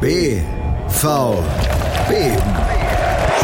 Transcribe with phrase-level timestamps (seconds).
[0.00, 0.44] BVB.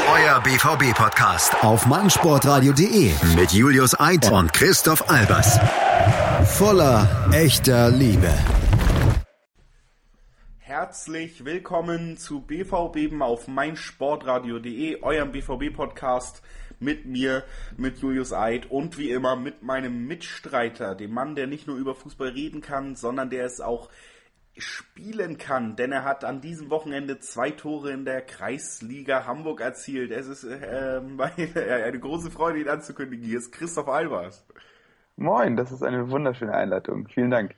[0.08, 5.58] Euer BVB-Podcast auf meinsportradio.de mit Julius Eid und Christoph Albers.
[6.56, 8.32] Voller echter Liebe.
[10.58, 16.40] Herzlich willkommen zu BVB auf meinsportradio.de, eurem BVB-Podcast
[16.78, 17.42] mit mir,
[17.76, 21.96] mit Julius Eid und wie immer mit meinem Mitstreiter, dem Mann, der nicht nur über
[21.96, 23.88] Fußball reden kann, sondern der es auch
[24.56, 30.10] spielen kann, denn er hat an diesem Wochenende zwei Tore in der Kreisliga Hamburg erzielt.
[30.10, 33.24] Es ist äh, eine große Freude, ihn anzukündigen.
[33.24, 34.46] Hier ist Christoph Albers.
[35.16, 37.08] Moin, das ist eine wunderschöne Einleitung.
[37.08, 37.54] Vielen Dank.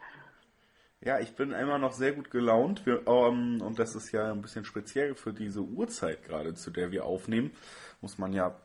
[1.00, 4.42] Ja, ich bin immer noch sehr gut gelaunt wir, ähm, und das ist ja ein
[4.42, 7.52] bisschen speziell für diese Uhrzeit gerade, zu der wir aufnehmen.
[8.00, 8.56] Muss man ja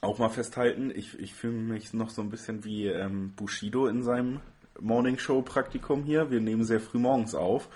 [0.00, 0.92] auch mal festhalten.
[0.94, 4.40] Ich, ich fühle mich noch so ein bisschen wie ähm, Bushido in seinem
[4.80, 6.30] Morning Show Praktikum hier.
[6.30, 7.68] Wir nehmen sehr früh morgens auf.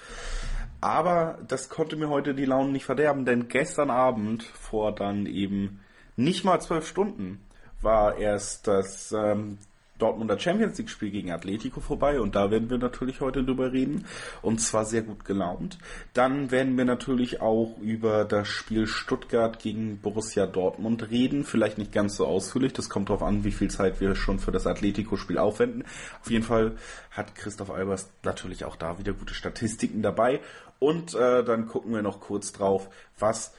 [0.81, 5.81] Aber das konnte mir heute die Laune nicht verderben, denn gestern Abend vor dann eben
[6.17, 7.41] nicht mal zwölf Stunden
[7.83, 9.59] war erst das ähm,
[10.01, 14.07] Dortmunder Champions League Spiel gegen Atletico vorbei und da werden wir natürlich heute drüber reden
[14.43, 15.79] und zwar sehr gut gelaunt.
[16.15, 21.93] Dann werden wir natürlich auch über das Spiel Stuttgart gegen Borussia Dortmund reden, vielleicht nicht
[21.93, 25.17] ganz so ausführlich, das kommt darauf an, wie viel Zeit wir schon für das Atletico
[25.17, 25.85] Spiel aufwenden.
[26.21, 26.77] Auf jeden Fall
[27.11, 30.41] hat Christoph Albers natürlich auch da wieder gute Statistiken dabei
[30.79, 33.53] und äh, dann gucken wir noch kurz drauf, was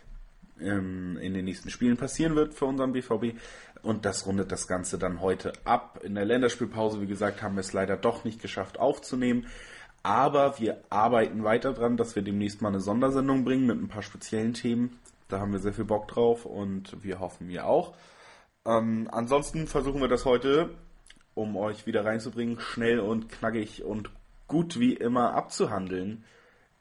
[0.61, 3.35] ähm, in den nächsten Spielen passieren wird für unseren BVB.
[3.83, 5.99] Und das rundet das Ganze dann heute ab.
[6.03, 9.47] In der Länderspielpause, wie gesagt, haben wir es leider doch nicht geschafft aufzunehmen.
[10.03, 14.01] Aber wir arbeiten weiter dran, dass wir demnächst mal eine Sondersendung bringen mit ein paar
[14.01, 14.99] speziellen Themen.
[15.27, 17.93] Da haben wir sehr viel Bock drauf und wir hoffen wir auch.
[18.65, 20.71] Ähm, ansonsten versuchen wir das heute,
[21.33, 24.09] um euch wieder reinzubringen, schnell und knackig und
[24.47, 26.25] gut wie immer abzuhandeln.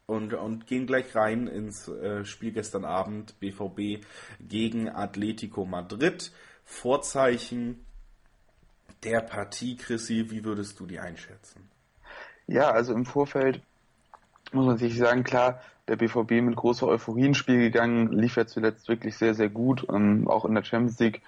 [0.06, 4.04] Und, und gehen gleich rein ins äh, Spiel gestern Abend BVB
[4.40, 6.32] gegen Atletico Madrid.
[6.70, 7.84] Vorzeichen
[9.02, 11.68] der Partie, Chrissy, wie würdest du die einschätzen?
[12.46, 13.60] Ja, also im Vorfeld
[14.52, 18.46] muss man sich sagen, klar, der BVB mit großer Euphorie ins Spiel gegangen, lief ja
[18.46, 21.22] zuletzt wirklich sehr, sehr gut, ähm, auch in der Champions League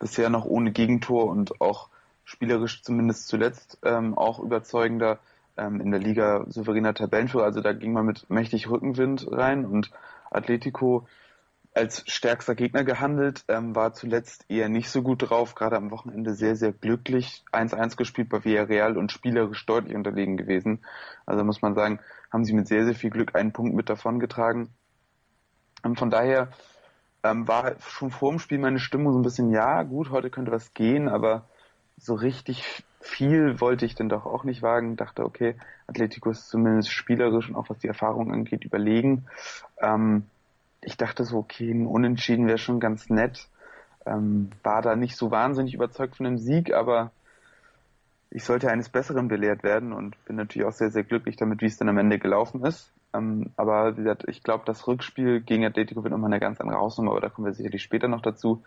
[0.00, 1.88] bisher noch ohne Gegentor und auch
[2.24, 5.20] spielerisch zumindest zuletzt ähm, auch überzeugender
[5.56, 7.44] ähm, in der Liga souveräner Tabellenführer.
[7.44, 9.92] Also da ging man mit mächtig Rückenwind rein und
[10.30, 11.06] Atletico
[11.76, 16.32] als stärkster Gegner gehandelt, ähm, war zuletzt eher nicht so gut drauf, gerade am Wochenende
[16.32, 20.80] sehr, sehr glücklich 1-1 gespielt bei Villarreal und spielerisch deutlich unterlegen gewesen.
[21.26, 22.00] Also muss man sagen,
[22.32, 24.70] haben sie mit sehr, sehr viel Glück einen Punkt mit davongetragen.
[25.82, 26.48] Und von daher
[27.22, 30.52] ähm, war schon vor dem Spiel meine Stimmung so ein bisschen, ja, gut, heute könnte
[30.52, 31.46] was gehen, aber
[31.98, 34.96] so richtig viel wollte ich denn doch auch nicht wagen.
[34.96, 35.56] Dachte, okay,
[35.86, 39.26] Atletico ist zumindest spielerisch und auch was die Erfahrung angeht, überlegen.
[39.78, 40.24] Ähm,
[40.80, 43.48] ich dachte so, okay, ein Unentschieden wäre schon ganz nett.
[44.04, 47.10] Ähm, war da nicht so wahnsinnig überzeugt von dem Sieg, aber
[48.30, 51.66] ich sollte eines Besseren belehrt werden und bin natürlich auch sehr, sehr glücklich damit, wie
[51.66, 52.92] es dann am Ende gelaufen ist.
[53.14, 56.78] Ähm, aber wie gesagt, ich glaube, das Rückspiel gegen Atletico wird nochmal eine ganz andere
[56.78, 58.62] Hausnummer, aber da kommen wir sicherlich später noch dazu.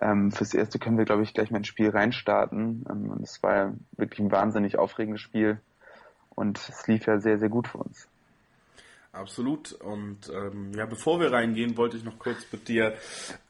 [0.00, 2.84] Ähm, fürs Erste können wir, glaube ich, gleich mal ins Spiel reinstarten.
[2.88, 5.60] Ähm, es war ja wirklich ein wahnsinnig aufregendes Spiel
[6.34, 8.08] und es lief ja sehr, sehr gut für uns.
[9.18, 9.72] Absolut.
[9.72, 12.94] Und ähm, ja, bevor wir reingehen, wollte ich noch kurz mit dir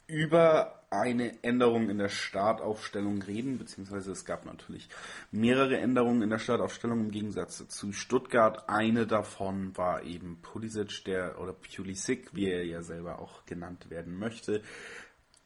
[0.06, 4.88] über eine Änderung in der Startaufstellung reden, beziehungsweise es gab natürlich
[5.30, 8.70] mehrere Änderungen in der Startaufstellung im Gegensatz zu Stuttgart.
[8.70, 14.18] Eine davon war eben Pulisic, der oder Pulisic, wie er ja selber auch genannt werden
[14.18, 14.62] möchte,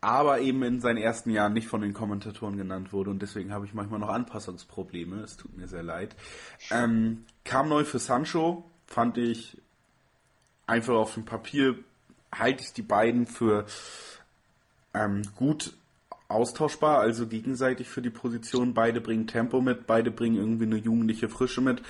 [0.01, 3.67] aber eben in seinen ersten Jahren nicht von den Kommentatoren genannt wurde und deswegen habe
[3.67, 5.23] ich manchmal noch Anpassungsprobleme.
[5.23, 6.15] Es tut mir sehr leid.
[6.71, 9.62] Ähm, kam neu für Sancho, fand ich
[10.73, 11.77] einfach auf dem Papier
[12.35, 13.67] halte ich die beiden für
[14.95, 15.75] ähm, gut
[16.29, 18.73] austauschbar, also gegenseitig für die Position.
[18.73, 21.83] Beide bringen Tempo mit, beide bringen irgendwie eine jugendliche Frische mit.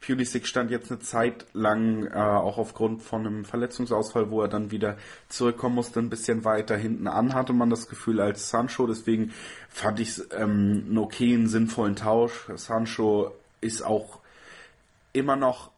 [0.00, 4.70] Pulisic stand jetzt eine Zeit lang äh, auch aufgrund von einem Verletzungsausfall, wo er dann
[4.70, 4.96] wieder
[5.28, 8.86] zurückkommen musste, ein bisschen weiter hinten an, hatte man das Gefühl als Sancho.
[8.86, 9.32] Deswegen
[9.68, 12.46] fand ich es ähm, einen okayen, sinnvollen Tausch.
[12.54, 14.20] Sancho ist auch
[15.12, 15.72] immer noch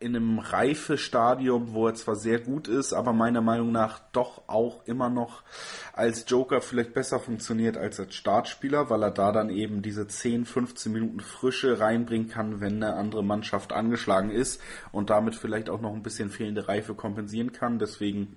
[0.00, 4.84] in einem Reifestadium, wo er zwar sehr gut ist, aber meiner Meinung nach doch auch
[4.86, 5.42] immer noch
[5.94, 10.44] als Joker vielleicht besser funktioniert als als Startspieler, weil er da dann eben diese 10,
[10.44, 14.60] 15 Minuten Frische reinbringen kann, wenn eine andere Mannschaft angeschlagen ist
[14.92, 17.78] und damit vielleicht auch noch ein bisschen fehlende Reife kompensieren kann.
[17.78, 18.36] Deswegen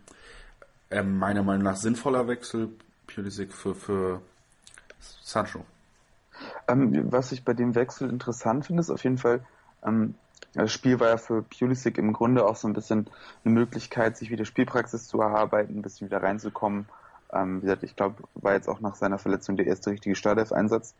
[0.90, 2.70] äh, meiner Meinung nach sinnvoller Wechsel
[3.08, 4.22] Pulisic für, für
[5.00, 5.66] Sancho.
[6.68, 9.44] Ähm, was ich bei dem Wechsel interessant finde, ist auf jeden Fall,
[9.84, 10.16] ähm,
[10.54, 13.10] das Spiel war ja für Pulisic im Grunde auch so ein bisschen
[13.44, 16.88] eine Möglichkeit, sich wieder Spielpraxis zu erarbeiten, ein bisschen wieder reinzukommen.
[17.32, 20.96] Ähm, wie gesagt, ich glaube, war jetzt auch nach seiner Verletzung der erste richtige Startelf-Einsatz.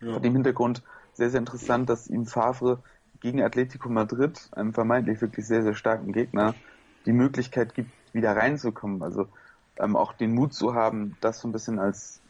[0.00, 0.12] Ja.
[0.12, 2.82] Vor dem Hintergrund sehr, sehr interessant, dass ihm Favre
[3.20, 6.54] gegen Atletico Madrid, einem vermeintlich wirklich sehr, sehr starken Gegner,
[7.06, 9.02] die Möglichkeit gibt, wieder reinzukommen.
[9.02, 9.28] Also
[9.78, 12.20] ähm, auch den Mut zu haben, das so ein bisschen als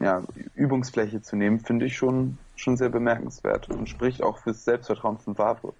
[0.00, 0.22] ja,
[0.54, 5.34] Übungsfläche zu nehmen, finde ich schon, schon sehr bemerkenswert und spricht auch fürs Selbstvertrauen von
[5.34, 5.72] Favre.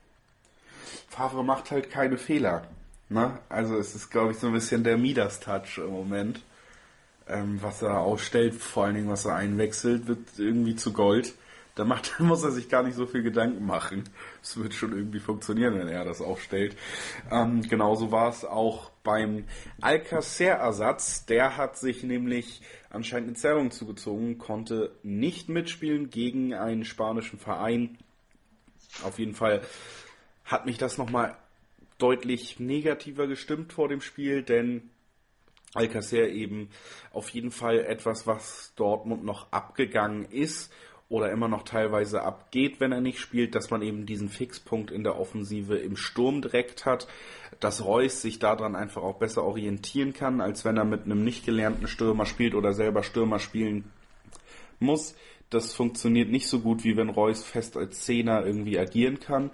[1.08, 2.62] Favre macht halt keine Fehler.
[3.08, 3.38] Ne?
[3.48, 6.42] Also es ist, glaube ich, so ein bisschen der Midas-Touch im Moment.
[7.28, 11.34] Ähm, was er ausstellt, vor allen Dingen was er einwechselt, wird irgendwie zu Gold.
[11.74, 14.04] Da macht, muss er sich gar nicht so viel Gedanken machen.
[14.42, 16.76] Es wird schon irgendwie funktionieren, wenn er das aufstellt.
[17.30, 19.44] Ähm, genauso war es auch beim
[19.80, 21.26] Alcacer-Ersatz.
[21.26, 22.60] Der hat sich nämlich
[22.90, 27.96] anscheinend eine Zerrung zugezogen, konnte nicht mitspielen gegen einen spanischen Verein.
[29.04, 29.62] Auf jeden Fall
[30.44, 31.36] hat mich das nochmal
[31.98, 34.90] deutlich negativer gestimmt vor dem Spiel, denn
[35.72, 36.68] Alcacer eben
[37.12, 40.72] auf jeden Fall etwas, was Dortmund noch abgegangen ist
[41.08, 45.04] oder immer noch teilweise abgeht, wenn er nicht spielt, dass man eben diesen Fixpunkt in
[45.04, 47.06] der Offensive im Sturm direkt hat,
[47.60, 51.46] dass Reus sich daran einfach auch besser orientieren kann, als wenn er mit einem nicht
[51.46, 53.84] gelernten Stürmer spielt oder selber Stürmer spielen
[54.80, 55.14] muss.
[55.48, 59.50] Das funktioniert nicht so gut, wie wenn Reus fest als Zehner irgendwie agieren kann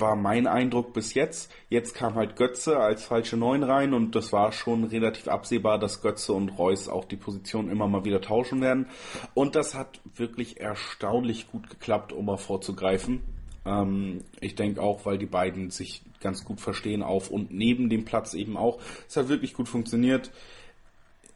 [0.00, 1.50] war mein Eindruck bis jetzt.
[1.68, 6.02] Jetzt kam halt Götze als falsche Neun rein und das war schon relativ absehbar, dass
[6.02, 8.86] Götze und Reus auch die Position immer mal wieder tauschen werden.
[9.34, 13.22] Und das hat wirklich erstaunlich gut geklappt, um mal vorzugreifen.
[13.64, 18.04] Ähm, ich denke auch, weil die beiden sich ganz gut verstehen auf und neben dem
[18.04, 18.78] Platz eben auch.
[19.08, 20.30] Es hat wirklich gut funktioniert.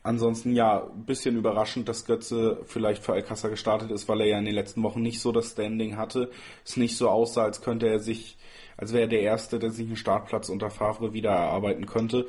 [0.04, 4.38] Ansonsten ja, ein bisschen überraschend, dass Götze vielleicht für Alcázar gestartet ist, weil er ja
[4.38, 6.30] in den letzten Wochen nicht so das Standing hatte.
[6.64, 8.36] Es nicht so aussah, als könnte er sich
[8.82, 12.26] als wäre er der Erste, der sich einen Startplatz unter Favre wieder erarbeiten könnte.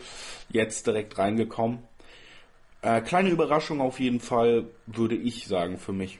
[0.50, 1.79] Jetzt direkt reingekommen.
[2.83, 6.19] Äh, kleine Überraschung auf jeden Fall, würde ich sagen, für mich.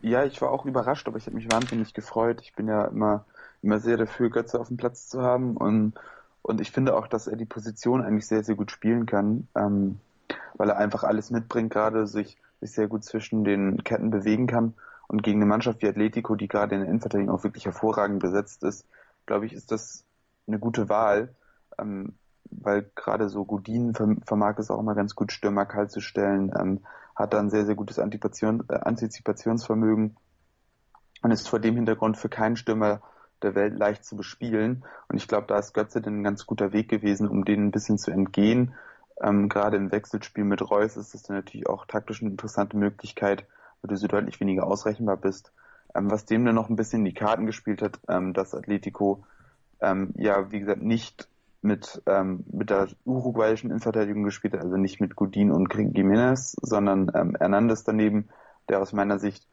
[0.00, 2.40] Ja, ich war auch überrascht, aber ich habe mich wahnsinnig gefreut.
[2.40, 3.24] Ich bin ja immer,
[3.62, 5.94] immer sehr dafür, Götze auf dem Platz zu haben und,
[6.42, 9.98] und ich finde auch, dass er die Position eigentlich sehr, sehr gut spielen kann, ähm,
[10.54, 14.74] weil er einfach alles mitbringt, gerade sich, sich sehr gut zwischen den Ketten bewegen kann
[15.08, 18.62] und gegen eine Mannschaft wie Atletico, die gerade in der Innenverteidigung auch wirklich hervorragend besetzt
[18.62, 18.86] ist,
[19.26, 20.04] glaube ich, ist das
[20.46, 21.34] eine gute Wahl,
[21.78, 22.14] ähm,
[22.50, 26.80] weil gerade so Godin vermag es auch immer ganz gut, Stürmer kalt zu stellen, ähm,
[27.14, 30.16] hat da ein sehr, sehr gutes Antipation, äh, Antizipationsvermögen
[31.22, 33.00] und ist vor dem Hintergrund für keinen Stürmer
[33.42, 34.84] der Welt leicht zu bespielen.
[35.08, 37.72] Und ich glaube, da ist Götze dann ein ganz guter Weg gewesen, um denen ein
[37.72, 38.74] bisschen zu entgehen.
[39.20, 43.46] Ähm, gerade im Wechselspiel mit Reus ist das dann natürlich auch taktisch eine interessante Möglichkeit,
[43.80, 45.52] weil du so deutlich weniger ausrechenbar bist.
[45.94, 49.24] Ähm, was dem dann noch ein bisschen in die Karten gespielt hat, ähm, dass Atletico
[49.82, 51.28] ähm, ja, wie gesagt, nicht
[51.60, 57.10] mit, ähm, mit der uruguayischen Innenverteidigung gespielt hat, also nicht mit Godin und Jiménez, sondern
[57.14, 58.28] ähm, Hernandez daneben,
[58.68, 59.46] der aus meiner Sicht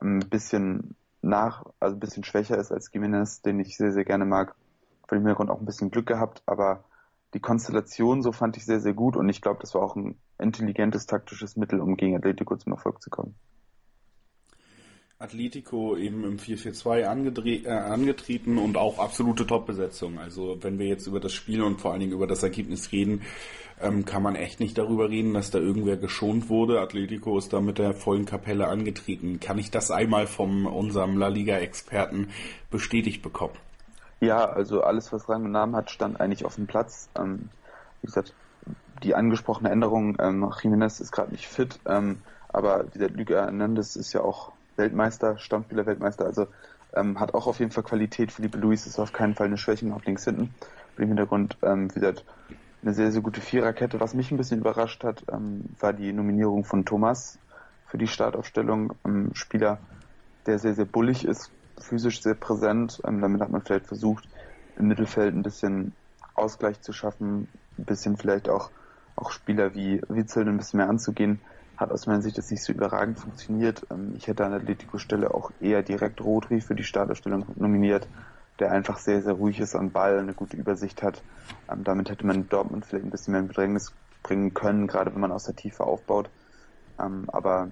[0.00, 4.24] ein bisschen nach, also ein bisschen schwächer ist als Jiménez, den ich sehr, sehr gerne
[4.24, 4.54] mag.
[5.08, 6.84] Von dem Hintergrund auch ein bisschen Glück gehabt, aber
[7.34, 10.16] die Konstellation so fand ich sehr, sehr gut und ich glaube, das war auch ein
[10.38, 13.34] intelligentes taktisches Mittel, um gegen Atletico zum Erfolg zu kommen.
[15.20, 20.18] Atletico eben im 4-4-2 äh, angetreten und auch absolute Top-Besetzung.
[20.18, 23.20] Also wenn wir jetzt über das Spiel und vor allen Dingen über das Ergebnis reden,
[23.82, 26.80] ähm, kann man echt nicht darüber reden, dass da irgendwer geschont wurde.
[26.80, 29.40] Atletico ist da mit der vollen Kapelle angetreten.
[29.40, 32.28] Kann ich das einmal von unserem La Liga-Experten
[32.70, 33.54] bestätigt bekommen?
[34.20, 37.10] Ja, also alles, was Rang und Namen hat, stand eigentlich auf dem Platz.
[37.14, 37.50] Ähm,
[38.00, 38.32] wie gesagt,
[39.02, 44.14] die angesprochene Änderung, ähm, Jiménez ist gerade nicht fit, ähm, aber dieser Lüge Hernandez ist
[44.14, 46.46] ja auch Weltmeister, Stammspieler-Weltmeister, also
[46.94, 48.32] ähm, hat auch auf jeden Fall Qualität.
[48.32, 50.54] Philippe Luis ist auf keinen Fall eine Schwächung auf links hinten.
[50.96, 52.24] Im Hintergrund, ähm, wie gesagt,
[52.82, 54.00] eine sehr, sehr gute Viererkette.
[54.00, 57.38] Was mich ein bisschen überrascht hat, ähm, war die Nominierung von Thomas
[57.86, 58.94] für die Startaufstellung.
[59.04, 59.78] Ein Spieler,
[60.46, 63.00] der sehr, sehr bullig ist, physisch sehr präsent.
[63.04, 64.28] Ähm, damit hat man vielleicht versucht,
[64.76, 65.92] im Mittelfeld ein bisschen
[66.34, 67.48] Ausgleich zu schaffen,
[67.78, 68.70] ein bisschen vielleicht auch,
[69.16, 71.40] auch Spieler wie Witzel ein bisschen mehr anzugehen
[71.80, 73.86] hat aus meiner Sicht das nicht so überragend funktioniert.
[73.90, 78.06] Ähm, ich hätte an der Atletico-Stelle auch eher direkt Rodri für die Starterstellung nominiert,
[78.58, 81.22] der einfach sehr, sehr ruhig ist am Ball, eine gute Übersicht hat.
[81.72, 85.20] Ähm, damit hätte man Dortmund vielleicht ein bisschen mehr in Bedrängnis bringen können, gerade wenn
[85.20, 86.28] man aus der Tiefe aufbaut.
[87.00, 87.70] Ähm, aber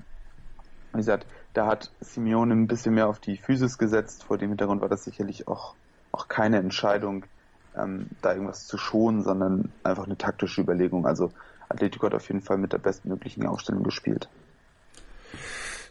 [0.92, 4.24] wie gesagt, da hat Simeone ein bisschen mehr auf die Physis gesetzt.
[4.24, 5.74] Vor dem Hintergrund war das sicherlich auch,
[6.12, 7.26] auch keine Entscheidung,
[7.74, 11.06] da irgendwas zu schonen, sondern einfach eine taktische Überlegung.
[11.06, 11.30] Also
[11.68, 14.28] Atletico hat auf jeden Fall mit der bestmöglichen Aufstellung gespielt.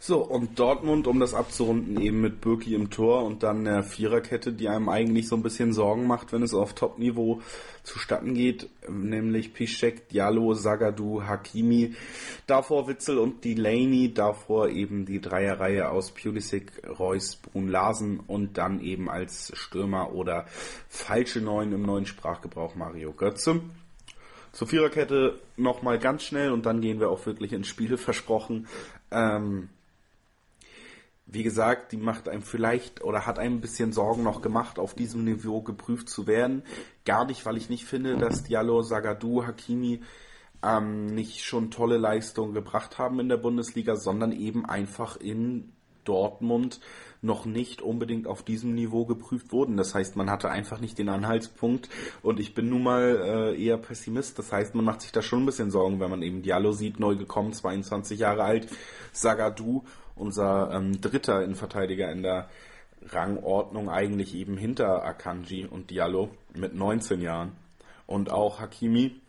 [0.07, 4.53] So, und Dortmund, um das abzurunden, eben mit Birki im Tor und dann der Viererkette,
[4.53, 7.41] die einem eigentlich so ein bisschen Sorgen macht, wenn es auf Top-Niveau
[7.83, 11.93] zustatten geht, nämlich Piszek, Diallo, Sagadu, Hakimi,
[12.45, 18.79] davor Witzel und Delaney, davor eben die Dreierreihe aus Pulisic, Reus, Brun Larsen und dann
[18.79, 20.45] eben als Stürmer oder
[20.87, 23.61] falsche Neun im neuen Sprachgebrauch Mario Götze.
[24.51, 28.67] Zur Viererkette nochmal ganz schnell und dann gehen wir auch wirklich ins Spiel, versprochen.
[29.11, 29.69] Ähm,
[31.25, 34.93] wie gesagt, die macht einem vielleicht oder hat einem ein bisschen Sorgen noch gemacht, auf
[34.93, 36.63] diesem Niveau geprüft zu werden.
[37.05, 40.01] Gar nicht, weil ich nicht finde, dass Diallo, Sagadu, Hakimi
[40.63, 45.73] ähm, nicht schon tolle Leistungen gebracht haben in der Bundesliga, sondern eben einfach in
[46.07, 46.79] Dortmund
[47.21, 49.75] noch nicht unbedingt auf diesem Niveau geprüft wurden.
[49.75, 51.89] Das heißt, man hatte einfach nicht den Anhaltspunkt
[52.21, 54.37] und ich bin nun mal äh, eher Pessimist.
[54.37, 56.99] Das heißt, man macht sich da schon ein bisschen Sorgen, wenn man eben Diallo sieht,
[56.99, 58.67] neu gekommen, 22 Jahre alt,
[59.11, 59.83] Sagadu
[60.15, 62.49] unser ähm, dritter Innenverteidiger in der
[63.09, 67.51] Rangordnung eigentlich eben hinter Akanji und Diallo mit 19 Jahren.
[68.05, 69.19] Und auch Hakimi,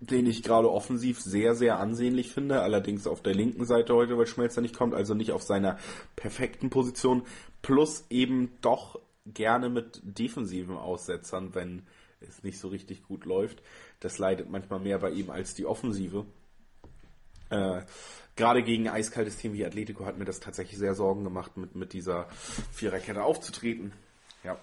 [0.00, 4.26] den ich gerade offensiv sehr, sehr ansehnlich finde, allerdings auf der linken Seite heute, weil
[4.26, 5.78] Schmelzer nicht kommt, also nicht auf seiner
[6.16, 7.22] perfekten Position,
[7.62, 11.82] plus eben doch gerne mit defensiven Aussetzern, wenn
[12.20, 13.62] es nicht so richtig gut läuft.
[14.00, 16.26] Das leidet manchmal mehr bei ihm als die Offensive.
[17.50, 17.82] Äh,
[18.36, 21.74] gerade gegen ein eiskaltes Team wie Atletico hat mir das tatsächlich sehr Sorgen gemacht, mit,
[21.74, 22.28] mit dieser
[22.72, 23.92] Viererkette aufzutreten.
[24.44, 24.58] Ja.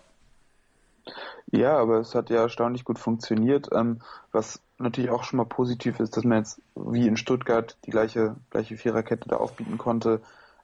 [1.51, 3.69] Ja, aber es hat ja erstaunlich gut funktioniert.
[3.73, 3.99] Ähm,
[4.31, 8.35] was natürlich auch schon mal positiv ist, dass man jetzt wie in Stuttgart die gleiche,
[8.49, 10.21] gleiche Viererkette da aufbieten konnte.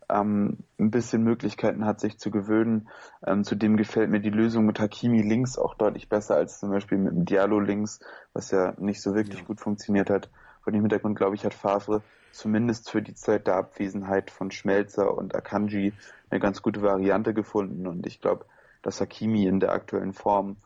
[0.09, 2.89] Ähm, ein bisschen Möglichkeiten hat, sich zu gewöhnen.
[3.25, 6.97] Ähm, zudem gefällt mir die Lösung mit Hakimi links auch deutlich besser als zum Beispiel
[6.97, 7.99] mit dem Diallo links,
[8.33, 9.45] was ja nicht so wirklich ja.
[9.45, 10.29] gut funktioniert hat.
[10.63, 15.15] Vor dem Hintergrund, glaube ich, hat Favre zumindest für die Zeit der Abwesenheit von Schmelzer
[15.15, 15.93] und Akanji
[16.29, 17.87] eine ganz gute Variante gefunden.
[17.87, 18.45] Und ich glaube,
[18.81, 20.57] dass Hakimi in der aktuellen Form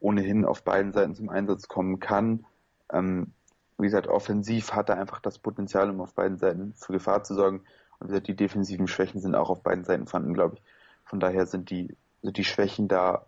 [0.00, 2.46] ohnehin auf beiden Seiten zum Einsatz kommen kann.
[2.92, 3.32] Ähm,
[3.78, 7.34] wie gesagt, offensiv hat er einfach das Potenzial, um auf beiden Seiten für Gefahr zu
[7.34, 7.64] sorgen.
[7.98, 10.62] Und wie gesagt, die defensiven Schwächen sind auch auf beiden Seiten vorhanden, glaube ich.
[11.04, 13.26] Von daher sind die, sind die Schwächen da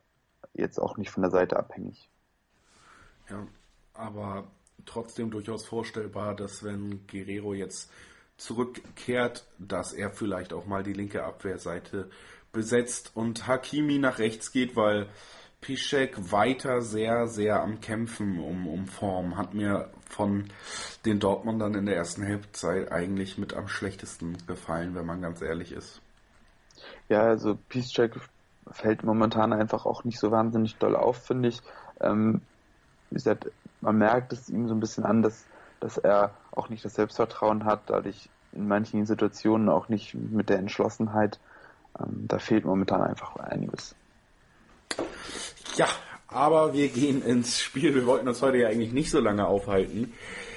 [0.55, 2.09] jetzt auch nicht von der Seite abhängig.
[3.29, 3.47] Ja,
[3.95, 4.45] aber
[4.87, 7.91] trotzdem durchaus vorstellbar, dass wenn Guerrero jetzt
[8.37, 12.09] zurückkehrt, dass er vielleicht auch mal die linke Abwehrseite
[12.53, 15.09] besetzt und Hakimi nach rechts geht, weil
[15.61, 19.37] Piszek weiter sehr, sehr am Kämpfen um, um Form.
[19.37, 20.45] Hat mir von
[21.05, 25.73] den Dortmundern in der ersten Halbzeit eigentlich mit am schlechtesten gefallen, wenn man ganz ehrlich
[25.73, 26.01] ist.
[27.09, 28.15] Ja, also Piszek
[28.71, 31.61] fällt momentan einfach auch nicht so wahnsinnig doll auf, finde ich.
[32.01, 32.41] Ähm,
[33.11, 33.51] wie gesagt,
[33.81, 35.45] man merkt es ihm so ein bisschen an, dass,
[35.81, 40.59] dass er auch nicht das Selbstvertrauen hat, dadurch in manchen Situationen auch nicht mit der
[40.59, 41.39] Entschlossenheit.
[41.99, 43.95] Ähm, da fehlt momentan einfach einiges.
[45.77, 45.89] Ja,
[46.27, 47.95] aber wir gehen ins Spiel.
[47.95, 50.13] Wir wollten uns heute ja eigentlich nicht so lange aufhalten.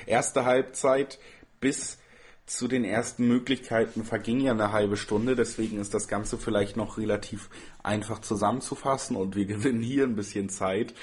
[0.06, 1.20] Erste Halbzeit
[1.60, 2.00] bis
[2.46, 6.98] zu den ersten Möglichkeiten verging ja eine halbe Stunde, deswegen ist das Ganze vielleicht noch
[6.98, 7.50] relativ
[7.82, 10.94] einfach zusammenzufassen und wir gewinnen hier ein bisschen Zeit.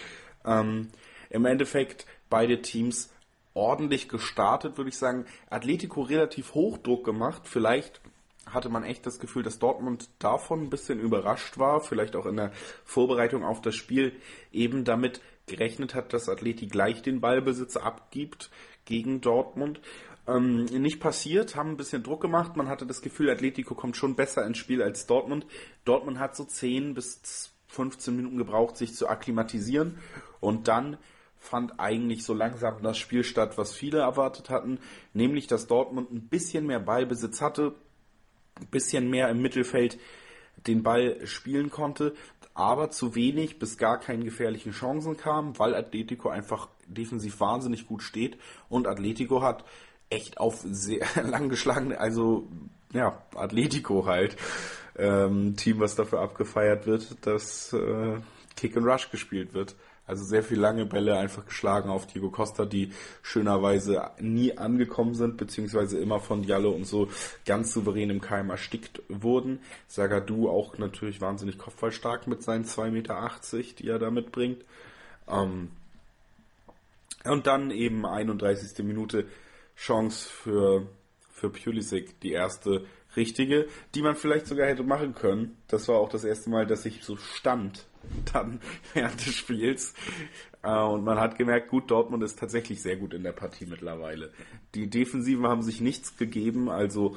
[0.45, 0.89] Ähm,
[1.31, 3.11] im Endeffekt beide Teams
[3.55, 5.25] ordentlich gestartet, würde ich sagen.
[5.51, 7.43] Atletico relativ Hochdruck gemacht.
[7.45, 8.01] Vielleicht
[8.53, 12.37] hatte man echt das Gefühl, dass Dortmund davon ein bisschen überrascht war, vielleicht auch in
[12.37, 12.53] der
[12.85, 14.13] Vorbereitung auf das Spiel
[14.53, 18.51] eben damit gerechnet hat, dass Atleti gleich den Ballbesitz abgibt
[18.85, 19.81] gegen Dortmund.
[20.27, 22.57] Ähm, nicht passiert, haben ein bisschen Druck gemacht.
[22.57, 25.47] Man hatte das Gefühl, Atletico kommt schon besser ins Spiel als Dortmund.
[25.85, 29.99] Dortmund hat so 10 bis 15 Minuten gebraucht, sich zu akklimatisieren
[30.41, 30.99] und dann
[31.39, 34.79] fand eigentlich so langsam das Spiel statt, was viele erwartet hatten,
[35.13, 37.75] nämlich dass Dortmund ein bisschen mehr Ballbesitz hatte,
[38.61, 39.99] ein bisschen mehr im Mittelfeld
[40.67, 42.15] den Ball spielen konnte,
[42.55, 48.03] aber zu wenig bis gar keine gefährlichen Chancen kam, weil Atletico einfach defensiv wahnsinnig gut
[48.03, 48.39] steht
[48.69, 49.65] und Atletico hat
[50.11, 52.49] echt auf sehr lang geschlagen, also
[52.93, 54.37] ja, Atletico halt,
[54.97, 58.19] ähm, Team, was dafür abgefeiert wird, dass äh,
[58.57, 59.77] Kick and Rush gespielt wird.
[60.09, 65.37] Also sehr viel lange Bälle einfach geschlagen auf Diego Costa, die schönerweise nie angekommen sind,
[65.37, 67.09] beziehungsweise immer von Diallo und so
[67.45, 69.61] ganz souverän im Keim erstickt wurden.
[69.87, 73.31] Sagadu auch natürlich wahnsinnig kopfballstark mit seinen 2,80 Meter,
[73.79, 74.65] die er da mitbringt.
[75.29, 75.69] Ähm
[77.25, 78.85] und dann eben 31.
[78.85, 79.27] Minute
[79.77, 80.87] Chance für,
[81.31, 82.87] für Pulisic, die erste
[83.19, 85.57] richtige, die man vielleicht sogar hätte machen können.
[85.69, 87.87] Das war auch das erste Mal, dass ich so stand
[88.33, 88.61] dann
[88.95, 89.93] während des Spiels.
[90.63, 94.33] Äh, und man hat gemerkt, gut, Dortmund ist tatsächlich sehr gut in der Partie mittlerweile.
[94.75, 97.17] Die Defensiven haben sich nichts gegeben, also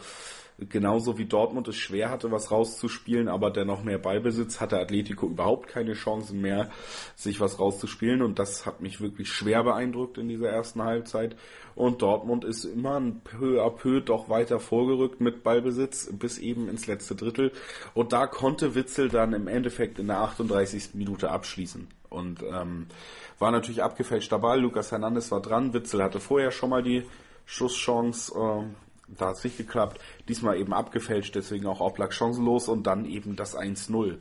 [0.69, 5.67] genauso wie Dortmund es schwer hatte, was rauszuspielen, aber dennoch mehr Ballbesitz, hatte Atletico überhaupt
[5.67, 6.69] keine Chancen mehr,
[7.15, 11.35] sich was rauszuspielen und das hat mich wirklich schwer beeindruckt in dieser ersten Halbzeit.
[11.73, 16.67] Und Dortmund ist immer ein peu à peu doch weiter vorgerückt mit Ballbesitz bis eben
[16.67, 17.51] ins letzte Drittel
[17.93, 20.95] und da konnte Witzel dann im Endeffekt in der 38.
[20.95, 22.87] Minute abschließen und ähm,
[23.39, 24.59] war natürlich abgefälschter Ball.
[24.59, 27.03] Lukas Hernandez war dran, Witzel hatte vorher schon mal die
[27.45, 28.75] Schusschance, ähm,
[29.17, 29.99] da hat es nicht geklappt.
[30.27, 34.17] Diesmal eben abgefälscht, deswegen auch Oblak chancenlos und dann eben das 1-0.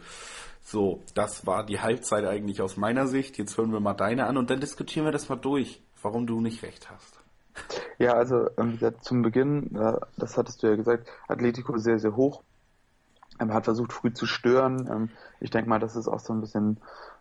[0.63, 3.39] So, das war die Halbzeit eigentlich aus meiner Sicht.
[3.39, 6.41] Jetzt hören wir mal deine an und dann diskutieren wir das mal durch, warum du
[6.41, 7.19] nicht recht hast.
[7.99, 12.43] Ja, also ähm, zum Beginn, äh, das hattest du ja gesagt, Atletico sehr, sehr hoch.
[13.41, 14.89] Ähm, hat versucht früh zu stören.
[14.91, 15.09] Ähm,
[15.41, 16.79] ich denke mal, das ist auch so ein bisschen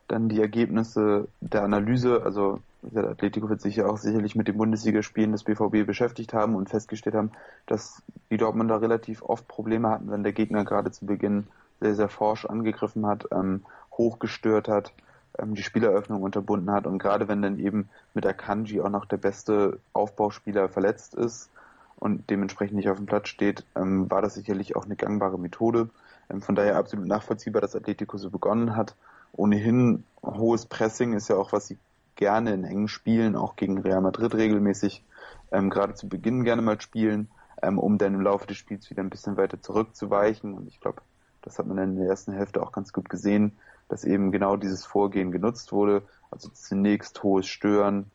[0.07, 2.21] dann die Ergebnisse der Analyse.
[2.23, 2.61] Also
[2.95, 7.15] Atletico wird sich ja auch sicherlich mit dem Bundesligaspielen des BVB beschäftigt haben und festgestellt
[7.15, 7.31] haben,
[7.65, 11.47] dass die Dortmunder relativ oft Probleme hatten, wenn der Gegner gerade zu Beginn
[11.81, 14.93] sehr, sehr forsch angegriffen hat, ähm, hochgestört hat,
[15.37, 19.17] ähm, die Spieleröffnung unterbunden hat und gerade wenn dann eben mit Akanji auch noch der
[19.17, 21.49] beste Aufbauspieler verletzt ist
[21.97, 25.89] und dementsprechend nicht auf dem Platz steht, ähm, war das sicherlich auch eine gangbare Methode.
[26.29, 28.95] Ähm, von daher absolut nachvollziehbar, dass Atletico so begonnen hat.
[29.33, 31.77] Ohnehin hohes Pressing ist ja auch, was sie
[32.19, 35.05] gerne in engen Spielen, auch gegen Real Madrid regelmäßig,
[35.53, 37.29] ähm, gerade zu Beginn gerne mal spielen,
[37.61, 40.53] ähm, um dann im Laufe des Spiels wieder ein bisschen weiter zurückzuweichen.
[40.53, 41.01] Und ich glaube,
[41.41, 43.53] das hat man in der ersten Hälfte auch ganz gut gesehen,
[43.87, 46.01] dass eben genau dieses Vorgehen genutzt wurde.
[46.29, 48.11] Also zunächst hohes Stören,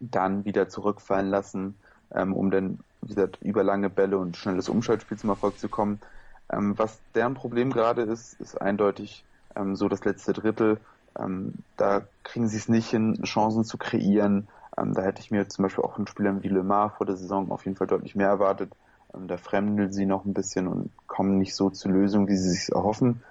[0.00, 1.76] dann wieder zurückfallen lassen,
[2.12, 6.00] ähm, um dann wieder über lange Bälle und schnelles Umschaltspiel zum Erfolg zu kommen.
[6.50, 10.80] Ähm, was deren Problem gerade ist, ist eindeutig ähm, so das letzte Drittel.
[11.18, 14.48] Ähm, da kriegen sie es nicht hin, Chancen zu kreieren.
[14.76, 17.50] Ähm, da hätte ich mir zum Beispiel auch von Spielern wie Lemar vor der Saison
[17.50, 18.72] auf jeden Fall deutlich mehr erwartet.
[19.14, 22.50] Ähm, da fremdeln sie noch ein bisschen und kommen nicht so zu Lösungen, wie sie
[22.50, 23.22] sich erhoffen.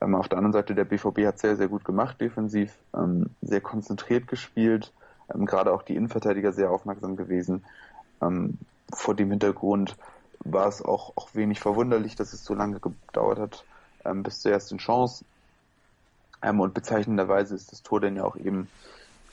[0.00, 3.60] Ähm, auf der anderen Seite, der BVB hat sehr, sehr gut gemacht defensiv, ähm, sehr
[3.60, 4.92] konzentriert gespielt,
[5.32, 7.64] ähm, gerade auch die Innenverteidiger sehr aufmerksam gewesen.
[8.94, 9.96] vor dem Hintergrund
[10.44, 13.64] war es auch, auch wenig verwunderlich, dass es so lange gedauert hat
[14.22, 15.24] bis zur ersten Chance.
[16.42, 18.68] Ähm, und bezeichnenderweise ist das Tor dann ja auch eben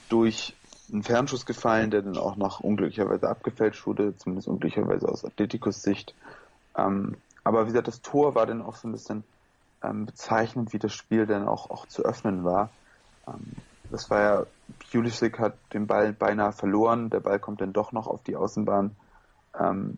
[0.09, 0.55] durch
[0.91, 6.15] einen Fernschuss gefallen, der dann auch noch unglücklicherweise abgefälscht wurde, zumindest unglücklicherweise aus Atleticos Sicht.
[6.77, 9.23] Ähm, aber wie gesagt, das Tor war dann auch so ein bisschen
[9.83, 12.69] ähm, bezeichnend, wie das Spiel dann auch, auch zu öffnen war.
[13.27, 13.53] Ähm,
[13.91, 14.45] das war ja,
[14.91, 18.95] Pulisic hat den Ball beinahe verloren, der Ball kommt dann doch noch auf die Außenbahn.
[19.59, 19.97] Ähm,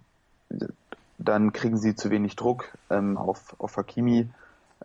[1.17, 4.29] dann kriegen sie zu wenig Druck ähm, auf, auf Hakimi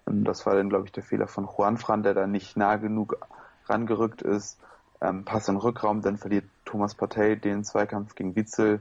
[0.07, 3.19] das war dann, glaube ich, der Fehler von Juan Fran, der da nicht nah genug
[3.66, 4.59] rangerückt ist.
[5.01, 8.81] Ähm, Pass im Rückraum, dann verliert Thomas Partey den Zweikampf gegen Witzel.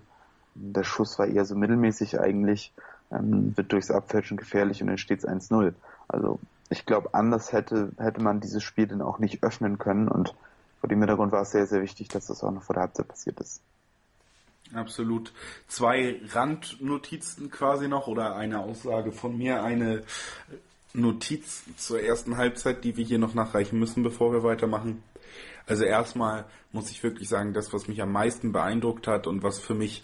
[0.54, 2.72] Der Schuss war eher so mittelmäßig eigentlich,
[3.12, 5.74] ähm, wird durchs Abfälschen gefährlich und dann steht es 1-0.
[6.08, 10.34] Also ich glaube, anders hätte, hätte man dieses Spiel dann auch nicht öffnen können und
[10.80, 13.08] vor dem Hintergrund war es sehr, sehr wichtig, dass das auch noch vor der Halbzeit
[13.08, 13.62] passiert ist.
[14.74, 15.34] Absolut.
[15.68, 20.04] Zwei Randnotizen quasi noch oder eine Aussage von mir, eine
[20.96, 25.04] Notiz zur ersten Halbzeit, die wir hier noch nachreichen müssen, bevor wir weitermachen.
[25.68, 29.60] Also erstmal muss ich wirklich sagen, das, was mich am meisten beeindruckt hat und was
[29.60, 30.04] für mich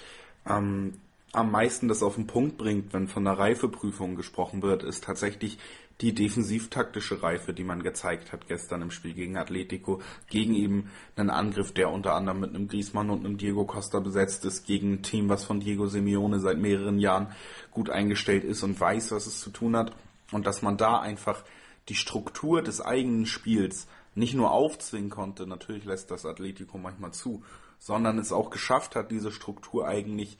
[0.49, 0.95] ähm,
[1.33, 5.57] am meisten das auf den Punkt bringt, wenn von der Reifeprüfung gesprochen wird, ist tatsächlich
[6.01, 11.29] die defensivtaktische Reife, die man gezeigt hat gestern im Spiel gegen Atletico, gegen eben einen
[11.29, 15.03] Angriff, der unter anderem mit einem Griezmann und einem Diego Costa besetzt ist, gegen ein
[15.03, 17.27] Team, was von Diego Simeone seit mehreren Jahren
[17.69, 19.93] gut eingestellt ist und weiß, was es zu tun hat.
[20.31, 21.43] Und dass man da einfach
[21.89, 27.43] die Struktur des eigenen Spiels nicht nur aufzwingen konnte, natürlich lässt das Atletico manchmal zu,
[27.79, 30.37] sondern es auch geschafft hat, diese Struktur eigentlich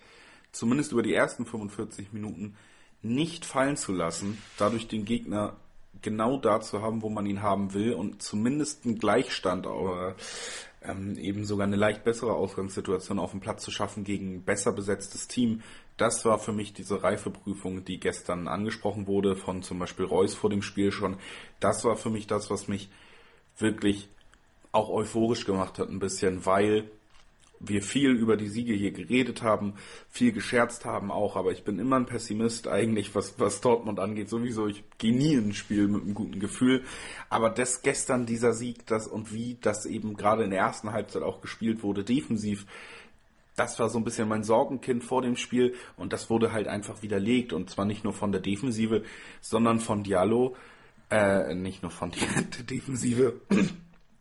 [0.52, 2.56] zumindest über die ersten 45 Minuten
[3.02, 5.56] nicht fallen zu lassen, dadurch den Gegner
[6.02, 10.16] genau da zu haben, wo man ihn haben will und zumindest einen Gleichstand oder
[10.84, 14.72] ähm, eben sogar eine leicht bessere Ausgangssituation auf dem Platz zu schaffen gegen ein besser
[14.72, 15.62] besetztes Team,
[15.98, 20.50] das war für mich diese Reifeprüfung, die gestern angesprochen wurde, von zum Beispiel Reus vor
[20.50, 21.18] dem Spiel schon.
[21.60, 22.90] Das war für mich das, was mich
[23.58, 24.10] wirklich
[24.72, 26.90] auch euphorisch gemacht hat ein bisschen, weil
[27.64, 29.76] wir viel über die Siege hier geredet haben,
[30.10, 34.30] viel gescherzt haben auch, aber ich bin immer ein Pessimist eigentlich, was, was Dortmund angeht.
[34.30, 36.84] Sowieso, ich gehe nie in ein Spiel mit einem guten Gefühl.
[37.30, 41.22] Aber das gestern, dieser Sieg, das und wie das eben gerade in der ersten Halbzeit
[41.22, 42.66] auch gespielt wurde, defensiv,
[43.56, 47.02] das war so ein bisschen mein Sorgenkind vor dem Spiel und das wurde halt einfach
[47.02, 49.04] widerlegt und zwar nicht nur von der Defensive,
[49.42, 50.56] sondern von Diallo,
[51.10, 53.42] äh, nicht nur von der Defensive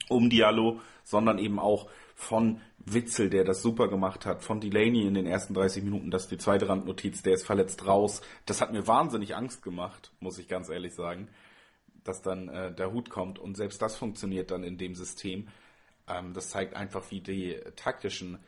[0.09, 5.15] um Diallo, sondern eben auch von Witzel, der das super gemacht hat, von Delaney in
[5.15, 8.23] den ersten 30 Minuten, das ist die zweite Randnotiz, der ist verletzt raus.
[8.47, 11.29] Das hat mir wahnsinnig Angst gemacht, muss ich ganz ehrlich sagen,
[12.05, 15.49] dass dann äh, der Hut kommt und selbst das funktioniert dann in dem System.
[16.09, 18.39] Ähm, das zeigt einfach, wie die taktischen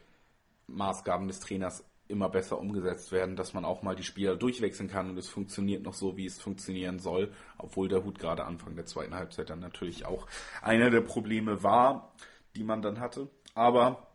[0.73, 5.11] Maßgaben des Trainers immer besser umgesetzt werden, dass man auch mal die Spieler durchwechseln kann
[5.11, 8.87] und es funktioniert noch so, wie es funktionieren soll, obwohl der Hut gerade Anfang der
[8.87, 10.27] zweiten Halbzeit dann natürlich auch
[10.61, 12.13] einer der Probleme war,
[12.55, 13.31] die man dann hatte.
[13.55, 14.09] Aber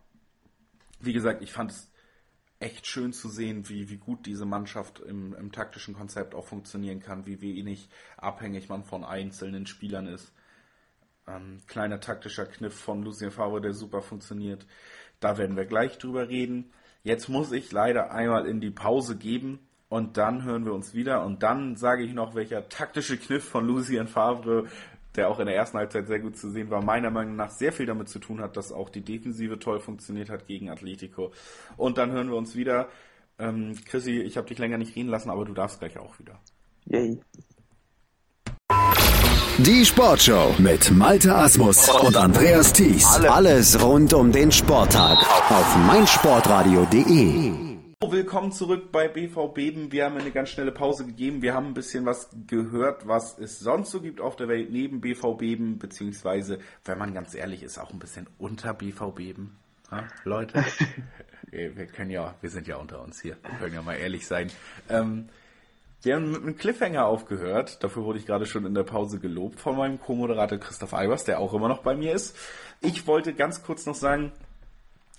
[1.00, 1.91] wie gesagt, ich fand es
[2.60, 7.00] echt schön zu sehen, wie, wie gut diese Mannschaft im, im taktischen Konzept auch funktionieren
[7.00, 10.34] kann, wie wenig abhängig man von einzelnen Spielern ist.
[11.28, 14.65] Ähm, kleiner taktischer Kniff von Lucien Favre, der super funktioniert.
[15.19, 16.71] Da werden wir gleich drüber reden.
[17.03, 21.25] Jetzt muss ich leider einmal in die Pause geben und dann hören wir uns wieder
[21.25, 24.67] und dann sage ich noch, welcher taktische Kniff von Lucien Favre
[25.17, 27.73] der auch in der ersten Halbzeit sehr gut zu sehen war, meiner Meinung nach sehr
[27.73, 31.32] viel damit zu tun hat, dass auch die Defensive toll funktioniert hat gegen Atletico.
[31.75, 32.88] Und dann hören wir uns wieder.
[33.39, 36.39] Ähm, Chrissy, ich habe dich länger nicht reden lassen, aber du darfst gleich auch wieder.
[36.86, 37.19] Yay.
[39.60, 43.04] Die Sportshow mit Malte Asmus und Andreas Thies.
[43.28, 45.17] Alles rund um den Sporttag
[45.50, 47.54] auf meinsportradio.de.
[48.08, 49.91] Willkommen zurück bei BVB.
[49.91, 51.41] Wir haben eine ganz schnelle Pause gegeben.
[51.41, 55.02] Wir haben ein bisschen was gehört, was es sonst so gibt auf der Welt neben
[55.02, 59.39] BVB, beziehungsweise, wenn man ganz ehrlich ist, auch ein bisschen unter BVB.
[59.91, 60.63] Ja, Leute,
[61.50, 64.52] wir können ja, wir sind ja unter uns hier, wir können ja mal ehrlich sein.
[64.88, 65.30] Ähm,
[66.04, 67.84] wir haben mit einem Cliffhanger aufgehört.
[67.84, 71.40] Dafür wurde ich gerade schon in der Pause gelobt von meinem Co-Moderator Christoph Albers, der
[71.40, 72.36] auch immer noch bei mir ist.
[72.82, 74.32] Ich wollte ganz kurz noch sagen,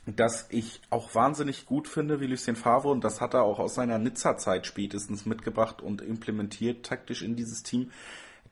[0.07, 3.75] dass ich auch wahnsinnig gut finde, wie Lucien Favre, und das hat er auch aus
[3.75, 7.91] seiner Nizza-Zeit spätestens mitgebracht und implementiert taktisch in dieses Team,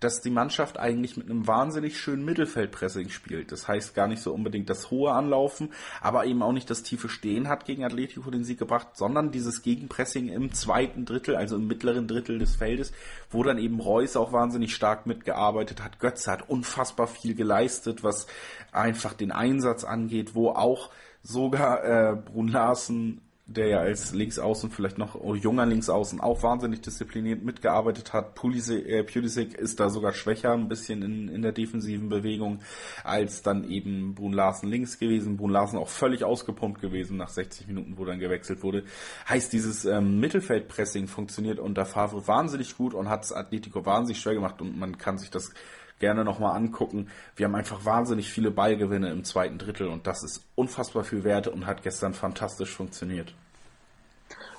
[0.00, 3.52] dass die Mannschaft eigentlich mit einem wahnsinnig schönen Mittelfeldpressing spielt.
[3.52, 7.08] Das heißt gar nicht so unbedingt das hohe Anlaufen, aber eben auch nicht das tiefe
[7.08, 11.66] Stehen hat gegen Atletico den Sieg gebracht, sondern dieses Gegenpressing im zweiten Drittel, also im
[11.66, 12.92] mittleren Drittel des Feldes,
[13.30, 15.98] wo dann eben Reus auch wahnsinnig stark mitgearbeitet hat.
[15.98, 18.26] Götze hat unfassbar viel geleistet, was
[18.72, 20.90] einfach den Einsatz angeht, wo auch
[21.22, 26.80] sogar äh, Brun Larsen, der ja als Linksaußen vielleicht noch oh, junger Linksaußen auch wahnsinnig
[26.80, 28.34] diszipliniert mitgearbeitet hat.
[28.34, 32.58] Pulisic, äh, Pulisic ist da sogar schwächer ein bisschen in, in der defensiven Bewegung
[33.04, 35.36] als dann eben Brun Larsen links gewesen.
[35.36, 38.82] Brun Larsen auch völlig ausgepumpt gewesen nach 60 Minuten, wo dann gewechselt wurde.
[39.28, 44.34] Heißt, dieses ähm, Mittelfeldpressing funktioniert unter Favre wahnsinnig gut und hat es Atletico wahnsinnig schwer
[44.34, 45.52] gemacht und man kann sich das
[45.98, 47.08] gerne nochmal angucken.
[47.36, 51.48] Wir haben einfach wahnsinnig viele Ballgewinne im zweiten Drittel und das ist unfassbar viel wert
[51.48, 53.34] und hat gestern fantastisch funktioniert.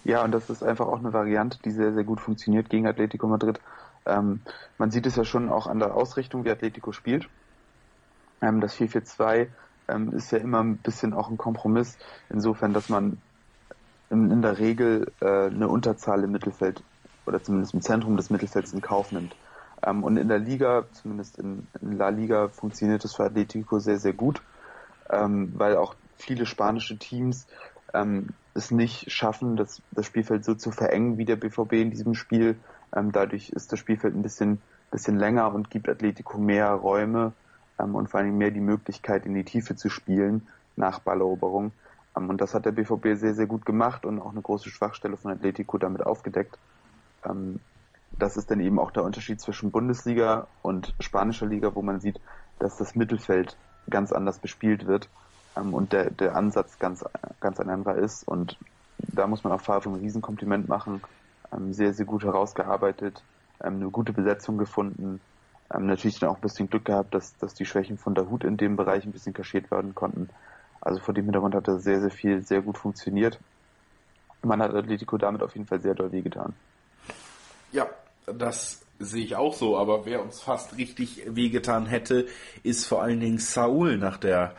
[0.04, 3.28] Ja, und das ist einfach auch eine Variante, die sehr, sehr gut funktioniert gegen Atletico
[3.28, 3.60] Madrid.
[4.06, 4.42] Ähm,
[4.78, 7.28] man sieht es ja schon auch an der Ausrichtung, wie Atletico spielt.
[8.42, 9.48] Ähm, das 4-4-2
[9.90, 11.98] ähm, ist ja immer ein bisschen auch ein Kompromiss,
[12.30, 13.18] insofern, dass man
[14.10, 16.84] in, in der Regel äh, eine Unterzahl im Mittelfeld
[17.26, 19.36] oder zumindest im Zentrum des Mittelfelds in Kauf nimmt.
[19.84, 24.00] Ähm, und in der Liga, zumindest in, in, La Liga, funktioniert das für Atletico sehr,
[24.00, 24.42] sehr gut,
[25.10, 27.48] ähm, weil auch viele spanische Teams
[27.94, 32.16] ähm, es nicht schaffen, das, das Spielfeld so zu verengen wie der BVB in diesem
[32.16, 32.58] Spiel.
[32.96, 34.62] Ähm, dadurch ist das Spielfeld ein bisschen,
[34.92, 37.34] bisschen länger und gibt Atletico mehr Räume
[37.80, 41.72] ähm, und vor allem mehr die Möglichkeit, in die Tiefe zu spielen nach Balleroberung.
[42.16, 45.18] Ähm, und das hat der BVB sehr, sehr gut gemacht und auch eine große Schwachstelle
[45.18, 46.58] von Atletico damit aufgedeckt
[48.12, 52.20] das ist dann eben auch der Unterschied zwischen Bundesliga und spanischer Liga, wo man sieht,
[52.60, 53.58] dass das Mittelfeld
[53.90, 55.10] ganz anders bespielt wird
[55.56, 57.06] ähm, und der, der Ansatz ganz,
[57.40, 58.28] ganz ein anderer ist.
[58.28, 58.58] Und
[58.98, 61.02] da muss man auch Favre ein Riesenkompliment machen.
[61.52, 63.24] Ähm, sehr, sehr gut herausgearbeitet,
[63.64, 65.22] ähm, eine gute Besetzung gefunden.
[65.74, 68.44] Ähm, natürlich dann auch ein bisschen Glück gehabt, dass, dass die Schwächen von der Hut
[68.44, 70.30] in dem Bereich ein bisschen kaschiert werden konnten.
[70.82, 73.40] Also vor dem Hintergrund hat das sehr, sehr viel, sehr gut funktioniert.
[74.44, 76.54] Man hat Atletico damit auf jeden Fall sehr doll wehgetan.
[77.72, 77.90] Ja,
[78.26, 82.28] das sehe ich auch so, aber wer uns fast richtig wehgetan hätte,
[82.64, 84.56] ist vor allen Dingen Saul nach der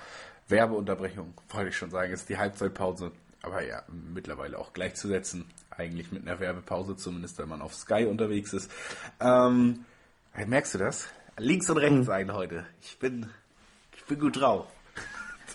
[0.49, 3.13] Werbeunterbrechung, wollte ich schon sagen, ist die Halbzeitpause.
[3.43, 5.47] Aber ja, mittlerweile auch gleichzusetzen.
[5.71, 8.71] Eigentlich mit einer Werbepause, zumindest wenn man auf Sky unterwegs ist.
[9.21, 9.85] Ähm,
[10.35, 11.09] merkst du das?
[11.39, 12.67] Links und rechts ein heute.
[12.83, 13.31] Ich bin,
[13.97, 14.67] ich bin gut drauf.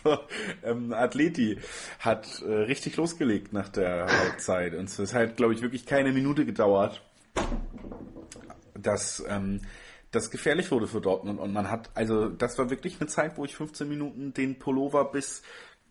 [0.04, 0.18] So,
[0.64, 1.60] ähm, Atleti
[2.00, 4.74] hat äh, richtig losgelegt nach der Halbzeit.
[4.74, 7.02] Und es hat, glaube ich, wirklich keine Minute gedauert,
[8.84, 9.62] dass ähm,
[10.12, 13.46] das gefährlich wurde für Dortmund und man hat, also das war wirklich eine Zeit, wo
[13.46, 15.42] ich 15 Minuten den Pullover bis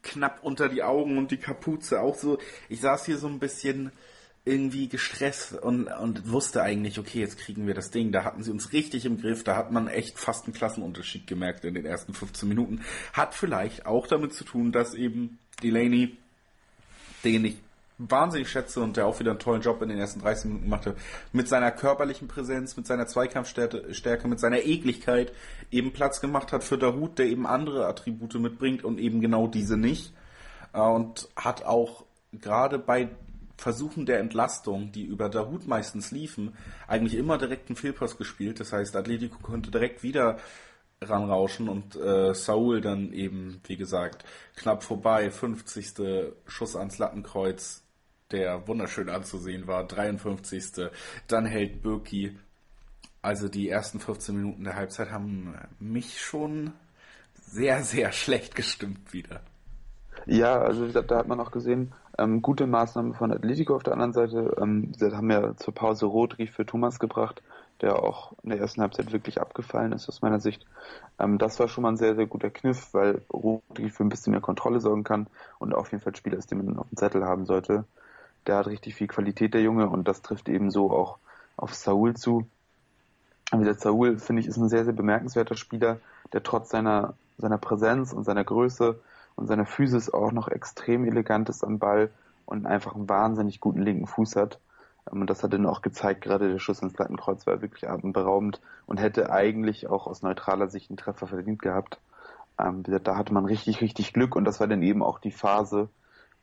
[0.02, 3.92] knapp unter die Augen und die Kapuze auch so, ich saß hier so ein bisschen
[4.44, 8.10] irgendwie gestresst und, und wusste eigentlich, okay, jetzt kriegen wir das Ding.
[8.10, 9.44] Da hatten sie uns richtig im Griff.
[9.44, 12.80] Da hat man echt fast einen Klassenunterschied gemerkt in den ersten 15 Minuten.
[13.12, 16.16] Hat vielleicht auch damit zu tun, dass eben Delaney,
[17.22, 17.56] den ich
[17.98, 20.96] wahnsinnig schätze und der auch wieder einen tollen Job in den ersten 30 Minuten machte,
[21.32, 25.32] mit seiner körperlichen Präsenz, mit seiner Zweikampfstärke, mit seiner Ekligkeit
[25.70, 29.76] eben Platz gemacht hat für Dahut, der eben andere Attribute mitbringt und eben genau diese
[29.76, 30.12] nicht.
[30.72, 33.08] Äh, und hat auch gerade bei
[33.56, 36.56] Versuchen der Entlastung, die über Dahut meistens liefen,
[36.88, 38.58] eigentlich immer direkt einen Fehlpass gespielt.
[38.58, 40.38] Das heißt, Atletico konnte direkt wieder
[41.08, 44.24] ranrauschen und äh, Saul dann eben, wie gesagt,
[44.56, 46.32] knapp vorbei, 50.
[46.46, 47.82] Schuss ans Lattenkreuz,
[48.30, 50.90] der wunderschön anzusehen war, 53.
[51.28, 52.38] Dann hält Birki.
[53.20, 56.72] Also die ersten 15 Minuten der Halbzeit haben mich schon
[57.34, 59.42] sehr, sehr schlecht gestimmt wieder.
[60.26, 64.12] Ja, also da hat man auch gesehen, ähm, gute Maßnahmen von Atletico auf der anderen
[64.12, 64.56] Seite.
[64.60, 67.42] Ähm, sie haben ja zur Pause Rodri für Thomas gebracht,
[67.82, 70.64] der auch in der ersten Halbzeit wirklich abgefallen ist aus meiner Sicht.
[71.18, 74.30] Ähm, das war schon mal ein sehr, sehr guter Kniff, weil Rodri für ein bisschen
[74.30, 75.26] mehr Kontrolle sorgen kann
[75.58, 77.84] und auf jeden Fall Spieler ist, den man auf dem Zettel haben sollte.
[78.46, 81.18] Der hat richtig viel Qualität, der Junge, und das trifft eben so auch
[81.56, 82.46] auf Saul zu.
[83.52, 85.98] Wie der Saul, finde ich, ist ein sehr, sehr bemerkenswerter Spieler,
[86.32, 88.98] der trotz seiner, seiner Präsenz und seiner Größe
[89.36, 92.10] und seine Physis auch noch extrem elegant ist am Ball
[92.46, 94.58] und einfach einen wahnsinnig guten linken Fuß hat.
[95.10, 99.00] Und das hat er auch gezeigt, gerade der Schuss ins Lattenkreuz war wirklich atemberaubend und
[99.00, 101.98] hätte eigentlich auch aus neutraler Sicht einen Treffer verdient gehabt.
[102.58, 105.88] Ähm, da hatte man richtig, richtig Glück und das war dann eben auch die Phase,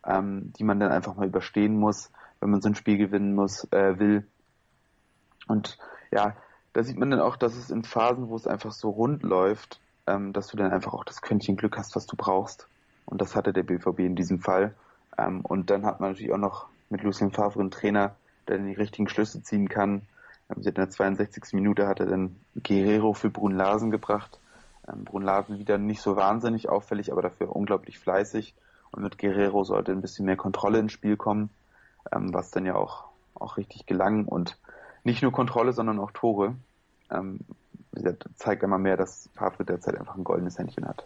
[0.05, 3.65] ähm, die man dann einfach mal überstehen muss, wenn man so ein Spiel gewinnen muss,
[3.71, 4.27] äh, will.
[5.47, 5.77] Und
[6.11, 6.35] ja,
[6.73, 9.79] da sieht man dann auch, dass es in Phasen, wo es einfach so rund läuft,
[10.05, 12.67] ähm, dass du dann einfach auch das Quäntchen Glück hast, was du brauchst.
[13.05, 14.75] Und das hatte der BVB in diesem Fall.
[15.17, 18.15] Ähm, und dann hat man natürlich auch noch mit Lucien Favre einen Trainer,
[18.49, 20.01] der dann die richtigen Schlüsse ziehen kann.
[20.49, 21.53] Ähm, in der 62.
[21.53, 24.39] Minute hat er dann Guerrero für Brun Larsen gebracht.
[24.87, 28.55] Ähm, Brun Larsen wieder nicht so wahnsinnig auffällig, aber dafür unglaublich fleißig.
[28.91, 31.49] Und mit Guerrero sollte ein bisschen mehr Kontrolle ins Spiel kommen,
[32.11, 34.25] ähm, was dann ja auch, auch richtig gelang.
[34.25, 34.57] Und
[35.03, 36.55] nicht nur Kontrolle, sondern auch Tore.
[37.11, 37.39] Ähm,
[38.35, 41.05] zeigt einmal mehr, dass Favre derzeit einfach ein goldenes Händchen hat.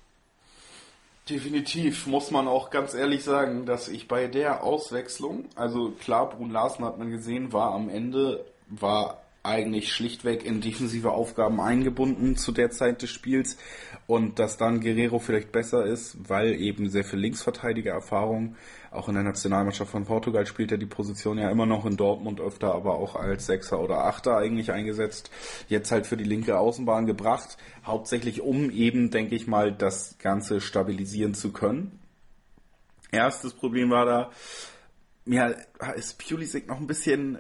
[1.30, 6.52] Definitiv muss man auch ganz ehrlich sagen, dass ich bei der Auswechslung, also klar, Brun
[6.52, 12.54] Larsen hat man gesehen, war am Ende, war eigentlich schlichtweg in defensive Aufgaben eingebunden zu
[12.54, 13.58] der Zeit des Spiels.
[14.08, 18.56] Und dass dann Guerrero vielleicht besser ist, weil eben sehr viel Linksverteidiger-Erfahrung,
[18.92, 22.40] auch in der Nationalmannschaft von Portugal spielt er die Position ja immer noch in Dortmund
[22.40, 25.30] öfter, aber auch als Sechser oder Achter eigentlich eingesetzt,
[25.68, 30.62] jetzt halt für die linke Außenbahn gebracht, hauptsächlich um eben, denke ich mal, das Ganze
[30.62, 32.00] stabilisieren zu können.
[33.12, 34.32] Erstes Problem war da,
[35.26, 35.54] ja,
[35.96, 37.40] ist Pulisic noch ein bisschen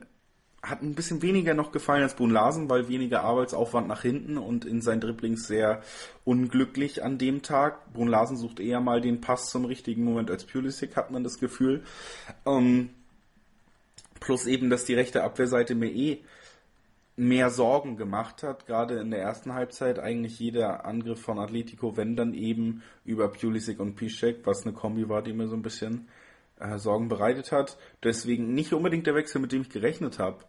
[0.64, 4.64] hat ein bisschen weniger noch gefallen als Brun Larsen, weil weniger Arbeitsaufwand nach hinten und
[4.64, 5.82] in seinen Dribblings sehr
[6.24, 7.94] unglücklich an dem Tag.
[7.94, 11.38] Brun Larsen sucht eher mal den Pass zum richtigen Moment als Pulisic, hat man das
[11.38, 11.84] Gefühl.
[12.46, 12.92] Ähm,
[14.22, 16.24] plus eben, dass die rechte Abwehrseite mir eh
[17.18, 22.16] mehr Sorgen gemacht hat, gerade in der ersten Halbzeit eigentlich jeder Angriff von Atletico, wenn
[22.16, 26.08] dann eben über Pulisic und Piszek, was eine Kombi war, die mir so ein bisschen
[26.60, 27.78] äh, Sorgen bereitet hat.
[28.04, 30.46] Deswegen nicht unbedingt der Wechsel, mit dem ich gerechnet habe.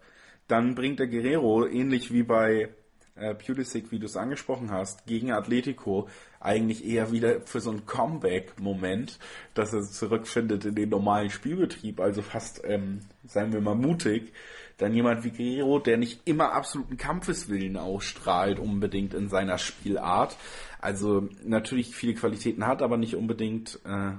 [0.49, 2.69] Dann bringt der Guerrero, ähnlich wie bei
[3.17, 6.09] äh, Pulisic, wie du es angesprochen hast, gegen Atletico
[6.41, 9.19] eigentlich eher wieder für so einen Comeback-Moment,
[9.55, 14.33] dass er zurückfindet in den normalen Spielbetrieb, also fast, ähm, seien wir mal mutig,
[14.77, 20.37] dann jemand wie Guerrero, der nicht immer absoluten Kampfeswillen ausstrahlt, unbedingt in seiner Spielart,
[20.81, 24.13] also natürlich viele Qualitäten hat, aber nicht unbedingt äh,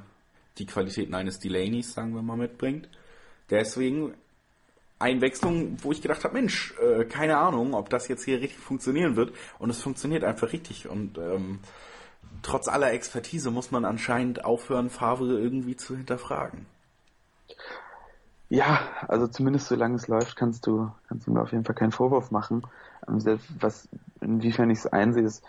[0.57, 2.89] die Qualitäten eines Delaneys, sagen wir mal, mitbringt.
[3.49, 4.13] Deswegen
[4.97, 9.15] Einwechslung, wo ich gedacht habe, Mensch, äh, keine Ahnung, ob das jetzt hier richtig funktionieren
[9.15, 9.33] wird.
[9.59, 10.87] Und es funktioniert einfach richtig.
[10.87, 11.59] Und ähm,
[12.41, 16.65] trotz aller Expertise muss man anscheinend aufhören, Favre irgendwie zu hinterfragen.
[18.47, 21.91] Ja, also zumindest solange es läuft, kannst du, kannst du mir auf jeden Fall keinen
[21.91, 22.63] Vorwurf machen.
[23.07, 23.89] Ähm, selbst was,
[24.21, 25.43] inwiefern ich es einsehe, ist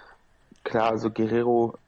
[0.65, 1.79] klar, also Guerrero,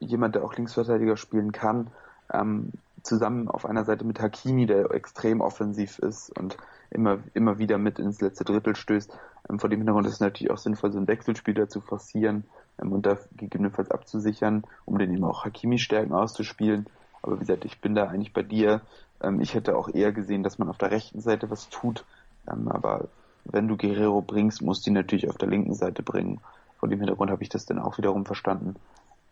[0.00, 1.90] jemand, der auch Linksverteidiger spielen kann,
[2.32, 6.56] ähm, zusammen auf einer Seite mit Hakimi, der extrem offensiv ist und
[6.90, 9.12] immer, immer wieder mit ins letzte Drittel stößt.
[9.48, 12.44] Ähm, vor dem Hintergrund ist es natürlich auch sinnvoll, so einen Wechselspieler zu forcieren
[12.80, 16.86] ähm, und da gegebenenfalls abzusichern, um den eben auch Hakimi-Stärken auszuspielen.
[17.22, 18.82] Aber wie gesagt, ich bin da eigentlich bei dir.
[19.20, 22.04] Ähm, ich hätte auch eher gesehen, dass man auf der rechten Seite was tut.
[22.50, 23.08] Ähm, aber
[23.44, 26.40] wenn du Guerrero bringst, musst du ihn natürlich auf der linken Seite bringen.
[26.78, 28.76] Vor dem Hintergrund habe ich das dann auch wiederum verstanden.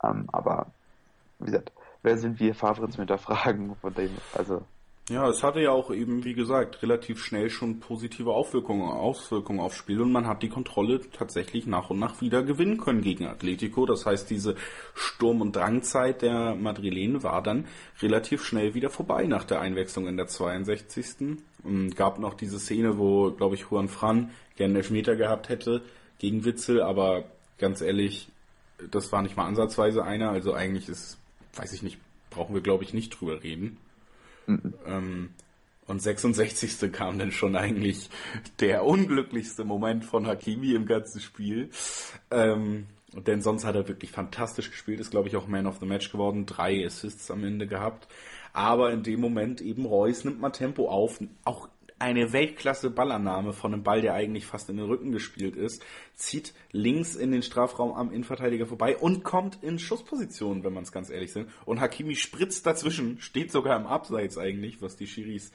[0.02, 0.66] Ähm, aber
[1.38, 3.74] wie gesagt, wer sind wir, Favre zu hinterfragen?
[3.76, 4.62] Von dem, also
[5.10, 9.76] Ja, es hatte ja auch eben, wie gesagt, relativ schnell schon positive Auswirkungen, Auswirkungen aufs
[9.76, 13.86] Spiel und man hat die Kontrolle tatsächlich nach und nach wieder gewinnen können gegen Atletico.
[13.86, 14.54] Das heißt, diese
[14.94, 17.66] Sturm- und Drangzeit der Madrilenen war dann
[18.00, 21.38] relativ schnell wieder vorbei nach der Einwechslung in der 62.
[21.64, 25.82] Und gab noch diese Szene, wo, glaube ich, Juan Fran gerne Elfmeter gehabt hätte
[26.18, 27.24] gegen Witzel, aber
[27.58, 28.28] ganz ehrlich,
[28.90, 30.30] das war nicht mal ansatzweise einer.
[30.30, 31.19] Also eigentlich ist,
[31.54, 31.98] weiß ich nicht,
[32.30, 33.78] brauchen wir, glaube ich, nicht drüber reden.
[34.46, 34.74] Mhm.
[34.86, 35.30] Ähm,
[35.86, 36.92] und 66.
[36.92, 38.10] kam dann schon eigentlich
[38.60, 41.70] der unglücklichste Moment von Hakimi im ganzen Spiel.
[42.30, 45.86] Ähm, denn sonst hat er wirklich fantastisch gespielt, ist glaube ich auch Man of the
[45.86, 48.06] Match geworden, drei Assists am Ende gehabt.
[48.52, 51.68] Aber in dem Moment eben Reus nimmt mal Tempo auf, auch
[52.00, 55.84] eine Weltklasse Ballannahme von einem Ball, der eigentlich fast in den Rücken gespielt ist,
[56.14, 60.92] zieht links in den Strafraum am Innenverteidiger vorbei und kommt in Schussposition, wenn man es
[60.92, 61.50] ganz ehrlich sind.
[61.66, 65.52] Und Hakimi spritzt dazwischen, steht sogar im Abseits eigentlich, was die Schiris,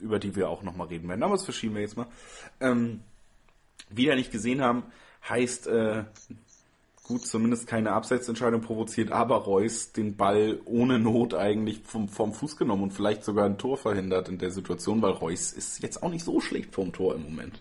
[0.00, 1.22] über die wir auch nochmal reden werden.
[1.22, 2.08] Aber das verschieben wir jetzt mal.
[2.60, 3.00] Ähm,
[3.88, 4.84] wieder nicht gesehen haben,
[5.28, 6.04] heißt äh,
[7.04, 12.56] gut, zumindest keine Abseitsentscheidung provoziert, aber Reus den Ball ohne Not eigentlich vom, vom Fuß
[12.56, 16.10] genommen und vielleicht sogar ein Tor verhindert in der Situation, weil Reus ist jetzt auch
[16.10, 17.60] nicht so schlecht vom Tor im Moment.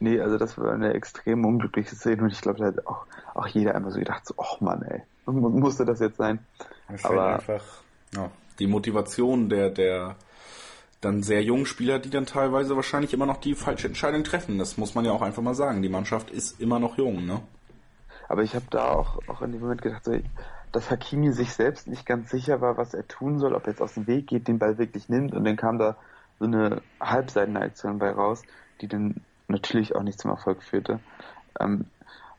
[0.00, 3.46] Nee, also das war eine extrem unglückliche Szene und ich glaube, da hat auch, auch
[3.46, 6.40] jeder einmal so gedacht, so, ach Mann, ey, musste das jetzt sein?
[6.88, 7.62] Das aber einfach
[8.14, 10.16] ja, die Motivation der, der
[11.00, 14.58] dann sehr jungen Spieler, die dann teilweise wahrscheinlich immer noch die falsche Entscheidung treffen.
[14.58, 15.82] Das muss man ja auch einfach mal sagen.
[15.82, 17.40] Die Mannschaft ist immer noch jung, ne?
[18.28, 20.18] Aber ich habe da auch, auch in dem Moment gedacht, so,
[20.72, 23.82] dass Hakimi sich selbst nicht ganz sicher war, was er tun soll, ob er jetzt
[23.82, 25.34] aus dem Weg geht, den Ball wirklich nimmt.
[25.34, 25.96] Und dann kam da
[26.38, 28.42] so eine Halbseitenaktion bei raus,
[28.80, 29.16] die dann
[29.48, 31.00] natürlich auch nicht zum Erfolg führte.
[31.60, 31.84] Ähm,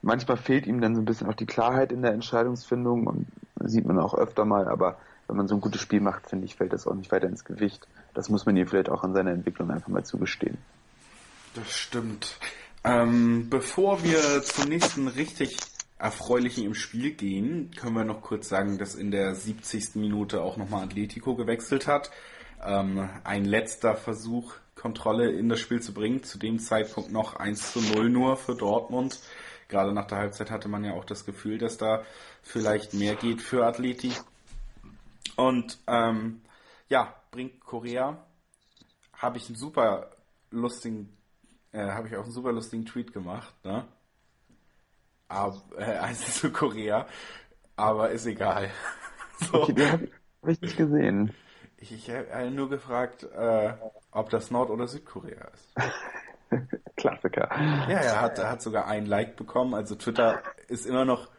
[0.02, 3.28] manchmal fehlt ihm dann so ein bisschen auch die Klarheit in der Entscheidungsfindung und
[3.64, 6.56] sieht man auch öfter mal, aber wenn man so ein gutes Spiel macht, finde ich,
[6.56, 7.88] fällt das auch nicht weiter ins Gewicht.
[8.14, 10.58] Das muss man ihm vielleicht auch an seiner Entwicklung einfach mal zugestehen.
[11.56, 12.38] Das stimmt.
[12.84, 15.58] Ähm, bevor wir zum nächsten richtig
[16.04, 19.96] Erfreulichen im Spiel gehen, können wir noch kurz sagen, dass in der 70.
[19.96, 22.12] Minute auch nochmal Atletico gewechselt hat.
[22.62, 26.22] Ähm, ein letzter Versuch, Kontrolle in das Spiel zu bringen.
[26.22, 29.22] Zu dem Zeitpunkt noch 1 zu 0 nur für Dortmund.
[29.70, 32.04] Gerade nach der Halbzeit hatte man ja auch das Gefühl, dass da
[32.42, 34.12] vielleicht mehr geht für Atleti.
[35.38, 36.42] Und ähm,
[36.90, 38.22] ja, bringt Korea.
[39.14, 40.10] Habe ich einen super
[40.52, 41.16] lustigen,
[41.72, 43.88] äh, habe ich auch einen super lustigen Tweet gemacht, ne?
[45.78, 47.08] Äh, eins zu Korea,
[47.76, 48.70] aber ist egal.
[49.40, 49.64] so.
[49.64, 50.10] Okay, den habe
[50.42, 51.34] hab ich nicht gesehen.
[51.78, 53.74] Ich, ich habe nur gefragt, äh,
[54.12, 55.76] ob das Nord- oder Südkorea ist.
[56.96, 57.50] Klassiker.
[57.90, 59.74] Ja, er hat, er hat sogar ein Like bekommen.
[59.74, 61.30] Also Twitter ist immer noch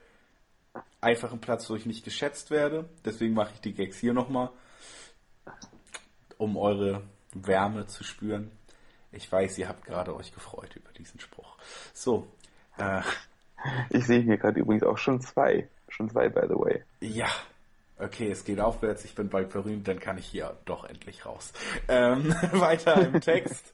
[1.00, 2.88] einfach ein Platz, wo ich nicht geschätzt werde.
[3.04, 4.50] Deswegen mache ich die Gags hier nochmal,
[6.36, 7.02] um eure
[7.32, 8.50] Wärme zu spüren.
[9.12, 11.56] Ich weiß, ihr habt gerade euch gefreut über diesen Spruch.
[11.92, 12.26] So,
[12.76, 13.02] äh,
[13.90, 15.68] ich sehe hier gerade übrigens auch schon zwei.
[15.88, 16.82] Schon zwei, by the way.
[17.00, 17.28] Ja.
[17.96, 21.52] Okay, es geht aufwärts, ich bin bald berühmt, dann kann ich hier doch endlich raus.
[21.86, 23.72] Ähm, weiter im Text.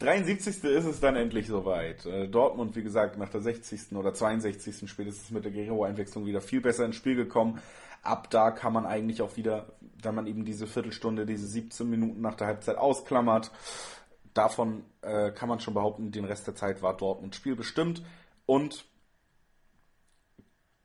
[0.00, 0.64] 73.
[0.64, 2.04] ist es dann endlich soweit.
[2.04, 3.92] Äh, Dortmund, wie gesagt, nach der 60.
[3.96, 4.88] oder 62.
[4.90, 7.60] spätestens mit der Guerrero-Einwechslung wieder viel besser ins Spiel gekommen.
[8.02, 9.66] Ab da kann man eigentlich auch wieder,
[10.02, 13.50] da man eben diese Viertelstunde, diese 17 Minuten nach der Halbzeit ausklammert,
[14.34, 18.02] davon äh, kann man schon behaupten, den Rest der Zeit war Dortmund spielbestimmt
[18.44, 18.84] und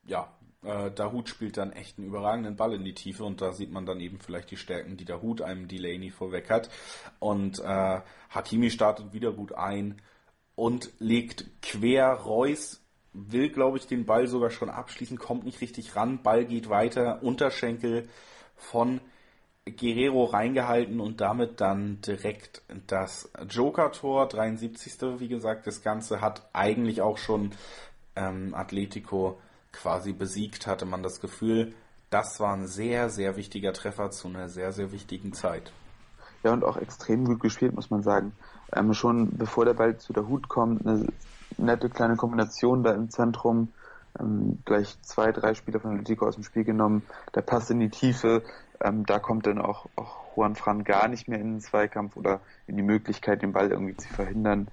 [0.09, 0.27] ja,
[0.63, 3.85] äh, Dahut spielt dann echt einen überragenden Ball in die Tiefe und da sieht man
[3.85, 6.69] dann eben vielleicht die Stärken, die Dahut einem Delaney vorweg hat.
[7.19, 10.01] Und äh, Hakimi startet wieder gut ein
[10.55, 12.11] und legt quer.
[12.11, 12.81] Reus
[13.13, 16.21] will, glaube ich, den Ball sogar schon abschließen, kommt nicht richtig ran.
[16.21, 18.09] Ball geht weiter, Unterschenkel
[18.55, 18.99] von
[19.65, 25.19] Guerrero reingehalten und damit dann direkt das Joker-Tor, 73.
[25.19, 27.51] Wie gesagt, das Ganze hat eigentlich auch schon
[28.15, 29.39] ähm, Atletico
[29.71, 31.73] quasi besiegt, hatte man das Gefühl,
[32.09, 35.71] das war ein sehr, sehr wichtiger Treffer zu einer sehr, sehr wichtigen Zeit.
[36.43, 38.31] Ja, und auch extrem gut gespielt, muss man sagen.
[38.73, 41.07] Ähm, schon bevor der Ball zu der Hut kommt, eine
[41.57, 43.69] nette kleine Kombination da im Zentrum.
[44.19, 47.03] Ähm, gleich zwei, drei Spieler von Atletico aus dem Spiel genommen.
[47.35, 48.43] Der Pass in die Tiefe.
[48.81, 52.39] Ähm, da kommt dann auch, auch Juan Fran gar nicht mehr in den Zweikampf oder
[52.65, 54.69] in die Möglichkeit, den Ball irgendwie zu verhindern.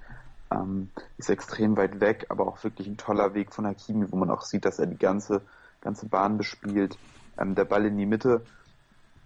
[0.51, 4.31] Ähm, ist extrem weit weg, aber auch wirklich ein toller Weg von Hakimi, wo man
[4.31, 5.43] auch sieht, dass er die ganze,
[5.81, 6.97] ganze Bahn bespielt.
[7.39, 8.43] Ähm, der Ball in die Mitte,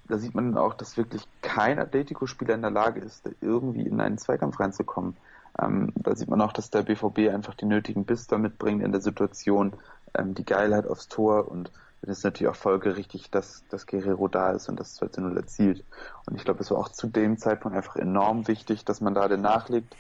[0.08, 4.18] da sieht man auch, dass wirklich kein Atletico-Spieler in der Lage ist, irgendwie in einen
[4.18, 5.16] Zweikampf reinzukommen.
[5.60, 9.00] Ähm, da sieht man auch, dass der BVB einfach die nötigen Biss mitbringt in der
[9.00, 9.74] Situation,
[10.14, 11.70] ähm, die Geilheit aufs Tor und
[12.02, 15.36] dann ist natürlich auch folgerichtig, dass, dass Guerrero da ist und das 2 zu 0
[15.36, 15.84] erzielt.
[16.26, 19.28] Und ich glaube, es war auch zu dem Zeitpunkt einfach enorm wichtig, dass man da
[19.28, 19.94] den nachlegt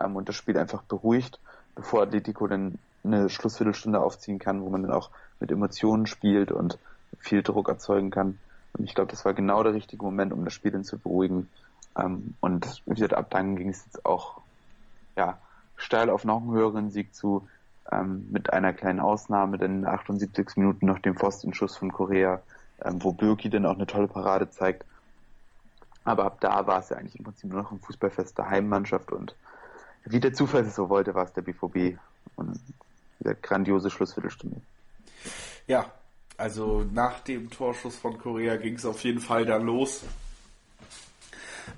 [0.00, 1.40] ähm, und das Spiel einfach beruhigt,
[1.74, 6.78] bevor Atletico dann eine Schlussviertelstunde aufziehen kann, wo man dann auch mit Emotionen spielt und
[7.18, 8.38] viel Druck erzeugen kann.
[8.72, 11.48] Und ich glaube, das war genau der richtige Moment, um das Spiel dann zu beruhigen.
[11.96, 14.40] Ähm, und wie gesagt, ab dann ging es jetzt auch
[15.16, 15.38] ja,
[15.76, 17.46] steil auf noch einen höheren Sieg zu,
[17.90, 22.42] ähm, mit einer kleinen Ausnahme, denn in 78 Minuten noch dem Pfostenschuss von Korea,
[22.82, 24.84] ähm, wo Birki dann auch eine tolle Parade zeigt.
[26.04, 29.12] Aber ab da war es ja eigentlich im Prinzip nur noch ein Fußballfest der Heimmannschaft
[29.12, 29.34] und
[30.04, 31.98] wie der Zufall es so wollte, war es der BVB
[32.36, 32.58] und
[33.20, 34.60] dieser grandiose Schlussviertelstunde.
[35.66, 35.92] Ja,
[36.36, 40.04] also nach dem Torschuss von Korea ging es auf jeden Fall dann los.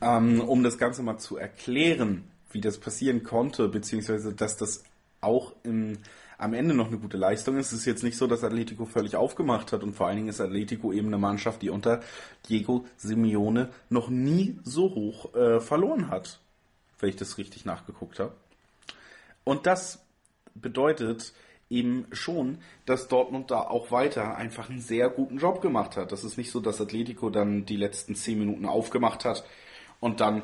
[0.00, 4.84] Ähm, um das Ganze mal zu erklären, wie das passieren konnte, beziehungsweise dass das
[5.20, 5.98] auch im,
[6.38, 7.72] am Ende noch eine gute Leistung ist.
[7.72, 10.40] Es ist jetzt nicht so, dass Atletico völlig aufgemacht hat und vor allen Dingen ist
[10.40, 12.00] Atletico eben eine Mannschaft, die unter
[12.48, 16.40] Diego Simeone noch nie so hoch äh, verloren hat,
[17.00, 18.32] wenn ich das richtig nachgeguckt habe.
[19.44, 20.00] Und das
[20.54, 21.32] bedeutet
[21.68, 26.12] eben schon, dass Dortmund da auch weiter einfach einen sehr guten Job gemacht hat.
[26.12, 29.44] Das ist nicht so, dass Atletico dann die letzten zehn Minuten aufgemacht hat
[30.00, 30.42] und dann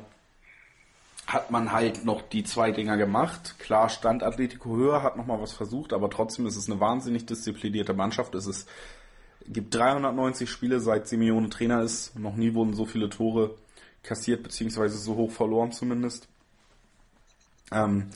[1.26, 3.56] hat man halt noch die zwei Dinger gemacht.
[3.58, 7.94] Klar stand Atletico höher, hat nochmal was versucht, aber trotzdem ist es eine wahnsinnig disziplinierte
[7.94, 8.36] Mannschaft.
[8.36, 8.68] Es ist,
[9.48, 12.16] gibt 390 Spiele, seit Simeone Trainer ist.
[12.16, 13.56] Noch nie wurden so viele Tore
[14.04, 16.28] kassiert, beziehungsweise so hoch verloren zumindest.
[17.72, 18.10] Ähm,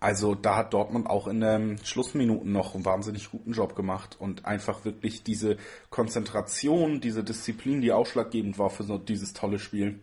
[0.00, 4.44] also da hat Dortmund auch in den Schlussminuten noch einen wahnsinnig guten Job gemacht und
[4.44, 5.56] einfach wirklich diese
[5.90, 9.98] Konzentration, diese Disziplin, die ausschlaggebend war für so dieses tolle Spiel,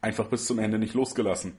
[0.00, 1.56] einfach bis zum Ende nicht losgelassen.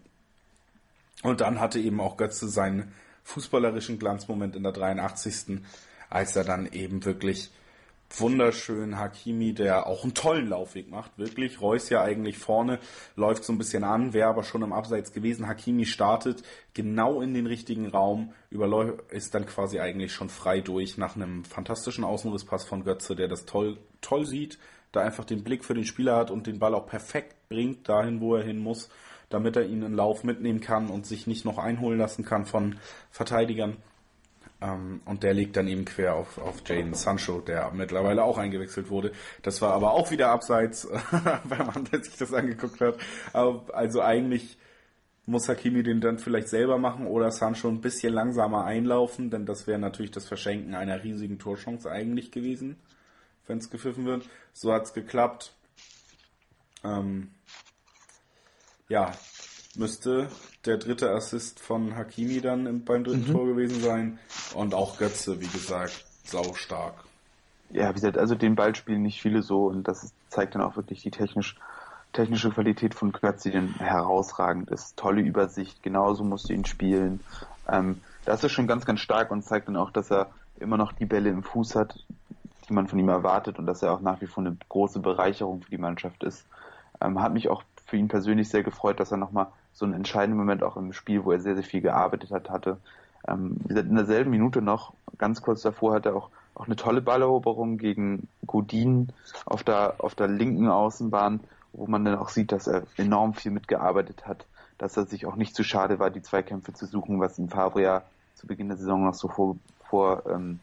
[1.24, 2.92] Und dann hatte eben auch Götze seinen
[3.24, 5.62] fußballerischen Glanzmoment in der 83.
[6.10, 7.52] als er dann eben wirklich
[8.20, 11.62] wunderschön Hakimi, der auch einen tollen Laufweg macht, wirklich.
[11.62, 12.80] Reus ja eigentlich vorne,
[13.16, 15.48] läuft so ein bisschen an, wäre aber schon im Abseits gewesen.
[15.48, 16.44] Hakimi startet
[16.74, 18.34] genau in den richtigen Raum,
[19.10, 23.46] ist dann quasi eigentlich schon frei durch nach einem fantastischen Außenrisspass von Götze, der das
[23.46, 24.60] toll, toll sieht,
[24.92, 28.20] da einfach den Blick für den Spieler hat und den Ball auch perfekt bringt dahin,
[28.20, 28.90] wo er hin muss
[29.32, 32.78] damit er ihn in Lauf mitnehmen kann und sich nicht noch einholen lassen kann von
[33.10, 33.78] Verteidigern.
[34.62, 38.90] Ähm, und der liegt dann eben quer auf, auf Jaden Sancho, der mittlerweile auch eingewechselt
[38.90, 39.12] wurde.
[39.42, 40.88] Das war aber auch wieder abseits,
[41.44, 42.98] wenn man sich das angeguckt hat.
[43.34, 44.58] Also eigentlich
[45.26, 49.68] muss Hakimi den dann vielleicht selber machen oder Sancho ein bisschen langsamer einlaufen, denn das
[49.68, 52.78] wäre natürlich das Verschenken einer riesigen Torchance eigentlich gewesen,
[53.48, 54.28] wenn es gepfiffen wird.
[54.54, 55.54] So hat es geklappt.
[56.84, 57.32] Ähm,
[58.90, 59.12] ja,
[59.76, 60.28] müsste
[60.66, 63.34] der dritte Assist von Hakimi dann beim dritten mhm.
[63.34, 64.20] Tor gewesen sein.
[64.54, 66.96] Und auch Götze, wie gesagt, sau stark.
[67.72, 70.76] Ja, wie gesagt, also den Ball spielen nicht viele so und das zeigt dann auch
[70.76, 71.56] wirklich die technisch,
[72.14, 74.98] technische Qualität von Götze, die dann herausragend ist.
[74.98, 77.22] Tolle Übersicht, genauso musst du ihn spielen.
[77.68, 80.92] Ähm, das ist schon ganz, ganz stark und zeigt dann auch, dass er immer noch
[80.92, 81.96] die Bälle im Fuß hat,
[82.70, 85.62] die man von ihm erwartet und dass er auch nach wie vor eine große Bereicherung
[85.62, 86.46] für die Mannschaft ist.
[87.00, 90.38] Ähm, hat mich auch für ihn persönlich sehr gefreut, dass er nochmal so einen entscheidenden
[90.38, 92.78] Moment auch im Spiel, wo er sehr, sehr viel gearbeitet hat, hatte.
[93.28, 97.78] Ähm, in derselben Minute noch, ganz kurz davor, hat er auch, auch eine tolle Balleroberung
[97.78, 99.10] gegen Godin
[99.46, 101.40] auf der, auf der linken Außenbahn,
[101.74, 104.46] wo man dann auch sieht, dass er enorm viel mitgearbeitet hat,
[104.78, 108.04] dass er sich auch nicht zu schade war, die Zweikämpfe zu suchen, was ihm Fabria
[108.36, 109.56] zu Beginn der Saison noch so vor,
[109.90, 110.60] vor ähm,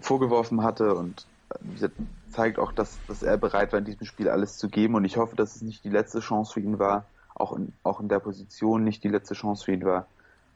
[0.00, 1.26] vorgeworfen hatte und
[2.32, 4.94] zeigt auch, dass, dass er bereit war, in diesem Spiel alles zu geben.
[4.94, 7.04] Und ich hoffe, dass es nicht die letzte Chance für ihn war,
[7.34, 10.06] auch in, auch in der Position nicht die letzte Chance für ihn war.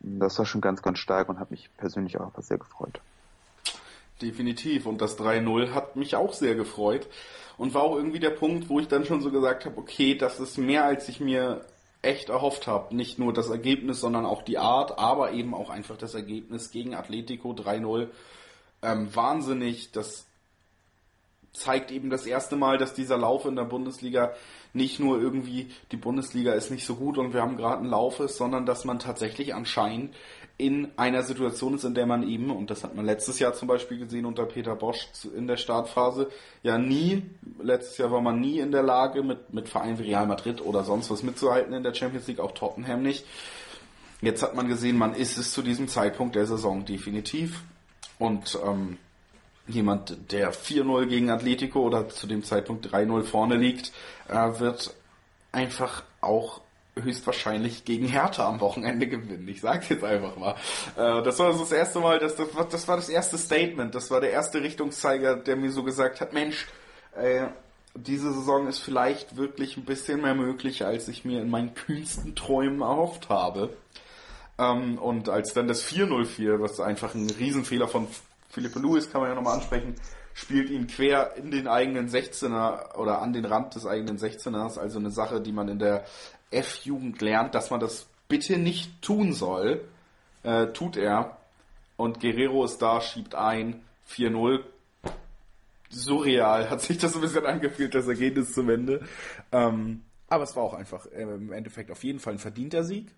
[0.00, 3.00] Das war schon ganz, ganz stark und hat mich persönlich auch sehr gefreut.
[4.22, 4.86] Definitiv.
[4.86, 7.06] Und das 3-0 hat mich auch sehr gefreut.
[7.58, 10.40] Und war auch irgendwie der Punkt, wo ich dann schon so gesagt habe, okay, das
[10.40, 11.64] ist mehr, als ich mir
[12.02, 12.94] echt erhofft habe.
[12.94, 16.94] Nicht nur das Ergebnis, sondern auch die Art, aber eben auch einfach das Ergebnis gegen
[16.94, 18.08] Atletico 3-0.
[18.82, 19.92] Ähm, wahnsinnig.
[19.92, 20.26] Das
[21.58, 24.32] zeigt eben das erste Mal, dass dieser Lauf in der Bundesliga
[24.72, 28.20] nicht nur irgendwie die Bundesliga ist nicht so gut und wir haben gerade einen Lauf
[28.20, 30.14] ist, sondern dass man tatsächlich anscheinend
[30.58, 33.68] in einer Situation ist, in der man eben, und das hat man letztes Jahr zum
[33.68, 36.30] Beispiel gesehen unter Peter Bosch in der Startphase,
[36.62, 37.22] ja nie,
[37.60, 40.84] letztes Jahr war man nie in der Lage, mit, mit Vereinen wie Real Madrid oder
[40.84, 43.26] sonst was mitzuhalten in der Champions League, auch Tottenham nicht.
[44.22, 47.62] Jetzt hat man gesehen, man ist es zu diesem Zeitpunkt der Saison definitiv.
[48.18, 48.96] Und ähm,
[49.66, 53.92] jemand, der 4-0 gegen Atletico oder zu dem Zeitpunkt 3-0 vorne liegt,
[54.28, 54.94] äh, wird
[55.52, 56.60] einfach auch
[56.98, 59.46] höchstwahrscheinlich gegen Hertha am Wochenende gewinnen.
[59.48, 60.54] Ich sag's jetzt einfach mal.
[60.96, 64.10] Äh, das war das erste Mal, das, das, war, das war das erste Statement, das
[64.10, 66.66] war der erste Richtungszeiger, der mir so gesagt hat, Mensch,
[67.14, 67.46] äh,
[67.94, 72.34] diese Saison ist vielleicht wirklich ein bisschen mehr möglich, als ich mir in meinen kühnsten
[72.34, 73.76] Träumen erhofft habe.
[74.58, 78.06] Ähm, und als dann das 4-0-4, was einfach ein Riesenfehler von
[78.48, 79.96] Philippe Lewis, kann man ja nochmal ansprechen,
[80.34, 84.78] spielt ihn quer in den eigenen 16er oder an den Rand des eigenen 16ers.
[84.78, 86.04] Also eine Sache, die man in der
[86.50, 89.86] F-Jugend lernt, dass man das bitte nicht tun soll.
[90.42, 91.38] Äh, tut er.
[91.96, 93.82] Und Guerrero ist da, schiebt ein.
[94.08, 94.62] 4-0.
[95.88, 99.04] Surreal hat sich das ein bisschen angefühlt, das Ergebnis zum Ende.
[99.52, 103.14] Ähm, aber es war auch einfach äh, im Endeffekt auf jeden Fall ein verdienter Sieg.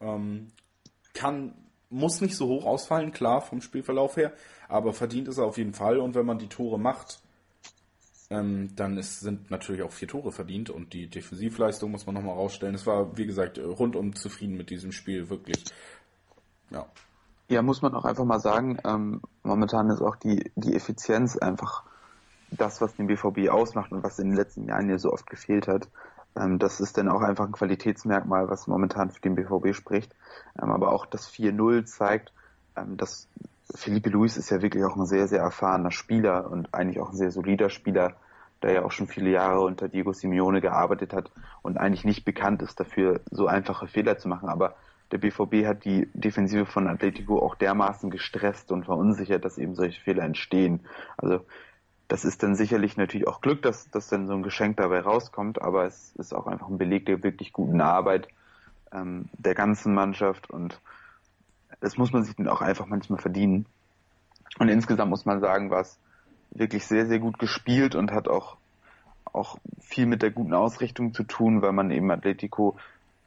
[0.00, 0.48] Ähm,
[1.14, 1.54] kann,
[1.90, 4.32] muss nicht so hoch ausfallen, klar, vom Spielverlauf her,
[4.68, 7.20] aber verdient ist er auf jeden Fall und wenn man die Tore macht,
[8.30, 12.34] ähm, dann ist, sind natürlich auch vier Tore verdient und die Defensivleistung muss man nochmal
[12.34, 12.74] rausstellen.
[12.74, 15.64] Es war, wie gesagt, rundum zufrieden mit diesem Spiel, wirklich.
[16.70, 16.86] Ja.
[17.48, 21.84] Ja, muss man auch einfach mal sagen, ähm, momentan ist auch die, die Effizienz einfach
[22.50, 25.68] das, was den BVB ausmacht und was in den letzten Jahren ja so oft gefehlt
[25.68, 25.88] hat.
[26.36, 30.14] Ähm, das ist dann auch einfach ein Qualitätsmerkmal, was momentan für den BVB spricht.
[30.60, 32.32] Ähm, aber auch das 4-0 zeigt,
[32.76, 33.28] ähm, dass
[33.74, 37.16] Felipe Luis ist ja wirklich auch ein sehr, sehr erfahrener Spieler und eigentlich auch ein
[37.16, 38.14] sehr solider Spieler,
[38.62, 41.30] der ja auch schon viele Jahre unter Diego Simeone gearbeitet hat
[41.62, 44.48] und eigentlich nicht bekannt ist dafür, so einfache Fehler zu machen.
[44.48, 44.76] Aber
[45.12, 50.00] der BVB hat die Defensive von Atletico auch dermaßen gestresst und verunsichert, dass eben solche
[50.00, 50.86] Fehler entstehen.
[51.16, 51.40] Also
[52.08, 55.60] das ist dann sicherlich natürlich auch Glück, dass, dass dann so ein Geschenk dabei rauskommt,
[55.60, 58.28] aber es ist auch einfach ein Beleg der wirklich guten Arbeit
[58.92, 60.80] ähm, der ganzen Mannschaft und
[61.80, 63.66] das muss man sich dann auch einfach manchmal verdienen.
[64.58, 65.98] Und insgesamt muss man sagen, war es
[66.50, 68.56] wirklich sehr, sehr gut gespielt und hat auch,
[69.24, 72.78] auch viel mit der guten Ausrichtung zu tun, weil man eben Atletico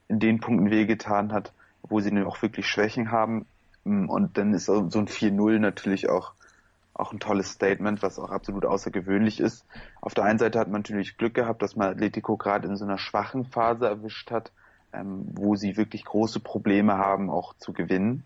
[0.07, 1.53] in den Punkten wehgetan hat,
[1.83, 3.45] wo sie auch wirklich Schwächen haben.
[3.83, 6.33] Und dann ist so ein 4-0 natürlich auch
[6.99, 9.65] auch ein tolles Statement, was auch absolut außergewöhnlich ist.
[10.01, 12.85] Auf der einen Seite hat man natürlich Glück gehabt, dass man Atletico gerade in so
[12.85, 14.51] einer schwachen Phase erwischt hat,
[14.93, 18.23] ähm, wo sie wirklich große Probleme haben, auch zu gewinnen.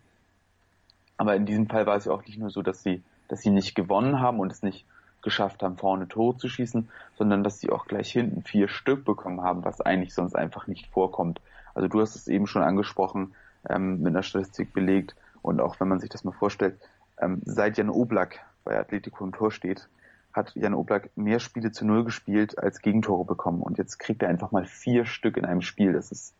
[1.16, 3.50] Aber in diesem Fall war es ja auch nicht nur so, dass sie, dass sie
[3.50, 4.84] nicht gewonnen haben und es nicht
[5.22, 9.40] geschafft haben, vorne Tore zu schießen, sondern dass sie auch gleich hinten vier Stück bekommen
[9.42, 11.40] haben, was eigentlich sonst einfach nicht vorkommt.
[11.74, 13.34] Also du hast es eben schon angesprochen,
[13.68, 16.78] ähm, mit einer Statistik belegt und auch wenn man sich das mal vorstellt,
[17.18, 19.88] ähm, seit Jan Oblak bei Atletico im Tor steht,
[20.32, 23.62] hat Jan Oblak mehr Spiele zu Null gespielt als Gegentore bekommen.
[23.62, 25.92] Und jetzt kriegt er einfach mal vier Stück in einem Spiel.
[25.92, 26.34] Das ist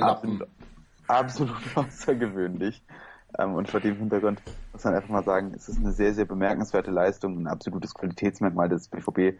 [0.00, 0.46] absolut,
[1.06, 2.82] absolut außergewöhnlich.
[3.38, 4.42] Ähm, und vor dem Hintergrund
[4.72, 8.68] muss man einfach mal sagen, es ist eine sehr, sehr bemerkenswerte Leistung, ein absolutes Qualitätsmerkmal
[8.68, 9.38] des BVB.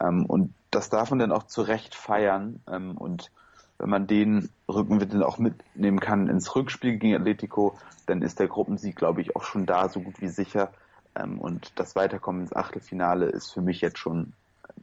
[0.00, 2.60] Ähm, und das darf man dann auch zu Recht feiern.
[2.68, 3.30] Ähm, und
[3.78, 8.48] wenn man den Rückenwind dann auch mitnehmen kann ins Rückspiel gegen Atletico, dann ist der
[8.48, 10.72] Gruppensieg, glaube ich, auch schon da so gut wie sicher.
[11.14, 14.32] Ähm, und das Weiterkommen ins Achtelfinale ist für mich jetzt schon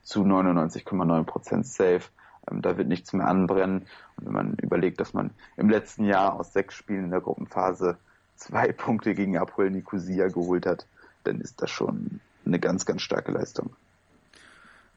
[0.04, 2.04] zu 99,9 Prozent safe.
[2.50, 3.88] Ähm, da wird nichts mehr anbrennen.
[4.18, 7.98] Und wenn man überlegt, dass man im letzten Jahr aus sechs Spielen in der Gruppenphase
[8.36, 10.86] zwei Punkte gegen Apoel Nicosia geholt hat,
[11.24, 13.76] dann ist das schon eine ganz, ganz starke Leistung.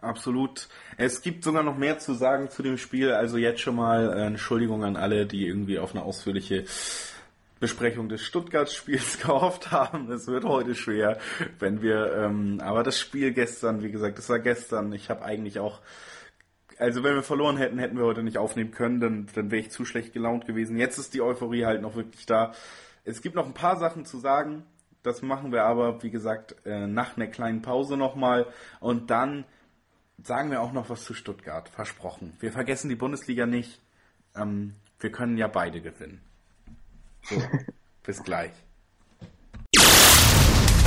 [0.00, 0.68] Absolut.
[0.96, 3.12] Es gibt sogar noch mehr zu sagen zu dem Spiel.
[3.12, 6.64] Also jetzt schon mal äh, Entschuldigung an alle, die irgendwie auf eine ausführliche
[7.60, 10.10] Besprechung des Stuttgart-Spiels gehofft haben.
[10.10, 11.18] Es wird heute schwer,
[11.58, 14.92] wenn wir, ähm, aber das Spiel gestern, wie gesagt, das war gestern.
[14.92, 15.80] Ich habe eigentlich auch,
[16.78, 19.70] also wenn wir verloren hätten, hätten wir heute nicht aufnehmen können, dann, dann wäre ich
[19.70, 20.78] zu schlecht gelaunt gewesen.
[20.78, 22.54] Jetzt ist die Euphorie halt noch wirklich da.
[23.04, 24.64] Es gibt noch ein paar Sachen zu sagen.
[25.02, 28.46] Das machen wir aber, wie gesagt, äh, nach einer kleinen Pause nochmal.
[28.80, 29.44] Und dann
[30.22, 31.68] sagen wir auch noch was zu Stuttgart.
[31.68, 32.34] Versprochen.
[32.40, 33.80] Wir vergessen die Bundesliga nicht.
[34.34, 36.22] Ähm, wir können ja beide gewinnen.
[37.28, 37.42] So,
[38.04, 38.50] bis gleich.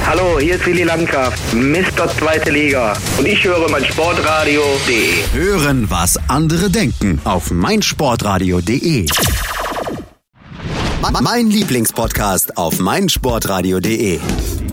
[0.05, 2.09] Hallo, hier ist Willi Landkraft, Mr.
[2.17, 2.93] Zweite Liga.
[3.17, 5.23] Und ich höre mein Sportradio.de.
[5.31, 9.05] Hören, was andere denken auf meinsportradio.de.
[11.21, 14.19] Mein Lieblingspodcast auf meinsportradio.de.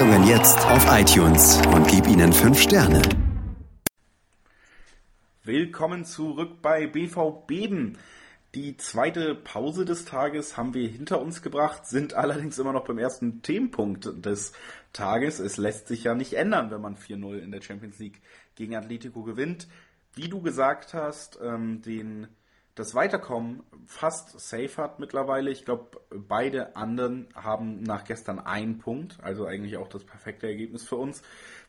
[0.00, 3.02] Sendungen jetzt auf iTunes und gib ihnen fünf Sterne.
[5.44, 7.98] Willkommen zurück bei BV Beben.
[8.54, 12.96] Die zweite Pause des Tages haben wir hinter uns gebracht, sind allerdings immer noch beim
[12.96, 14.54] ersten Themenpunkt des
[14.94, 15.38] Tages.
[15.38, 18.22] Es lässt sich ja nicht ändern, wenn man 4-0 in der Champions League
[18.54, 19.68] gegen Atletico gewinnt.
[20.14, 22.26] Wie du gesagt hast, ähm, den,
[22.74, 25.50] das Weiterkommen fast safe hat mittlerweile.
[25.50, 30.84] Ich glaube, beide anderen haben nach gestern einen Punkt, also eigentlich auch das perfekte Ergebnis
[30.84, 31.22] für uns.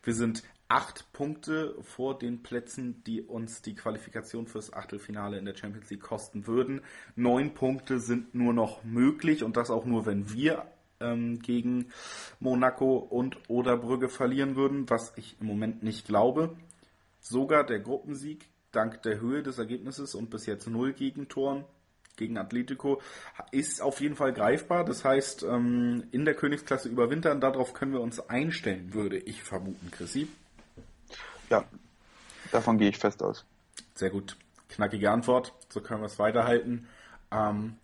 [0.03, 5.55] Wir sind acht Punkte vor den Plätzen, die uns die Qualifikation fürs Achtelfinale in der
[5.55, 6.81] Champions League kosten würden.
[7.15, 10.67] Neun Punkte sind nur noch möglich und das auch nur, wenn wir
[10.99, 11.87] ähm, gegen
[12.39, 16.55] Monaco und oder Brügge verlieren würden, was ich im Moment nicht glaube.
[17.19, 21.65] Sogar der Gruppensieg dank der Höhe des Ergebnisses und bis jetzt null Gegentoren
[22.17, 23.01] gegen Atletico
[23.51, 24.85] ist auf jeden Fall greifbar.
[24.85, 29.91] Das heißt, ähm, in der Königsklasse überwintern, darauf können wir uns einstellen, würde ich vermuten,
[29.91, 30.27] Chrissy.
[31.49, 31.65] Ja,
[32.51, 33.45] davon gehe ich fest aus.
[33.93, 34.37] Sehr gut.
[34.69, 35.53] Knackige Antwort.
[35.69, 36.87] So können wir es weiterhalten.
[37.31, 37.77] Ähm,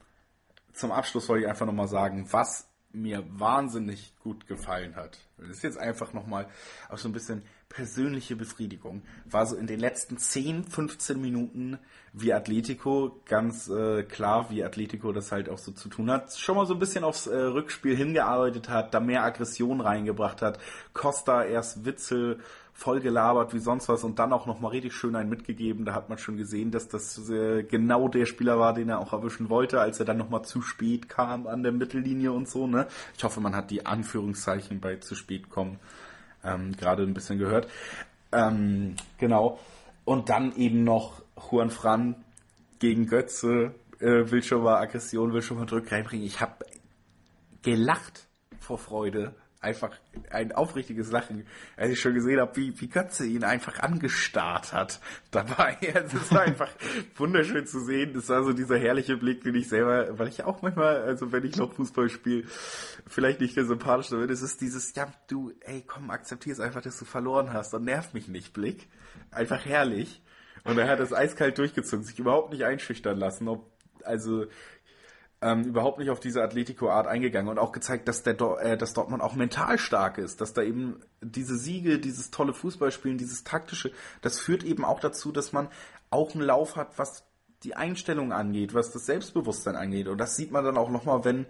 [0.74, 5.20] zum Abschluss wollte ich einfach nochmal sagen, was mir wahnsinnig gut gefallen hat.
[5.38, 6.48] Das ist jetzt einfach nochmal
[6.90, 9.02] auch so ein bisschen persönliche Befriedigung.
[9.26, 11.78] War so in den letzten 10, 15 Minuten
[12.14, 16.56] wie Atletico, ganz äh, klar, wie Atletico das halt auch so zu tun hat, schon
[16.56, 20.60] mal so ein bisschen aufs äh, Rückspiel hingearbeitet hat, da mehr Aggression reingebracht hat.
[20.94, 22.40] Costa erst Witzel
[22.74, 25.84] voll gelabert wie sonst was und dann auch nochmal richtig schön einen mitgegeben.
[25.84, 29.14] Da hat man schon gesehen, dass das äh, genau der Spieler war, den er auch
[29.14, 32.68] erwischen wollte, als er dann nochmal zu spät kam an der Mittellinie und so.
[32.68, 32.88] Ne?
[33.18, 35.80] Ich hoffe, man hat die Anführungszeichen bei zu spät kommen
[36.44, 37.68] ähm, gerade ein bisschen gehört.
[38.32, 39.60] Ähm, genau.
[40.06, 41.22] Und dann eben noch
[41.52, 42.16] Juan Fran
[42.80, 46.26] gegen Götze, äh, will schon mal Aggression, will schon mal Druck reinbringen.
[46.26, 46.66] Ich habe
[47.62, 48.28] gelacht
[48.60, 49.36] vor Freude
[49.68, 49.92] einfach
[50.30, 51.46] ein aufrichtiges Lachen,
[51.76, 55.00] als ich schon gesehen habe, wie, wie Götze ihn einfach angestarrt hat
[55.32, 55.78] dabei.
[56.08, 56.70] Es ist einfach
[57.16, 58.14] wunderschön zu sehen.
[58.14, 61.44] Das war so dieser herrliche Blick, den ich selber, weil ich auch manchmal, also wenn
[61.44, 62.46] ich noch Fußball spiele,
[63.08, 64.30] vielleicht nicht der sympathischste bin.
[64.30, 67.84] Es ist dieses, ja, du, ey, komm, akzeptier es einfach, dass du verloren hast und
[67.86, 68.88] nerv mich nicht, Blick.
[69.32, 70.22] Einfach herrlich.
[70.64, 73.48] Und er hat es eiskalt durchgezogen, sich überhaupt nicht einschüchtern lassen.
[73.48, 73.72] Ob,
[74.04, 74.46] also
[75.42, 78.94] ähm, überhaupt nicht auf diese Atletico-Art eingegangen und auch gezeigt, dass, der Do äh, dass
[78.94, 83.92] Dortmund auch mental stark ist, dass da eben diese Siege, dieses tolle Fußballspielen, dieses taktische,
[84.22, 85.68] das führt eben auch dazu, dass man
[86.10, 87.24] auch einen Lauf hat, was
[87.64, 90.08] die Einstellung angeht, was das Selbstbewusstsein angeht.
[90.08, 91.46] Und das sieht man dann auch nochmal, wenn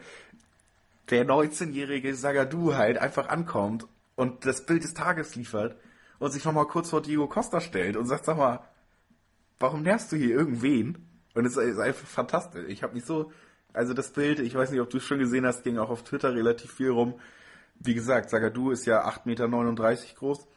[1.10, 5.78] der 19-jährige Sagadu halt einfach ankommt und das Bild des Tages liefert
[6.20, 8.60] und sich nochmal kurz vor Diego Costa stellt und sagt, sag mal,
[9.60, 11.08] warum nervst du hier irgendwen?
[11.34, 12.66] Und es ist einfach fantastisch.
[12.68, 13.32] Ich habe mich so
[13.78, 16.04] also das Bild, ich weiß nicht, ob du es schon gesehen hast, ging auch auf
[16.04, 17.14] Twitter relativ viel rum.
[17.80, 20.48] Wie gesagt, Sagadu ist ja 8,39 Meter groß.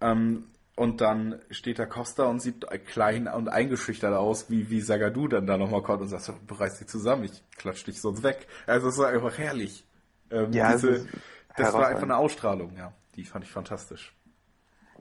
[0.00, 0.44] Ähm,
[0.76, 5.46] und dann steht da Costa und sieht klein und eingeschüchtert aus, wie, wie Sagadu dann
[5.46, 8.46] da nochmal kommt und sagt, so, bereiß dich zusammen, ich klatsch dich sonst weg.
[8.66, 9.84] Also es war einfach herrlich.
[10.30, 11.06] Ähm, ja, diese,
[11.56, 12.92] das war einfach eine Ausstrahlung, ja.
[13.16, 14.14] Die fand ich fantastisch.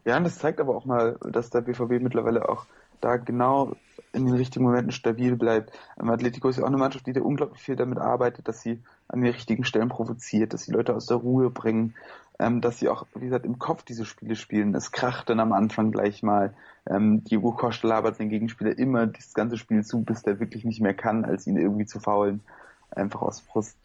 [0.04, 2.66] Ja, und das zeigt aber auch mal, dass der BVB mittlerweile auch
[3.00, 3.76] da genau
[4.14, 5.72] in den richtigen Momenten stabil bleibt.
[6.00, 8.82] Ähm, Atletico ist ja auch eine Mannschaft, die da unglaublich viel damit arbeitet, dass sie
[9.08, 11.96] an den richtigen Stellen provoziert, dass sie Leute aus der Ruhe bringen,
[12.40, 14.76] ähm, dass sie auch, wie gesagt, im Kopf diese Spiele spielen.
[14.76, 16.54] Es kracht dann am Anfang gleich mal.
[16.90, 20.82] Ähm, Diego Costa labert den Gegenspieler immer das ganze Spiel zu, bis der wirklich nicht
[20.82, 22.42] mehr kann, als ihn irgendwie zu faulen.
[22.90, 23.78] Einfach aus Frust.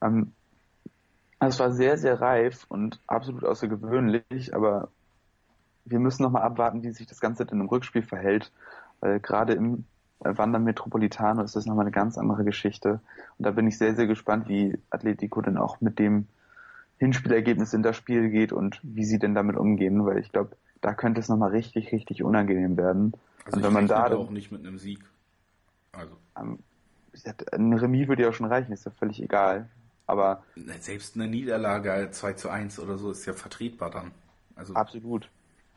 [0.00, 0.32] Ähm,
[1.40, 4.88] es war sehr, sehr reif und absolut außergewöhnlich, aber
[5.84, 8.50] wir müssen nochmal abwarten, wie sich das Ganze denn im Rückspiel verhält.
[9.04, 9.84] Weil gerade im
[10.20, 13.00] Wander Metropolitano ist das nochmal eine ganz andere Geschichte.
[13.38, 16.26] Und da bin ich sehr, sehr gespannt, wie Atletico denn auch mit dem
[16.96, 20.94] Hinspielergebnis in das Spiel geht und wie sie denn damit umgehen, weil ich glaube, da
[20.94, 23.12] könnte es nochmal richtig, richtig unangenehm werden.
[23.44, 25.00] Also und wenn man da auch nicht mit einem Sieg.
[25.92, 26.16] Also.
[26.40, 26.60] Ähm,
[27.52, 29.68] ein Remis würde ja auch schon reichen, ist ja völlig egal.
[30.06, 30.44] Aber.
[30.80, 34.12] Selbst eine Niederlage 2 zu 1 oder so ist ja vertretbar dann.
[34.56, 34.72] Also.
[34.72, 35.28] Absolut.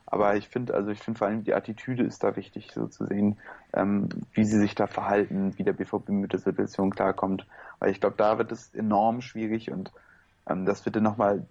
[0.10, 3.06] Aber ich finde, also ich finde vor allem die Attitüde ist da wichtig, so zu
[3.06, 3.38] sehen,
[3.74, 7.46] ähm, wie sie sich da verhalten, wie der BVB mit der Situation klarkommt.
[7.80, 9.92] Weil ich glaube, da wird es enorm schwierig und
[10.50, 11.46] ähm, das wird dann nochmal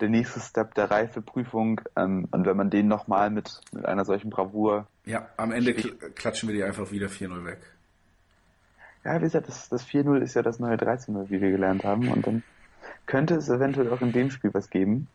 [0.00, 1.82] der nächste Step der Reifeprüfung.
[1.94, 4.86] Ähm, und wenn man den nochmal mit, mit einer solchen Bravour.
[5.04, 7.58] Ja, am Ende kl klatschen wir die einfach wieder 4-0 weg.
[9.04, 12.08] Ja, wie gesagt, das, das 4-0 ist ja das neue 13-0, wie wir gelernt haben.
[12.08, 12.42] Und dann
[13.04, 15.08] könnte es eventuell auch in dem Spiel was geben.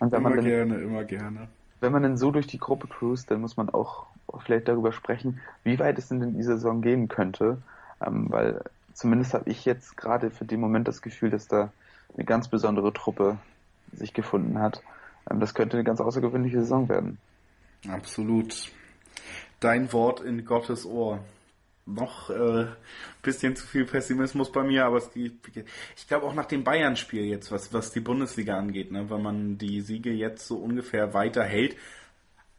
[0.00, 1.48] Immer dann, gerne, immer gerne
[1.80, 4.06] wenn man denn so durch die Gruppe cruist, dann muss man auch
[4.44, 7.58] vielleicht darüber sprechen, wie weit es denn in dieser Saison gehen könnte.
[8.04, 8.62] Ähm, weil
[8.94, 11.72] zumindest habe ich jetzt gerade für den Moment das Gefühl, dass da
[12.14, 13.38] eine ganz besondere Truppe
[13.92, 14.82] sich gefunden hat.
[15.30, 17.18] Ähm, das könnte eine ganz außergewöhnliche Saison werden.
[17.88, 18.70] Absolut.
[19.60, 21.20] Dein Wort in Gottes Ohr.
[21.86, 22.66] Noch äh,
[23.22, 27.50] bisschen zu viel Pessimismus bei mir, aber es, ich glaube auch nach dem Bayern-Spiel jetzt,
[27.50, 31.76] was, was die Bundesliga angeht, ne, wenn man die Siege jetzt so ungefähr weiterhält,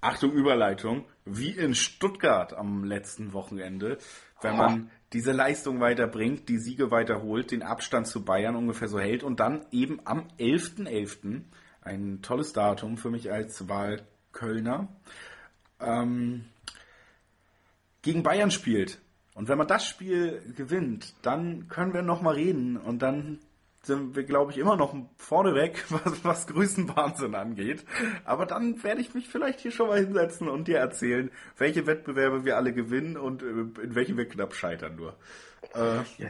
[0.02, 4.00] Achtung Überleitung, wie in Stuttgart am letzten Wochenende,
[4.42, 9.24] wenn man diese Leistung weiterbringt, die Siege weiterholt, den Abstand zu Bayern ungefähr so hält
[9.24, 11.42] und dann eben am 11.11., .11.,
[11.84, 14.88] ein tolles Datum für mich als Wahlkölner,
[15.80, 16.46] ähm,
[18.02, 19.00] gegen Bayern spielt.
[19.42, 23.40] Und wenn man das Spiel gewinnt, dann können wir nochmal reden und dann
[23.82, 27.84] sind wir, glaube ich, immer noch vorneweg, was, was Größenwahnsinn angeht.
[28.24, 32.46] Aber dann werde ich mich vielleicht hier schon mal hinsetzen und dir erzählen, welche Wettbewerbe
[32.46, 35.16] wir alle gewinnen und äh, in welchen wir knapp scheitern nur.
[35.74, 36.28] Äh,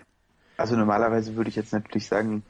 [0.56, 2.44] also normalerweise würde ich jetzt natürlich sagen,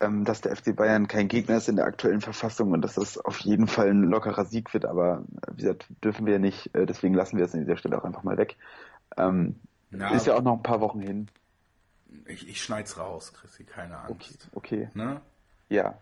[0.00, 3.16] ähm, dass der FC Bayern kein Gegner ist in der aktuellen Verfassung und dass das
[3.16, 5.24] auf jeden Fall ein lockerer Sieg wird, aber
[5.54, 8.24] wie gesagt, dürfen wir nicht, äh, deswegen lassen wir es an dieser Stelle auch einfach
[8.24, 8.56] mal weg.
[9.16, 9.56] Ähm,
[9.90, 11.28] ja, ist ja auch noch ein paar Wochen hin.
[12.26, 14.48] Ich, ich schneid's raus, Chrissy, keine Angst.
[14.52, 14.88] Okay.
[14.88, 14.90] okay.
[14.94, 15.20] Ne?
[15.68, 15.98] Ja.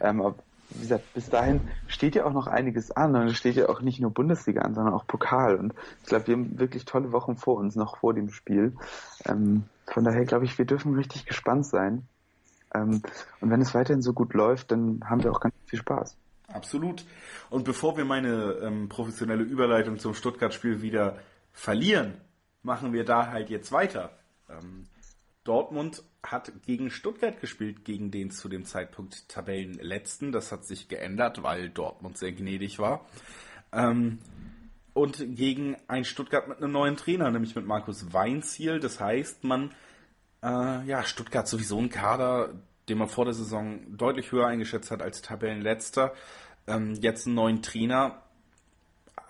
[0.00, 0.34] Ähm,
[0.70, 3.80] wie gesagt, bis dahin steht ja auch noch einiges an und es steht ja auch
[3.80, 5.56] nicht nur Bundesliga an, sondern auch Pokal.
[5.56, 8.76] Und ich glaube, wir haben wirklich tolle Wochen vor uns, noch vor dem Spiel.
[9.24, 12.06] Ähm, von daher glaube ich, wir dürfen richtig gespannt sein.
[12.74, 13.02] Ähm,
[13.40, 16.16] und wenn es weiterhin so gut läuft, dann haben wir auch ganz viel Spaß.
[16.48, 17.04] Absolut.
[17.50, 21.18] Und bevor wir meine ähm, professionelle Überleitung zum Stuttgart-Spiel wieder
[21.52, 22.14] verlieren,
[22.68, 24.12] machen wir da halt jetzt weiter.
[24.48, 24.84] Ähm,
[25.42, 30.30] Dortmund hat gegen Stuttgart gespielt, gegen den zu dem Zeitpunkt Tabellenletzten.
[30.30, 33.06] Das hat sich geändert, weil Dortmund sehr gnädig war.
[33.72, 34.18] Ähm,
[34.92, 38.78] und gegen ein Stuttgart mit einem neuen Trainer, nämlich mit Markus Weinziel.
[38.78, 39.70] Das heißt, man,
[40.42, 42.52] äh, ja, Stuttgart sowieso ein Kader,
[42.88, 46.12] den man vor der Saison deutlich höher eingeschätzt hat als Tabellenletzter.
[46.66, 48.22] Ähm, jetzt einen neuen Trainer.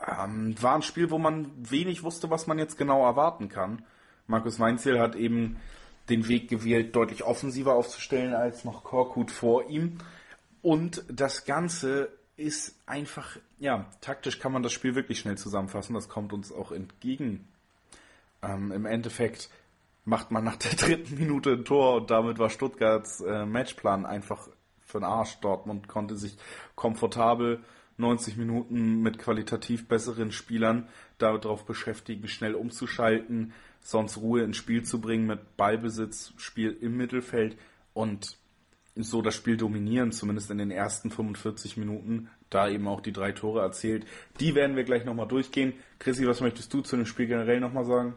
[0.07, 3.85] Ähm, war ein Spiel, wo man wenig wusste, was man jetzt genau erwarten kann.
[4.27, 5.57] Markus Weinziel hat eben
[6.09, 9.99] den Weg gewählt, deutlich offensiver aufzustellen als noch Korkut vor ihm.
[10.63, 15.95] Und das Ganze ist einfach, ja, taktisch kann man das Spiel wirklich schnell zusammenfassen.
[15.95, 17.49] Das kommt uns auch entgegen.
[18.43, 19.51] Ähm, Im Endeffekt
[20.05, 24.49] macht man nach der dritten Minute ein Tor und damit war Stuttgarts äh, Matchplan einfach
[24.81, 25.39] für den Arsch.
[25.41, 26.37] Dortmund konnte sich
[26.75, 27.63] komfortabel
[27.99, 30.89] 90 Minuten mit qualitativ besseren Spielern
[31.19, 37.57] darauf beschäftigen, schnell umzuschalten, sonst Ruhe ins Spiel zu bringen mit Ballbesitz, Spiel im Mittelfeld
[37.93, 38.37] und
[38.95, 43.33] so das Spiel dominieren, zumindest in den ersten 45 Minuten, da eben auch die drei
[43.33, 44.07] Tore erzählt.
[44.41, 45.75] Die werden wir gleich nochmal durchgehen.
[45.99, 48.15] Chrissy, was möchtest du zu dem Spiel generell nochmal sagen?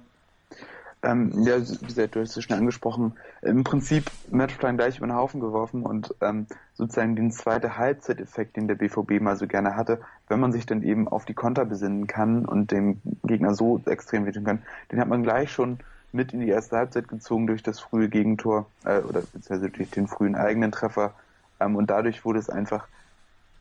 [1.04, 5.16] Ähm, ja, wie gesagt, du hast es schon angesprochen, im Prinzip Matchplan gleich über den
[5.16, 6.45] Haufen geworfen und ähm,
[6.76, 10.84] sozusagen den zweiten Halbzeiteffekt, den der BVB mal so gerne hatte, wenn man sich dann
[10.84, 15.08] eben auf die Konter besinnen kann und dem Gegner so extrem wehtun kann, den hat
[15.08, 15.80] man gleich schon
[16.12, 20.08] mit in die erste Halbzeit gezogen durch das frühe Gegentor äh, oder beziehungsweise durch den
[20.08, 21.16] frühen eigenen Treffer
[21.60, 22.88] ähm, und dadurch wurde es einfach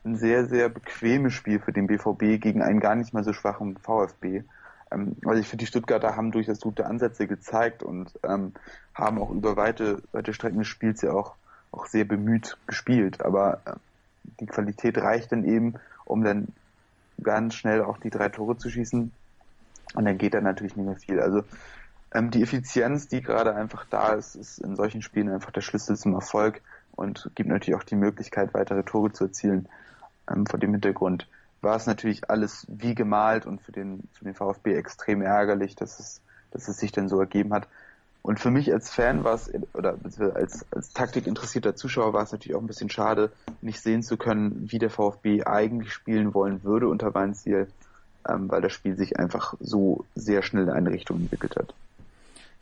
[0.05, 3.77] ein sehr, sehr bequemes Spiel für den BVB gegen einen gar nicht mal so schwachen
[3.79, 4.43] VfB.
[4.91, 8.53] Ähm, also ich finde, die Stuttgarter haben durchaus gute Ansätze gezeigt und ähm,
[8.95, 11.35] haben auch über weite, weite Strecken des Spiels ja auch,
[11.73, 13.25] auch sehr bemüht gespielt.
[13.25, 13.73] Aber äh,
[14.41, 15.75] die Qualität reicht dann eben,
[16.05, 16.49] um dann
[17.23, 19.13] ganz schnell auch die drei Tore zu schießen.
[19.95, 21.21] Und dann geht da natürlich nicht mehr viel.
[21.21, 21.43] Also
[22.13, 25.97] ähm, die Effizienz, die gerade einfach da ist, ist in solchen Spielen einfach der Schlüssel
[25.97, 26.61] zum Erfolg
[26.93, 29.69] und gibt natürlich auch die Möglichkeit, weitere Tore zu erzielen.
[30.31, 31.27] Ähm, vor dem Hintergrund
[31.63, 35.99] war es natürlich alles wie gemalt und für den, für den VfB extrem ärgerlich, dass
[35.99, 37.69] es, dass es sich dann so ergeben hat.
[38.23, 39.97] Und für mich als Fan war es, oder
[40.35, 43.33] als, als taktikinteressierter Zuschauer war es natürlich auch ein bisschen schade,
[43.63, 47.69] nicht sehen zu können, wie der VfB eigentlich spielen wollen würde unter Weinziel,
[48.29, 51.75] ähm, weil das Spiel sich einfach so sehr schnell in eine Richtung entwickelt hat.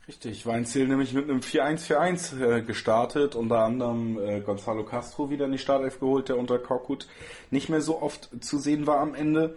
[0.08, 5.52] Richtig, Weinziel nämlich mit einem 4-1-4-1 äh, gestartet, unter anderem äh, Gonzalo Castro wieder in
[5.52, 7.06] die Startelf geholt, der unter Korkut
[7.50, 9.54] nicht mehr so oft zu sehen war am Ende.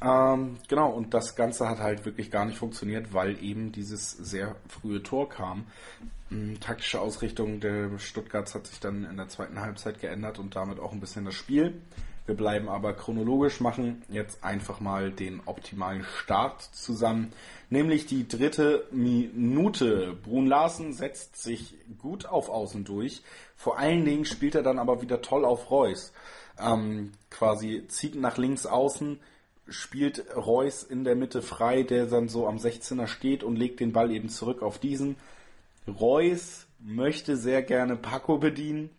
[0.00, 4.56] Ähm, genau, und das Ganze hat halt wirklich gar nicht funktioniert, weil eben dieses sehr
[4.66, 5.66] frühe Tor kam.
[6.30, 10.80] Ähm, taktische Ausrichtung der Stuttgarts hat sich dann in der zweiten Halbzeit geändert und damit
[10.80, 11.82] auch ein bisschen das Spiel.
[12.24, 17.32] Wir bleiben aber chronologisch, machen jetzt einfach mal den optimalen Start zusammen,
[17.68, 20.16] nämlich die dritte Minute.
[20.22, 23.22] Brun Larsen setzt sich gut auf Außen durch.
[23.56, 26.12] Vor allen Dingen spielt er dann aber wieder toll auf Reus.
[26.60, 29.18] Ähm, quasi zieht nach links außen,
[29.68, 33.92] spielt Reus in der Mitte frei, der dann so am 16er steht und legt den
[33.92, 35.16] Ball eben zurück auf diesen.
[35.88, 38.90] Reus möchte sehr gerne Paco bedienen,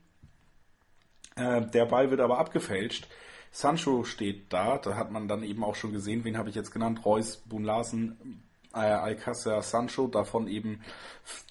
[1.35, 3.07] äh, der Ball wird aber abgefälscht.
[3.51, 6.71] Sancho steht da, da hat man dann eben auch schon gesehen, wen habe ich jetzt
[6.71, 8.41] genannt, Reus, Boon Larsen,
[8.73, 10.81] äh, Alcácer, Sancho, davon eben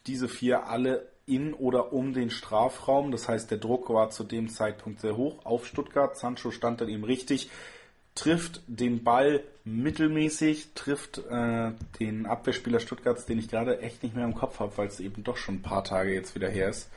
[0.06, 3.12] diese vier alle in oder um den Strafraum.
[3.12, 6.16] Das heißt, der Druck war zu dem Zeitpunkt sehr hoch auf Stuttgart.
[6.16, 7.50] Sancho stand dann eben richtig,
[8.14, 11.70] trifft den Ball mittelmäßig, trifft äh,
[12.00, 15.22] den Abwehrspieler Stuttgarts, den ich gerade echt nicht mehr im Kopf habe, weil es eben
[15.22, 16.90] doch schon ein paar Tage jetzt wieder her ist.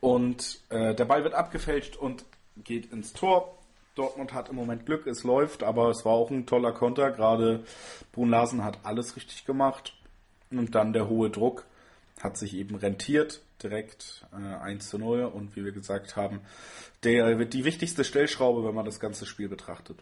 [0.00, 2.24] Und äh, der Ball wird abgefälscht und
[2.56, 3.54] geht ins Tor.
[3.94, 7.10] Dortmund hat im Moment Glück, es läuft, aber es war auch ein toller Konter.
[7.10, 7.64] Gerade
[8.12, 9.94] Brun Larsen hat alles richtig gemacht.
[10.50, 11.66] Und dann der hohe Druck
[12.20, 13.42] hat sich eben rentiert.
[13.62, 15.24] Direkt äh, 1 zu 0.
[15.24, 16.40] Und wie wir gesagt haben,
[17.02, 19.98] der wird die wichtigste Stellschraube, wenn man das ganze Spiel betrachtet.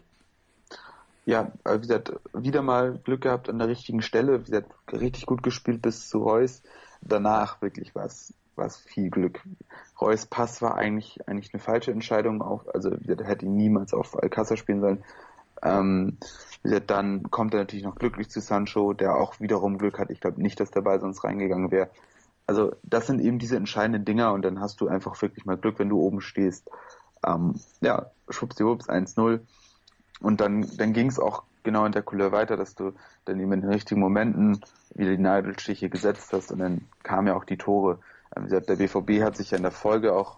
[1.25, 4.39] Ja, wie gesagt, wieder mal Glück gehabt an der richtigen Stelle.
[4.41, 6.61] Wie gesagt, richtig gut gespielt bis zu Reus.
[7.01, 9.41] Danach wirklich was war es viel Glück.
[9.99, 14.21] Reus Pass war eigentlich, eigentlich eine falsche Entscheidung, auch, also der hätte ihn niemals auf
[14.21, 15.03] Alcázar spielen sollen.
[15.63, 16.17] Ähm,
[16.85, 20.11] dann kommt er natürlich noch glücklich zu Sancho, der auch wiederum Glück hat.
[20.11, 21.89] Ich glaube nicht, dass der Ball sonst reingegangen wäre.
[22.45, 25.79] Also das sind eben diese entscheidenden Dinger und dann hast du einfach wirklich mal Glück,
[25.79, 26.69] wenn du oben stehst.
[27.25, 29.41] Ähm, ja, schwuppsdiwupps 1-0.
[30.21, 32.93] Und dann, dann ging es auch genau in der Couleur weiter, dass du
[33.25, 34.61] dann eben in den richtigen Momenten
[34.95, 37.99] wieder die Nadelstiche gesetzt hast und dann kamen ja auch die Tore.
[38.35, 40.37] Ähm, der BVB hat sich ja in der Folge auch,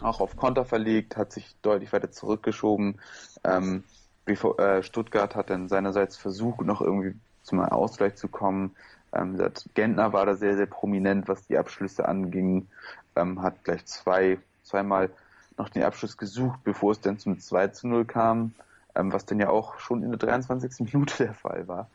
[0.00, 3.00] auch auf Konter verlegt, hat sich deutlich weiter zurückgeschoben.
[3.44, 3.84] Ähm,
[4.26, 8.76] äh, Stuttgart hat dann seinerseits versucht, noch irgendwie zum Ausgleich zu kommen.
[9.12, 9.38] Ähm,
[9.74, 12.68] Gentner war da sehr, sehr prominent, was die Abschlüsse anging,
[13.14, 15.10] hat gleich zwei, zweimal
[15.58, 18.54] noch den Abschluss gesucht, bevor es dann zum 2 zu 0 kam,
[18.94, 20.92] was dann ja auch schon in der 23.
[20.92, 21.90] Minute der Fall war.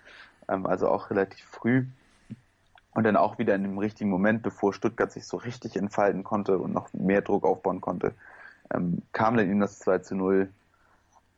[0.46, 1.86] Also auch relativ früh.
[2.98, 6.58] Und dann auch wieder in dem richtigen Moment, bevor Stuttgart sich so richtig entfalten konnte
[6.58, 8.16] und noch mehr Druck aufbauen konnte,
[8.74, 10.50] ähm, kam dann ihm das 2 zu 0.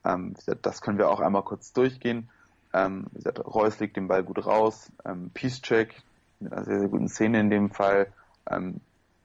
[0.06, 2.30] Ähm, das können wir auch einmal kurz durchgehen.
[2.74, 4.90] Ähm, gesagt, Reus legt den Ball gut raus.
[5.04, 6.02] Ähm, Peace-Check
[6.40, 8.08] mit einer sehr, sehr guten Szene in dem Fall.
[8.50, 8.80] Ähm,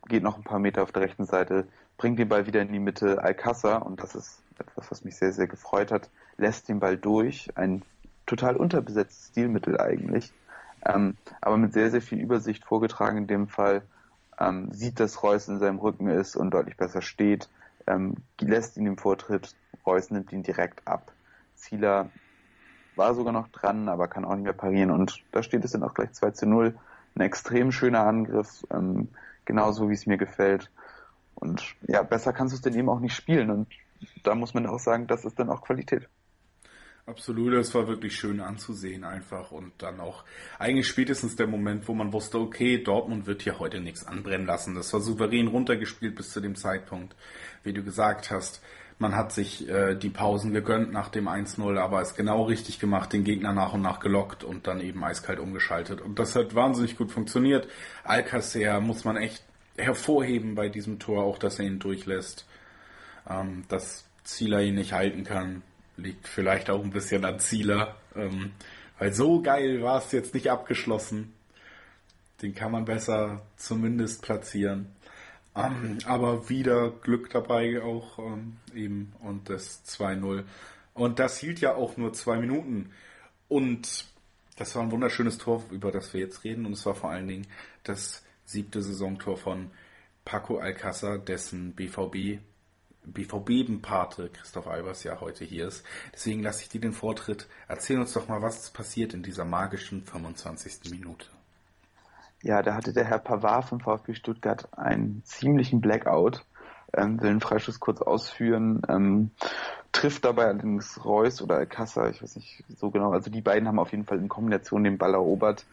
[0.09, 1.69] geht noch ein paar Meter auf der rechten Seite,
[1.99, 3.23] bringt den Ball wieder in die Mitte.
[3.23, 7.57] Alcázar, und das ist etwas, was mich sehr, sehr gefreut hat, lässt den Ball durch.
[7.57, 7.83] Ein
[8.27, 10.33] total unterbesetztes Stilmittel eigentlich
[10.85, 13.83] ähm, aber mit sehr, sehr viel Übersicht vorgetragen in dem Fall.
[14.39, 17.49] Ähm, sieht, dass Reus in seinem Rücken ist und deutlich besser steht,
[17.87, 19.55] ähm, lässt ihn im Vortritt,
[19.87, 21.13] Reus nimmt ihn direkt ab.
[21.55, 22.11] Zieler
[22.97, 25.83] war sogar noch dran, aber kann auch nicht mehr parieren und da steht es dann
[25.83, 26.75] auch gleich 2 zu 0.
[27.15, 29.09] Ein extrem schöner Angriff, ähm,
[29.45, 30.71] genauso wie es mir gefällt.
[31.35, 33.69] Und ja, besser kannst du es denn eben auch nicht spielen und
[34.23, 36.09] da muss man auch sagen, das ist dann auch Qualität.
[37.07, 40.25] Absolut, es war wirklich schön anzusehen einfach und dann auch
[40.59, 44.75] eigentlich spätestens der Moment, wo man wusste, okay, Dortmund wird hier heute nichts anbrennen lassen.
[44.75, 47.15] Das war souverän runtergespielt bis zu dem Zeitpunkt,
[47.63, 48.63] wie du gesagt hast.
[48.99, 53.13] Man hat sich äh, die Pausen gegönnt nach dem 1-0, aber es genau richtig gemacht,
[53.13, 56.01] den Gegner nach und nach gelockt und dann eben eiskalt umgeschaltet.
[56.01, 57.69] Und das hat wahnsinnig gut funktioniert.
[58.05, 59.45] Alcacer muss man echt
[59.77, 62.47] hervorheben bei diesem Tor, auch dass er ihn durchlässt,
[63.29, 65.63] ähm, dass Zieler ihn nicht halten kann
[65.97, 67.97] Liegt vielleicht auch ein bisschen an Zieler.
[68.15, 68.53] Ähm,
[68.99, 71.33] weil so geil war es jetzt nicht abgeschlossen.
[72.43, 74.95] Den kann man besser zumindest platzieren.
[75.57, 80.45] Ähm, aber wieder Glück dabei auch ähm, eben und das 2-0.
[80.95, 82.91] Und das hielt ja auch nur zwei Minuten.
[83.49, 84.07] Und
[84.57, 86.67] das war ein wunderschönes Tor, über das wir jetzt reden.
[86.67, 87.47] Und es war vor allen Dingen
[87.83, 89.71] das siebte Saisontor von
[90.25, 92.41] Paco Alcázar, dessen BVB
[93.07, 95.85] BVB-Pate Christoph Albers ja heute hier ist.
[96.13, 97.47] Deswegen lasse ich dir den Vortritt.
[97.69, 100.91] Erzähl uns doch mal, was passiert in dieser magischen 25.
[100.91, 101.27] Minute.
[102.43, 106.45] Ja, da hatte der Herr Pavard vom VfB Stuttgart einen ziemlichen Blackout,
[106.93, 109.31] ähm, will einen Freischuss kurz ausführen, ähm,
[109.93, 113.79] trifft dabei allerdings Reus oder Alcázar, ich weiß nicht so genau, also die beiden haben
[113.79, 115.65] auf jeden Fall in Kombination den Ball erobert.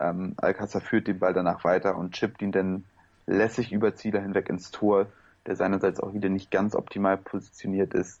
[0.00, 2.84] Ähm, Alcázar führt den Ball danach weiter und chippt ihn dann
[3.26, 5.06] lässig über Zieler hinweg ins Tor
[5.46, 8.20] der seinerseits auch wieder nicht ganz optimal positioniert ist.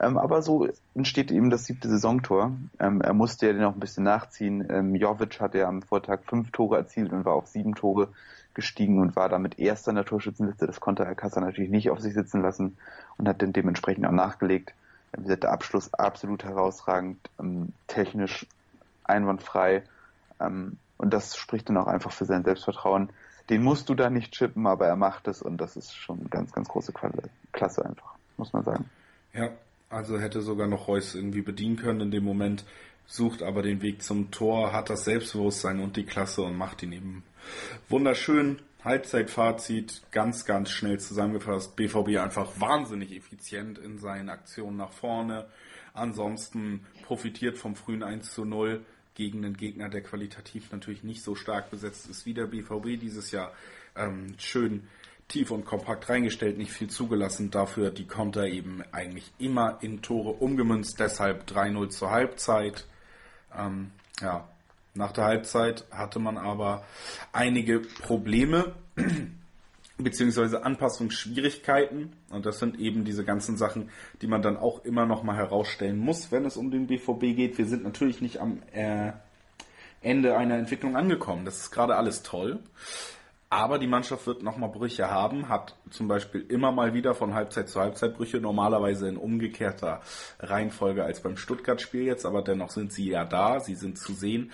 [0.00, 2.52] Ähm, aber so entsteht eben das siebte Saisontor.
[2.78, 4.66] Ähm, er musste ja noch ein bisschen nachziehen.
[4.70, 8.08] Ähm, Jovic hat ja am Vortag fünf Tore erzielt und war auf sieben Tore
[8.54, 10.66] gestiegen und war damit erster in der Torschützenliste.
[10.66, 12.76] Das konnte Alcázar natürlich nicht auf sich sitzen lassen
[13.16, 14.72] und hat dann dementsprechend auch nachgelegt.
[15.16, 18.46] Ähm, der Abschluss absolut herausragend, ähm, technisch
[19.02, 19.82] einwandfrei.
[20.38, 23.10] Ähm, und das spricht dann auch einfach für sein Selbstvertrauen
[23.50, 26.52] den musst du da nicht chippen, aber er macht es und das ist schon ganz,
[26.52, 26.92] ganz große
[27.52, 28.90] Klasse einfach, muss man sagen.
[29.32, 29.50] Ja,
[29.90, 32.64] also hätte sogar noch Reus irgendwie bedienen können in dem Moment,
[33.06, 36.92] sucht aber den Weg zum Tor, hat das Selbstbewusstsein und die Klasse und macht ihn
[36.92, 37.24] eben
[37.88, 38.60] wunderschön.
[38.84, 41.74] Halbzeitfazit, ganz, ganz schnell zusammengefasst.
[41.74, 45.46] BVB einfach wahnsinnig effizient in seinen Aktionen nach vorne.
[45.94, 48.84] Ansonsten profitiert vom frühen 1 zu 0
[49.18, 53.32] gegen einen Gegner, der qualitativ natürlich nicht so stark besetzt ist wie der BVB dieses
[53.32, 53.52] Jahr.
[53.96, 54.86] Ähm, schön
[55.26, 57.50] tief und kompakt reingestellt, nicht viel zugelassen.
[57.50, 61.00] Dafür die Konter eben eigentlich immer in Tore umgemünzt.
[61.00, 62.86] Deshalb 3-0 zur Halbzeit.
[63.54, 63.90] Ähm,
[64.20, 64.48] ja,
[64.94, 66.84] nach der Halbzeit hatte man aber
[67.32, 68.76] einige Probleme
[69.98, 72.12] beziehungsweise Anpassungsschwierigkeiten.
[72.30, 73.90] Und das sind eben diese ganzen Sachen,
[74.22, 77.58] die man dann auch immer noch mal herausstellen muss, wenn es um den BVB geht.
[77.58, 79.12] Wir sind natürlich nicht am äh,
[80.00, 81.44] Ende einer Entwicklung angekommen.
[81.44, 82.60] Das ist gerade alles toll.
[83.50, 87.70] Aber die Mannschaft wird nochmal Brüche haben, hat zum Beispiel immer mal wieder von Halbzeit
[87.70, 90.02] zu Halbzeit Brüche, normalerweise in umgekehrter
[90.38, 94.52] Reihenfolge als beim Stuttgart-Spiel jetzt, aber dennoch sind sie ja da, sie sind zu sehen.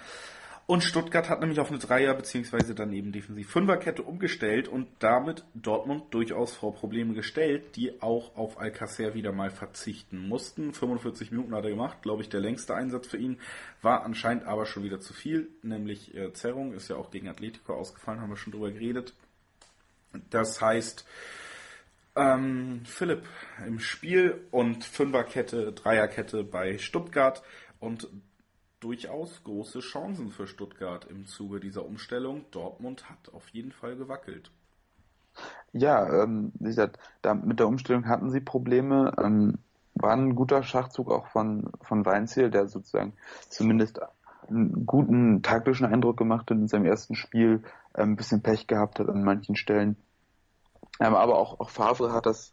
[0.66, 2.72] Und Stuttgart hat nämlich auf eine Dreier- bzw.
[2.72, 8.58] dann eben defensiv Fünferkette umgestellt und damit Dortmund durchaus vor Probleme gestellt, die auch auf
[8.58, 10.72] Alcacer wieder mal verzichten mussten.
[10.72, 13.40] 45 Minuten hat er gemacht, glaube ich, der längste Einsatz für ihn.
[13.82, 17.74] War anscheinend aber schon wieder zu viel, nämlich äh, Zerrung ist ja auch gegen Atletico
[17.74, 19.12] ausgefallen, haben wir schon drüber geredet.
[20.30, 21.04] Das heißt,
[22.16, 23.24] ähm, Philipp
[23.66, 27.42] im Spiel und Fünferkette, Dreierkette bei Stuttgart
[27.80, 28.08] und
[28.84, 32.44] durchaus große Chancen für Stuttgart im Zuge dieser Umstellung.
[32.50, 34.50] Dortmund hat auf jeden Fall gewackelt.
[35.72, 39.14] Ja, ähm, wie gesagt, da, mit der Umstellung hatten sie Probleme.
[39.18, 39.58] Ähm,
[39.94, 43.14] war ein guter Schachzug auch von, von Weinziel, der sozusagen
[43.48, 44.00] zumindest
[44.48, 47.62] einen guten taktischen Eindruck gemacht hat in seinem ersten Spiel,
[47.94, 49.96] ähm, ein bisschen Pech gehabt hat an manchen Stellen.
[51.00, 52.52] Ähm, aber auch, auch Favre hat das,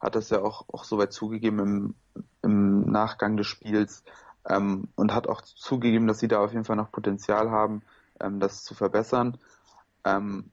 [0.00, 1.94] hat das ja auch, auch soweit zugegeben im,
[2.42, 4.04] im Nachgang des Spiels,
[4.48, 7.82] ähm, und hat auch zugegeben, dass sie da auf jeden Fall noch Potenzial haben,
[8.20, 9.38] ähm, das zu verbessern.
[10.04, 10.50] Ähm,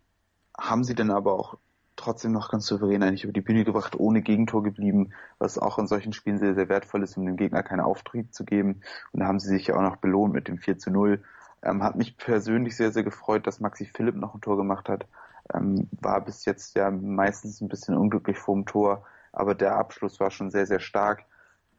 [0.58, 1.58] haben sie denn aber auch
[1.96, 5.88] trotzdem noch ganz souverän eigentlich über die Bühne gebracht, ohne Gegentor geblieben, was auch in
[5.88, 8.82] solchen Spielen sehr, sehr wertvoll ist, um dem Gegner keinen Auftrieb zu geben.
[9.12, 11.24] Und da haben sie sich ja auch noch belohnt mit dem 4 zu 0.
[11.62, 15.06] Ähm, hat mich persönlich sehr, sehr gefreut, dass Maxi Philipp noch ein Tor gemacht hat.
[15.54, 20.32] Ähm, war bis jetzt ja meistens ein bisschen unglücklich vorm Tor, aber der Abschluss war
[20.32, 21.26] schon sehr, sehr stark.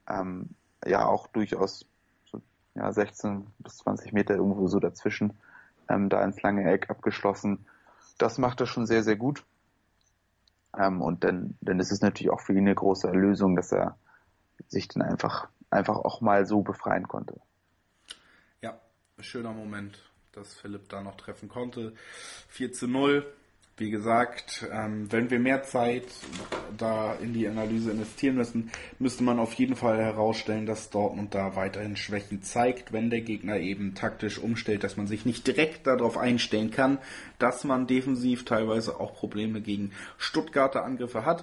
[0.08, 0.50] Ähm,
[0.86, 1.86] ja, auch durchaus
[2.74, 5.38] ja, 16 bis 20 Meter irgendwo so dazwischen,
[5.88, 7.66] ähm, da ins lange Eck abgeschlossen.
[8.18, 9.44] Das macht er schon sehr, sehr gut.
[10.76, 13.96] Ähm, und dann, dann ist es natürlich auch für ihn eine große Erlösung, dass er
[14.68, 17.40] sich dann einfach, einfach auch mal so befreien konnte.
[18.60, 18.80] Ja,
[19.20, 19.98] schöner Moment,
[20.32, 21.94] dass Philipp da noch treffen konnte.
[22.48, 23.24] 4 zu 0
[23.76, 26.06] wie gesagt, ähm, wenn wir mehr Zeit
[26.76, 28.70] da in die Analyse investieren müssen,
[29.00, 33.56] müsste man auf jeden Fall herausstellen, dass Dortmund da weiterhin Schwächen zeigt, wenn der Gegner
[33.58, 36.98] eben taktisch umstellt, dass man sich nicht direkt darauf einstellen kann,
[37.38, 41.42] dass man defensiv teilweise auch Probleme gegen Stuttgarter Angriffe hat.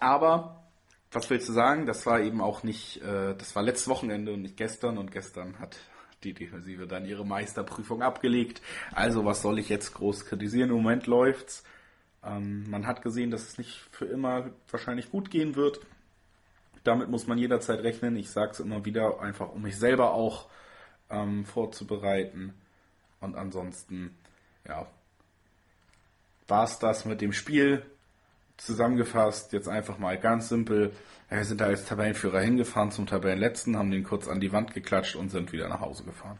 [0.00, 0.64] Aber
[1.12, 1.86] was willst du sagen?
[1.86, 5.60] Das war eben auch nicht, äh, das war letztes Wochenende und nicht gestern und gestern
[5.60, 5.76] hat
[6.24, 8.62] die Defensive dann ihre Meisterprüfung abgelegt.
[8.92, 10.70] Also was soll ich jetzt groß kritisieren?
[10.70, 11.64] Im Moment läuft's.
[12.24, 15.80] Ähm, man hat gesehen, dass es nicht für immer wahrscheinlich gut gehen wird.
[16.84, 18.16] Damit muss man jederzeit rechnen.
[18.16, 20.48] Ich sage es immer wieder, einfach um mich selber auch
[21.10, 22.54] ähm, vorzubereiten.
[23.20, 24.16] Und ansonsten,
[24.66, 24.86] ja,
[26.48, 27.84] war es das mit dem Spiel.
[28.56, 30.92] Zusammengefasst, jetzt einfach mal ganz simpel.
[31.28, 35.16] Wir sind da als Tabellenführer hingefahren zum Tabellenletzten, haben den kurz an die Wand geklatscht
[35.16, 36.38] und sind wieder nach Hause gefahren.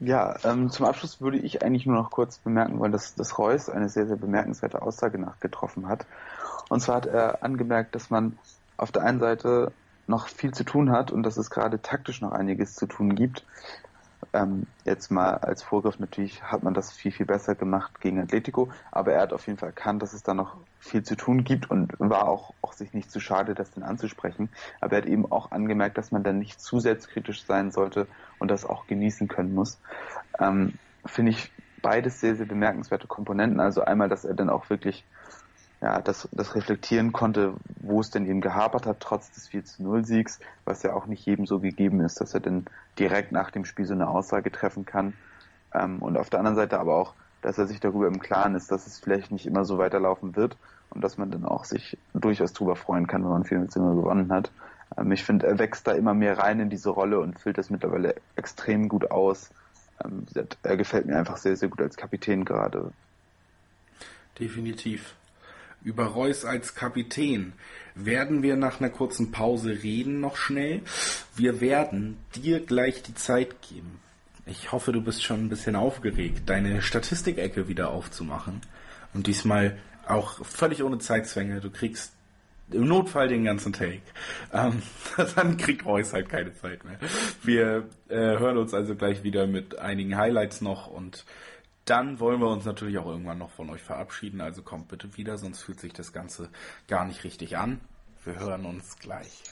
[0.00, 3.68] Ja, ähm, zum Abschluss würde ich eigentlich nur noch kurz bemerken, weil das, das Reus
[3.68, 6.06] eine sehr, sehr bemerkenswerte Aussage nachgetroffen hat.
[6.68, 8.38] Und zwar hat er angemerkt, dass man
[8.76, 9.72] auf der einen Seite
[10.06, 13.44] noch viel zu tun hat und dass es gerade taktisch noch einiges zu tun gibt.
[14.32, 18.68] Ähm, jetzt mal als Vorgriff natürlich hat man das viel, viel besser gemacht gegen Atletico,
[18.90, 21.70] aber er hat auf jeden Fall erkannt, dass es da noch viel zu tun gibt
[21.70, 24.50] und war auch, auch sich nicht zu schade, das dann anzusprechen.
[24.80, 28.06] Aber er hat eben auch angemerkt, dass man dann nicht zu selbstkritisch sein sollte
[28.38, 29.80] und das auch genießen können muss.
[30.38, 30.74] Ähm,
[31.06, 31.50] Finde ich
[31.80, 33.60] beides sehr, sehr bemerkenswerte Komponenten.
[33.60, 35.04] Also einmal, dass er dann auch wirklich
[35.80, 39.82] ja, das, das reflektieren konnte, wo es denn eben gehapert hat, trotz des 4 zu
[39.82, 42.66] 0 Siegs, was ja auch nicht jedem so gegeben ist, dass er dann
[42.98, 45.14] direkt nach dem Spiel so eine Aussage treffen kann.
[45.72, 48.72] Ähm, und auf der anderen Seite aber auch, dass er sich darüber im Klaren ist,
[48.72, 50.56] dass es vielleicht nicht immer so weiterlaufen wird
[50.90, 53.94] und dass man dann auch sich durchaus darüber freuen kann, wenn man 4 zu 0
[53.94, 54.50] gewonnen hat.
[54.96, 57.70] Ähm, ich finde, er wächst da immer mehr rein in diese Rolle und füllt das
[57.70, 59.50] mittlerweile extrem gut aus.
[60.04, 60.26] Ähm,
[60.64, 62.90] er gefällt mir einfach sehr, sehr gut als Kapitän gerade.
[64.38, 65.14] Definitiv.
[65.82, 67.52] Über Reus als Kapitän
[67.94, 70.82] werden wir nach einer kurzen Pause reden noch schnell.
[71.36, 74.00] Wir werden dir gleich die Zeit geben.
[74.46, 78.62] Ich hoffe, du bist schon ein bisschen aufgeregt, deine Statistikecke wieder aufzumachen.
[79.14, 81.60] Und diesmal auch völlig ohne Zeitzwänge.
[81.60, 82.12] Du kriegst
[82.70, 84.02] Im Notfall den ganzen Take.
[84.52, 84.82] Ähm,
[85.36, 86.98] dann kriegt Reus halt keine Zeit mehr.
[87.42, 91.24] Wir äh, hören uns also gleich wieder mit einigen Highlights noch und
[91.88, 94.40] dann wollen wir uns natürlich auch irgendwann noch von euch verabschieden.
[94.40, 96.48] Also kommt bitte wieder, sonst fühlt sich das Ganze
[96.86, 97.80] gar nicht richtig an.
[98.24, 99.42] Wir hören uns gleich.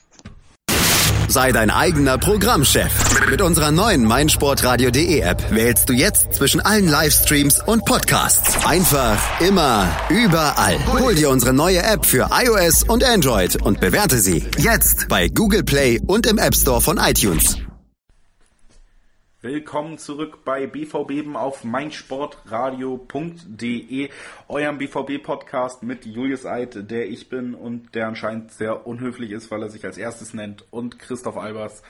[1.29, 3.29] Sei dein eigener Programmchef.
[3.31, 8.65] Mit unserer neuen meinsportradio.de App wählst du jetzt zwischen allen Livestreams und Podcasts.
[8.65, 10.79] Einfach, immer, überall.
[10.87, 15.65] Hol dir unsere neue App für iOS und Android und bewerte sie jetzt bei Google
[15.65, 17.57] Play und im App Store von iTunes.
[19.47, 24.11] Willkommen zurück bei BVB auf meinsportradio.de,
[24.49, 29.63] eurem BVB-Podcast mit Julius Eid, der ich bin und der anscheinend sehr unhöflich ist, weil
[29.63, 31.85] er sich als erstes nennt, und Christoph Albers.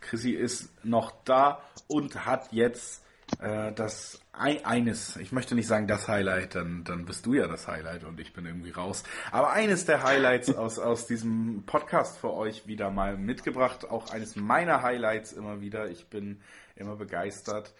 [0.00, 3.02] Chrissy ist noch da und hat jetzt
[3.40, 7.66] äh, das eines, ich möchte nicht sagen das Highlight, dann, dann bist du ja das
[7.66, 9.02] Highlight und ich bin irgendwie raus.
[9.32, 13.90] Aber eines der Highlights aus, aus diesem Podcast für euch wieder mal mitgebracht.
[13.90, 15.90] Auch eines meiner Highlights immer wieder.
[15.90, 16.40] Ich bin
[16.76, 17.74] immer begeistert.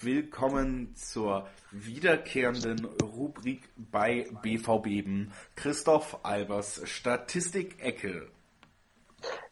[0.00, 5.30] Willkommen zur wiederkehrenden Rubrik bei BVB.
[5.54, 8.28] Christoph Albers Statistik-Ecke.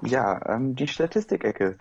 [0.03, 1.77] Ja, ähm, die Statistik-Ecke.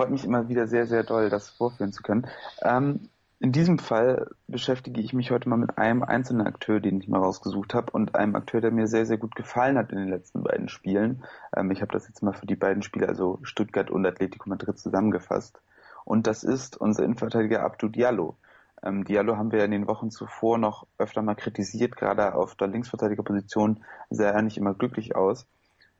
[0.00, 2.26] Freut mich immer wieder sehr, sehr doll, das vorführen zu können.
[2.62, 7.08] Ähm, in diesem Fall beschäftige ich mich heute mal mit einem einzelnen Akteur, den ich
[7.08, 10.08] mal rausgesucht habe und einem Akteur, der mir sehr, sehr gut gefallen hat in den
[10.08, 11.22] letzten beiden Spielen.
[11.54, 14.78] Ähm, ich habe das jetzt mal für die beiden Spiele, also Stuttgart und Atletico Madrid,
[14.78, 15.60] zusammengefasst.
[16.06, 18.38] Und das ist unser Innenverteidiger Abdu Diallo.
[18.82, 22.68] Ähm, Diallo haben wir in den Wochen zuvor noch öfter mal kritisiert, gerade auf der
[22.68, 25.46] Linksverteidigerposition sah er nicht immer glücklich aus.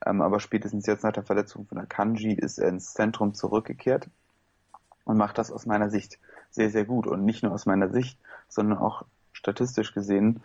[0.04, 4.08] Ähm, aber spätestens jetzt nach der Verletzung von Akanji ist er ins Zentrum zurückgekehrt
[5.04, 6.18] und macht das aus meiner Sicht
[6.50, 7.06] sehr, sehr gut.
[7.06, 10.42] Und nicht nur aus meiner Sicht, sondern auch statistisch gesehen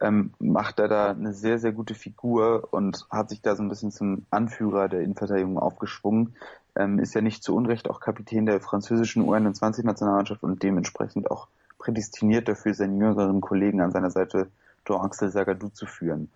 [0.00, 3.68] ähm, macht er da eine sehr, sehr gute Figur und hat sich da so ein
[3.68, 6.34] bisschen zum Anführer der Innenverteidigung aufgeschwungen.
[6.74, 12.48] Ähm, ist ja nicht zu Unrecht auch Kapitän der französischen U21-Nationalmannschaft und dementsprechend auch prädestiniert
[12.48, 14.48] dafür, seinen jüngeren Kollegen an seiner Seite,
[14.86, 16.30] Jean-Axel Sagadou, zu führen.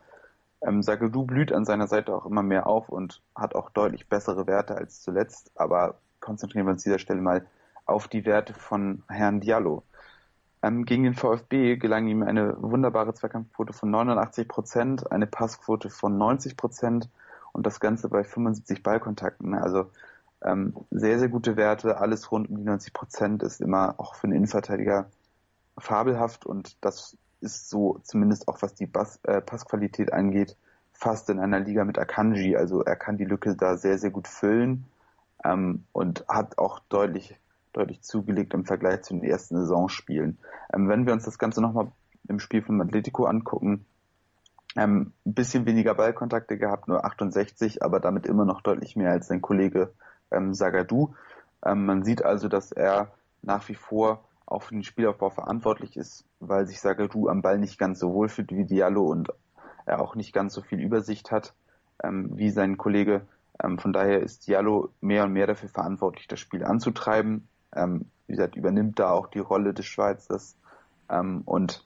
[0.66, 4.46] Ähm, Sagadou blüht an seiner Seite auch immer mehr auf und hat auch deutlich bessere
[4.46, 7.46] Werte als zuletzt, aber konzentrieren wir uns dieser Stelle mal
[7.86, 9.82] auf die Werte von Herrn Diallo.
[10.62, 16.16] Ähm, gegen den VfB gelang ihm eine wunderbare Zweikampfquote von 89 Prozent, eine Passquote von
[16.16, 17.10] 90 Prozent
[17.52, 19.54] und das Ganze bei 75 Ballkontakten.
[19.54, 19.90] Also
[20.42, 24.24] ähm, sehr, sehr gute Werte, alles rund um die 90 Prozent ist immer auch für
[24.24, 25.10] einen Innenverteidiger
[25.76, 30.56] fabelhaft und das ist so zumindest auch was die Bass, äh, Passqualität angeht,
[30.92, 32.56] fast in einer Liga mit Akanji.
[32.56, 34.86] Also er kann die Lücke da sehr, sehr gut füllen
[35.44, 37.36] ähm, und hat auch deutlich
[37.74, 40.38] deutlich zugelegt im Vergleich zu den ersten Saisonspielen.
[40.72, 41.90] Ähm, wenn wir uns das Ganze nochmal
[42.28, 43.84] im Spiel von Atletico angucken,
[44.76, 49.28] ähm, ein bisschen weniger Ballkontakte gehabt, nur 68, aber damit immer noch deutlich mehr als
[49.28, 49.92] sein Kollege
[50.30, 51.14] ähm, Sagadou.
[51.64, 54.24] Ähm, man sieht also, dass er nach wie vor
[54.54, 58.28] auch für den Spielaufbau verantwortlich ist, weil sich Sagadou am Ball nicht ganz so wohl
[58.28, 59.28] fühlt wie Diallo und
[59.86, 61.54] er auch nicht ganz so viel Übersicht hat
[62.02, 63.26] ähm, wie sein Kollege.
[63.62, 68.32] Ähm, von daher ist Diallo mehr und mehr dafür verantwortlich, das Spiel anzutreiben ähm, wie
[68.32, 70.56] gesagt, übernimmt da auch die Rolle des Schweizers
[71.10, 71.84] ähm, und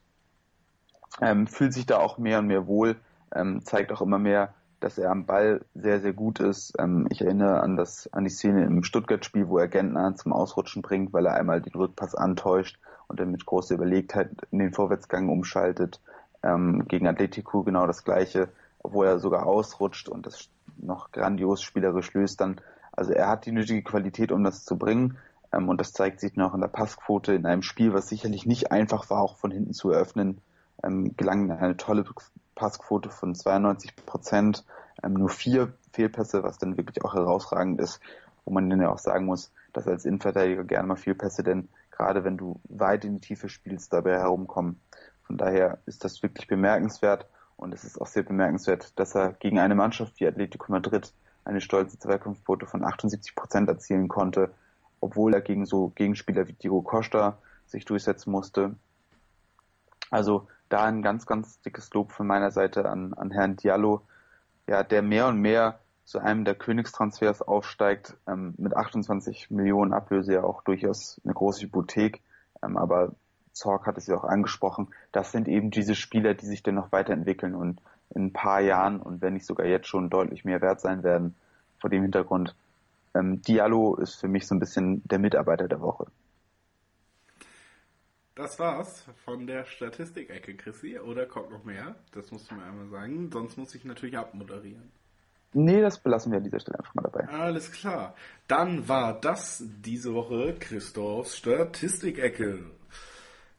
[1.21, 2.97] ähm, fühlt sich da auch mehr und mehr wohl,
[3.33, 6.73] ähm, zeigt auch immer mehr, dass er am Ball sehr, sehr gut ist.
[6.79, 10.81] Ähm, ich erinnere an, das, an die Szene im Stuttgart-Spiel, wo er Gentner zum Ausrutschen
[10.81, 15.29] bringt, weil er einmal den Rückpass antäuscht und dann mit großer Überlegtheit in den Vorwärtsgang
[15.29, 15.99] umschaltet.
[16.43, 18.49] Ähm, gegen Atletico genau das gleiche,
[18.81, 22.61] wo er sogar ausrutscht und das noch grandios spielerisch löst dann.
[22.91, 25.17] Also er hat die nötige Qualität, um das zu bringen.
[25.51, 28.71] Ähm, und das zeigt sich noch in der Passquote in einem Spiel, was sicherlich nicht
[28.71, 30.39] einfach war, auch von hinten zu eröffnen.
[30.83, 32.03] Ähm, gelang eine tolle
[32.59, 34.65] Passquote von 92 Prozent,
[35.03, 37.99] ähm, nur vier Fehlpässe, was dann wirklich auch herausragend ist,
[38.45, 42.23] wo man dann ja auch sagen muss, dass als Innenverteidiger gerne mal Fehlpässe, denn gerade
[42.23, 44.79] wenn du weit in die Tiefe spielst, dabei herumkommen.
[45.23, 49.59] Von daher ist das wirklich bemerkenswert und es ist auch sehr bemerkenswert, dass er gegen
[49.59, 51.13] eine Mannschaft wie Atletico Madrid
[51.45, 54.51] eine stolze Zweikampfquote von 78 Prozent erzielen konnte
[55.01, 58.75] obwohl er gegen so Gegenspieler wie Diego Costa sich durchsetzen musste.
[60.09, 64.01] Also da ein ganz, ganz dickes Lob von meiner Seite an, an Herrn Diallo,
[64.67, 70.33] ja, der mehr und mehr zu einem der Königstransfers aufsteigt, ähm, mit 28 Millionen Ablöse
[70.33, 72.21] ja auch durchaus eine große Hypothek,
[72.63, 73.13] ähm, aber
[73.51, 76.91] Zorg hat es ja auch angesprochen, das sind eben diese Spieler, die sich dann noch
[76.91, 80.81] weiterentwickeln und in ein paar Jahren und wenn nicht sogar jetzt schon deutlich mehr wert
[80.81, 81.35] sein werden.
[81.79, 82.55] Vor dem Hintergrund
[83.13, 86.07] ähm, Diallo ist für mich so ein bisschen der Mitarbeiter der Woche.
[88.39, 90.97] Das war's von der Statistikecke, Chrissy.
[90.97, 91.95] Oder kommt noch mehr?
[92.13, 93.29] Das musst du mir einmal sagen.
[93.31, 94.91] Sonst muss ich natürlich abmoderieren.
[95.51, 97.27] Nee, das belassen wir an dieser Stelle einfach mal dabei.
[97.27, 98.15] Alles klar.
[98.47, 102.59] Dann war das diese Woche Christophs Statistikecke.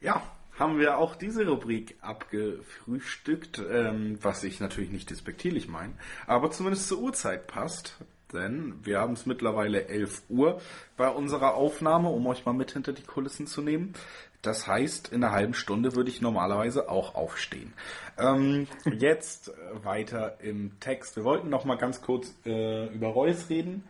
[0.00, 0.22] Ja,
[0.58, 5.94] haben wir auch diese Rubrik abgefrühstückt, ähm, was ich natürlich nicht despektierlich meine,
[6.26, 7.98] aber zumindest zur Uhrzeit passt.
[8.32, 10.60] Denn wir haben es mittlerweile 11 Uhr
[10.96, 13.94] bei unserer Aufnahme, um euch mal mit hinter die Kulissen zu nehmen.
[14.42, 17.74] Das heißt, in einer halben Stunde würde ich normalerweise auch aufstehen.
[18.18, 18.66] Ähm,
[18.98, 19.52] jetzt
[19.82, 21.16] weiter im Text.
[21.16, 23.84] Wir wollten noch mal ganz kurz äh, über Reus reden,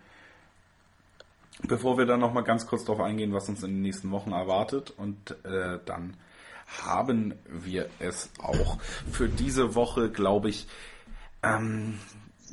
[1.63, 4.33] bevor wir dann noch mal ganz kurz darauf eingehen, was uns in den nächsten Wochen
[4.33, 4.93] erwartet.
[4.97, 6.17] Und äh, dann
[6.85, 8.79] haben wir es auch
[9.11, 10.67] für diese Woche, glaube ich,
[11.43, 11.99] ähm,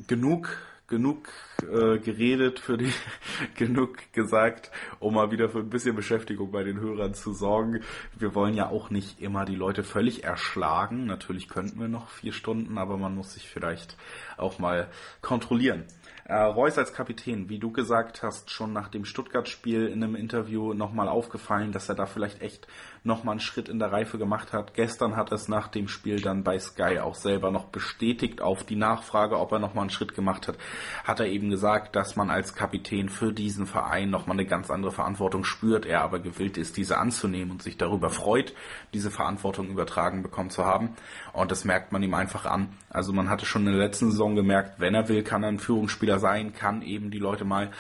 [0.07, 0.57] genug
[0.88, 1.27] genug
[1.64, 2.93] äh, geredet, für die
[3.55, 7.81] genug gesagt, um mal wieder für ein bisschen Beschäftigung bei den Hörern zu sorgen.
[8.18, 11.05] Wir wollen ja auch nicht immer die Leute völlig erschlagen.
[11.05, 13.97] Natürlich könnten wir noch vier Stunden, aber man muss sich vielleicht
[14.38, 14.89] auch mal
[15.22, 15.84] kontrollieren.
[16.23, 20.73] Äh, Reus als Kapitän, wie du gesagt hast, schon nach dem Stuttgart-Spiel in einem Interview
[20.73, 22.68] nochmal aufgefallen, dass er da vielleicht echt
[23.08, 24.76] nochmal einen Schritt in der Reife gemacht hat.
[24.76, 28.76] Gestern hat es nach dem Spiel dann bei Sky auch selber noch bestätigt auf die
[28.76, 30.58] Nachfrage, ob er nochmal einen Schritt gemacht hat,
[31.04, 34.92] hat er eben gesagt, dass man als Kapitän für diesen Verein nochmal eine ganz andere
[34.92, 38.54] Verantwortung spürt, er aber gewillt ist, diese anzunehmen und sich darüber freut,
[38.94, 40.96] diese Verantwortung übertragen bekommen zu haben.
[41.34, 42.70] Und das merkt man ihm einfach an.
[42.90, 45.60] Also man hatte schon in der letzten Saison gemerkt, wenn er will, kann er ein
[45.60, 47.72] Führungsspieler sein, kann eben die Leute mal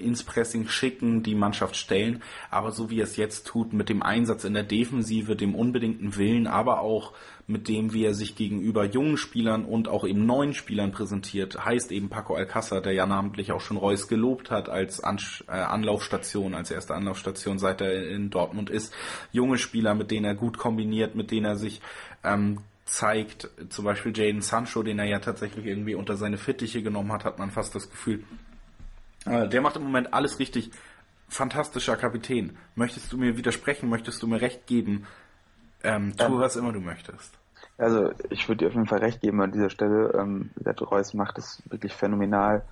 [0.00, 2.22] ins Pressing schicken, die Mannschaft stellen.
[2.50, 6.16] Aber so wie er es jetzt tut, mit dem Einsatz in der Defensive, dem unbedingten
[6.16, 7.12] Willen, aber auch
[7.50, 11.90] mit dem, wie er sich gegenüber jungen Spielern und auch eben neuen Spielern präsentiert, heißt
[11.90, 15.18] eben Paco Alcázar, der ja namentlich auch schon Reus gelobt hat als An
[15.48, 18.94] äh, Anlaufstation, als erste Anlaufstation, seit er in Dortmund ist.
[19.32, 21.80] Junge Spieler, mit denen er gut kombiniert, mit denen er sich
[22.22, 23.48] ähm, zeigt.
[23.68, 27.38] Zum Beispiel Jaden Sancho, den er ja tatsächlich irgendwie unter seine Fittiche genommen hat, hat
[27.38, 28.24] man fast das Gefühl,
[29.26, 30.70] der macht im Moment alles richtig.
[31.28, 32.56] Fantastischer Kapitän.
[32.74, 33.88] Möchtest du mir widersprechen?
[33.88, 35.06] Möchtest du mir recht geben?
[35.82, 37.38] Ähm, tu, was immer du möchtest.
[37.78, 40.12] Also, ich würde dir auf jeden Fall recht geben an dieser Stelle.
[40.14, 42.62] Ähm, Reus macht es wirklich phänomenal.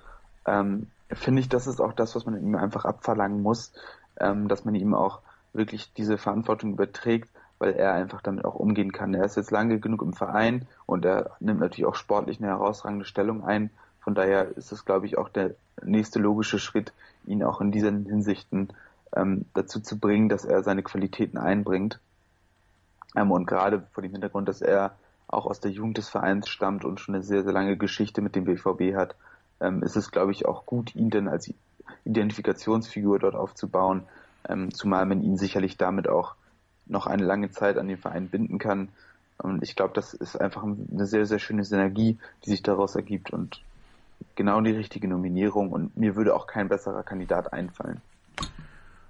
[0.45, 3.73] Ähm, Finde ich, das ist auch das, was man ihm einfach abverlangen muss,
[4.19, 5.21] ähm, dass man ihm auch
[5.53, 9.15] wirklich diese Verantwortung überträgt, weil er einfach damit auch umgehen kann.
[9.15, 13.05] Er ist jetzt lange genug im Verein und er nimmt natürlich auch sportlich eine herausragende
[13.05, 13.71] Stellung ein.
[14.01, 16.93] Von daher ist es, glaube ich, auch der nächste logische Schritt,
[17.25, 18.69] ihn auch in diesen Hinsichten
[19.15, 21.99] ähm, dazu zu bringen, dass er seine Qualitäten einbringt.
[23.15, 24.95] Ähm, und gerade vor dem Hintergrund, dass er
[25.27, 28.35] auch aus der Jugend des Vereins stammt und schon eine sehr, sehr lange Geschichte mit
[28.35, 29.15] dem BVB hat,
[29.61, 31.51] ähm, ist es, glaube ich, auch gut, ihn denn als
[32.05, 34.03] Identifikationsfigur dort aufzubauen,
[34.47, 36.35] ähm, zumal man ihn sicherlich damit auch
[36.85, 38.89] noch eine lange Zeit an den Verein binden kann.
[39.37, 43.31] Und ich glaube, das ist einfach eine sehr, sehr schöne Synergie, die sich daraus ergibt.
[43.31, 43.61] Und
[44.35, 48.01] genau die richtige Nominierung und mir würde auch kein besserer Kandidat einfallen.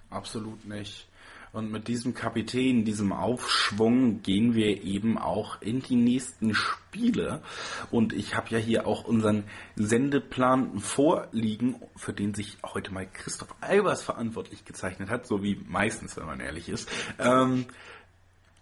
[0.10, 1.08] Absolut nicht.
[1.52, 7.42] Und mit diesem Kapitän, diesem Aufschwung gehen wir eben auch in die nächsten Spiele.
[7.90, 9.46] Und ich habe ja hier auch unseren
[9.76, 16.18] Sendeplan vorliegen, für den sich heute mal Christoph Albers verantwortlich gezeichnet hat, so wie meistens,
[16.18, 16.88] wenn man ehrlich ist.
[17.18, 17.66] Ähm,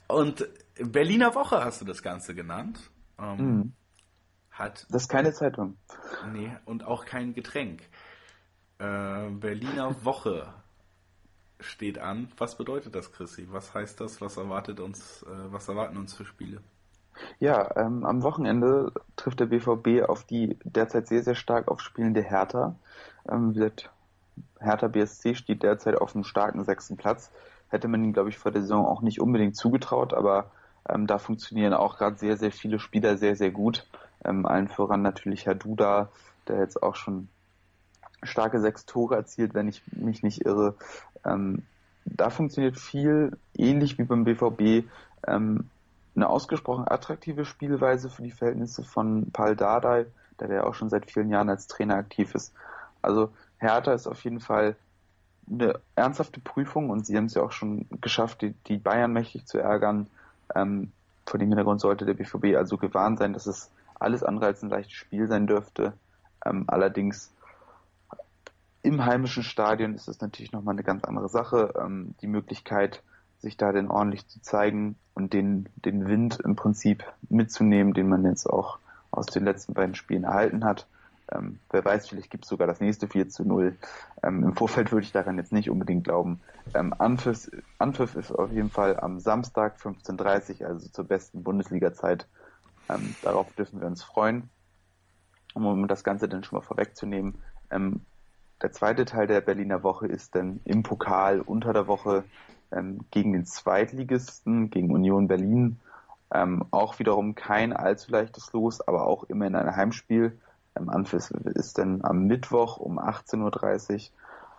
[0.07, 0.48] und
[0.80, 2.80] Berliner Woche hast du das Ganze genannt.
[3.19, 3.74] Ähm, mhm
[4.59, 4.85] hat.
[4.89, 5.77] Das ist keine Zeitung.
[6.31, 7.81] Nee, und auch kein Getränk.
[8.79, 10.53] Äh, Berliner Woche
[11.59, 12.31] steht an.
[12.38, 13.47] Was bedeutet das, Chrissy?
[13.51, 14.21] Was heißt das?
[14.21, 16.61] Was erwartet uns, äh, was erwarten uns für Spiele?
[17.39, 22.75] Ja, ähm, am Wochenende trifft der BVB auf die derzeit sehr, sehr stark aufspielende Hertha.
[23.27, 23.89] Ähm, gesagt,
[24.59, 27.31] Hertha BSC steht derzeit auf einem starken sechsten Platz.
[27.69, 30.51] Hätte man ihm, glaube ich, vor der Saison auch nicht unbedingt zugetraut, aber
[30.88, 33.88] ähm, da funktionieren auch gerade sehr, sehr viele Spieler sehr, sehr gut.
[34.28, 36.10] Ähm, allen voran natürlich Herr Duda,
[36.48, 37.30] der jetzt auch schon
[38.24, 40.76] starke sechs Tore erzielt, wenn ich mich nicht irre.
[41.26, 41.64] Ähm,
[42.06, 44.88] da funktioniert viel ähnlich wie beim BVB.
[45.28, 45.70] Ähm,
[46.16, 50.08] eine ausgesprochen attraktive Spielweise für die Verhältnisse von Paul Dardai,
[50.40, 52.54] der ja auch schon seit vielen Jahren als Trainer aktiv ist.
[53.02, 53.30] Also
[53.60, 54.76] Hertha ist auf jeden Fall
[55.49, 59.45] eine ernsthafte Prüfung und sie haben es ja auch schon geschafft, die, die Bayern mächtig
[59.45, 60.08] zu ärgern.
[60.56, 60.91] Ähm,
[61.26, 64.69] vor dem Hintergrund sollte der BVB also gewarnt sein, dass es alles andere als ein
[64.69, 65.94] leichtes Spiel sein dürfte.
[66.45, 67.34] Ähm, allerdings
[68.84, 71.74] im heimischen Stadion ist es natürlich nochmal eine ganz andere Sache.
[71.78, 73.03] Ähm, die Möglichkeit,
[73.40, 78.24] sich da denn ordentlich zu zeigen und den, den Wind im Prinzip mitzunehmen, den man
[78.24, 78.80] jetzt auch
[79.11, 80.88] aus den letzten beiden Spielen erhalten hat.
[81.32, 83.76] Ähm, wer weiß, vielleicht gibt es sogar das nächste 4 zu 0.
[84.24, 86.40] Ähm, Im Vorfeld würde ich daran jetzt nicht unbedingt glauben.
[86.74, 92.28] Ähm, Anpfiff, Anpfiff ist auf jeden Fall am Samstag 15.30 Uhr, also zur besten Bundesliga-Zeit.
[92.89, 94.49] Ähm, darauf dürfen wir uns freuen.
[95.53, 97.35] Um das Ganze dann schon mal vorwegzunehmen,
[97.72, 98.01] ähm,
[98.61, 102.23] der zweite Teil der Berliner Woche ist dann im Pokal unter der Woche
[102.72, 105.80] ähm, gegen den Zweitligisten, gegen Union Berlin.
[106.34, 110.39] Ähm, auch wiederum kein allzu leichtes Los, aber auch immer in ein Heimspiel.
[110.76, 114.09] Ähm, Anpfiff ist dann am Mittwoch um 18.30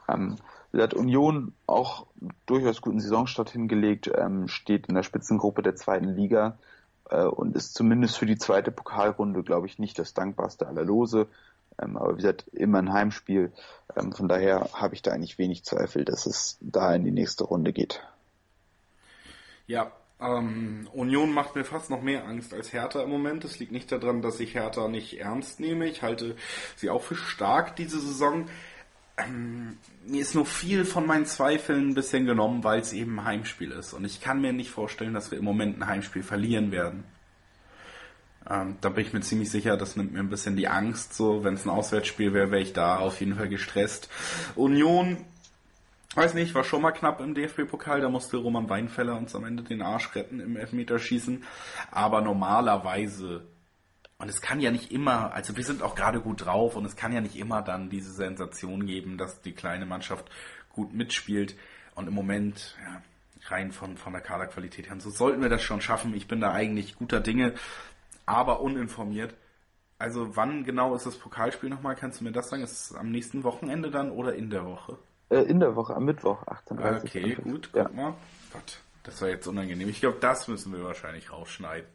[0.08, 0.14] Uhr.
[0.14, 0.36] Ähm,
[0.74, 2.06] hat Union auch
[2.46, 6.56] durchaus guten Saisonstart hingelegt, ähm, steht in der Spitzengruppe der zweiten Liga
[7.10, 11.28] äh, und ist zumindest für die zweite Pokalrunde, glaube ich, nicht das dankbarste aller Lose.
[11.80, 13.52] Ähm, aber wie gesagt, immer ein Heimspiel.
[13.96, 17.44] Ähm, von daher habe ich da eigentlich wenig Zweifel, dass es da in die nächste
[17.44, 18.02] Runde geht.
[19.66, 23.44] Ja, ähm, Union macht mir fast noch mehr Angst als Hertha im Moment.
[23.44, 25.86] Es liegt nicht daran, dass ich Hertha nicht ernst nehme.
[25.86, 26.36] Ich halte
[26.74, 28.46] sie auch für stark diese Saison.
[29.18, 33.24] Ähm, mir ist nur viel von meinen Zweifeln ein bisschen genommen, weil es eben ein
[33.24, 33.92] Heimspiel ist.
[33.92, 37.04] Und ich kann mir nicht vorstellen, dass wir im Moment ein Heimspiel verlieren werden.
[38.48, 41.14] Ähm, da bin ich mir ziemlich sicher, das nimmt mir ein bisschen die Angst.
[41.14, 44.08] So, wenn es ein Auswärtsspiel wäre, wäre ich da auf jeden Fall gestresst.
[44.54, 45.18] Union,
[46.14, 48.00] weiß nicht, war schon mal knapp im DFB-Pokal.
[48.00, 51.44] Da musste Roman Weinfeller uns am Ende den Arsch retten im Elfmeterschießen.
[51.90, 53.42] Aber normalerweise
[54.18, 56.96] und es kann ja nicht immer, also wir sind auch gerade gut drauf und es
[56.96, 60.28] kann ja nicht immer dann diese Sensation geben, dass die kleine Mannschaft
[60.72, 61.56] gut mitspielt.
[61.94, 63.02] Und im Moment, ja,
[63.50, 66.14] rein von, von der Kaderqualität her, so sollten wir das schon schaffen.
[66.14, 67.54] Ich bin da eigentlich guter Dinge
[68.26, 69.34] aber uninformiert.
[69.98, 71.96] Also wann genau ist das Pokalspiel nochmal?
[71.96, 72.62] Kannst du mir das sagen?
[72.62, 74.98] Ist es am nächsten Wochenende dann oder in der Woche?
[75.30, 77.88] Äh, in der Woche, am Mittwoch, 18.30 Okay, gut, guck ja.
[77.88, 78.14] mal.
[78.52, 79.88] Gott, das war jetzt unangenehm.
[79.88, 81.88] Ich glaube, das müssen wir wahrscheinlich rausschneiden.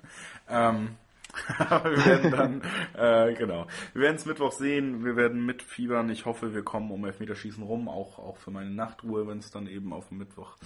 [0.50, 0.96] Ähm,
[1.58, 2.62] wir werden dann,
[2.96, 6.10] äh, genau, wir werden es Mittwoch sehen, wir werden mitfiebern.
[6.10, 9.68] Ich hoffe, wir kommen um Elfmeterschießen rum, auch, auch für meine Nachtruhe, wenn es dann
[9.68, 10.58] eben auf dem Mittwoch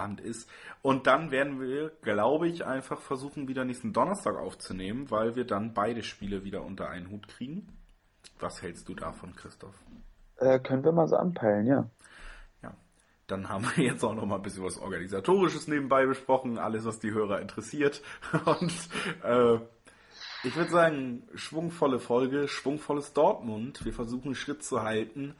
[0.00, 0.48] Abend ist.
[0.82, 5.74] Und dann werden wir, glaube ich, einfach versuchen, wieder nächsten Donnerstag aufzunehmen, weil wir dann
[5.74, 7.68] beide Spiele wieder unter einen Hut kriegen.
[8.38, 9.74] Was hältst du davon, Christoph?
[10.36, 11.90] Äh, können wir mal so anpeilen, ja.
[12.62, 12.74] Ja.
[13.26, 16.98] Dann haben wir jetzt auch noch mal ein bisschen was Organisatorisches nebenbei besprochen, alles, was
[16.98, 18.02] die Hörer interessiert.
[18.46, 18.72] Und
[19.22, 19.58] äh,
[20.42, 23.84] ich würde sagen, schwungvolle Folge, schwungvolles Dortmund.
[23.84, 25.34] Wir versuchen Schritt zu halten.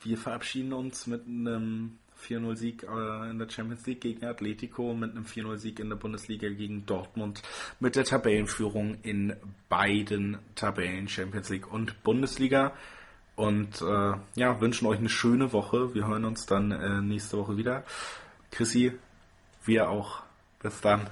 [0.00, 5.24] Wir verabschieden uns mit einem 4-0-Sieg äh, in der Champions League gegen Atletico, mit einem
[5.24, 7.42] 4-0-Sieg in der Bundesliga gegen Dortmund,
[7.80, 9.34] mit der Tabellenführung in
[9.68, 12.72] beiden Tabellen, Champions League und Bundesliga.
[13.36, 15.94] Und äh, ja, wünschen euch eine schöne Woche.
[15.94, 17.84] Wir hören uns dann äh, nächste Woche wieder.
[18.50, 18.92] Chrissy,
[19.64, 20.22] wir auch.
[20.60, 21.08] Bis dann.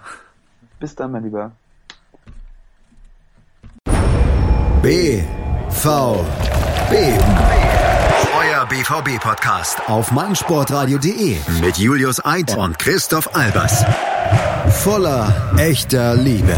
[0.80, 1.56] Bis dann, mein Lieber.
[4.86, 5.20] B
[5.68, 6.24] V
[6.88, 6.94] B
[8.38, 13.84] euer BVB-Podcast auf meinsportradio.de mit Julius Eid und Christoph Albers.
[14.84, 16.56] Voller echter Liebe.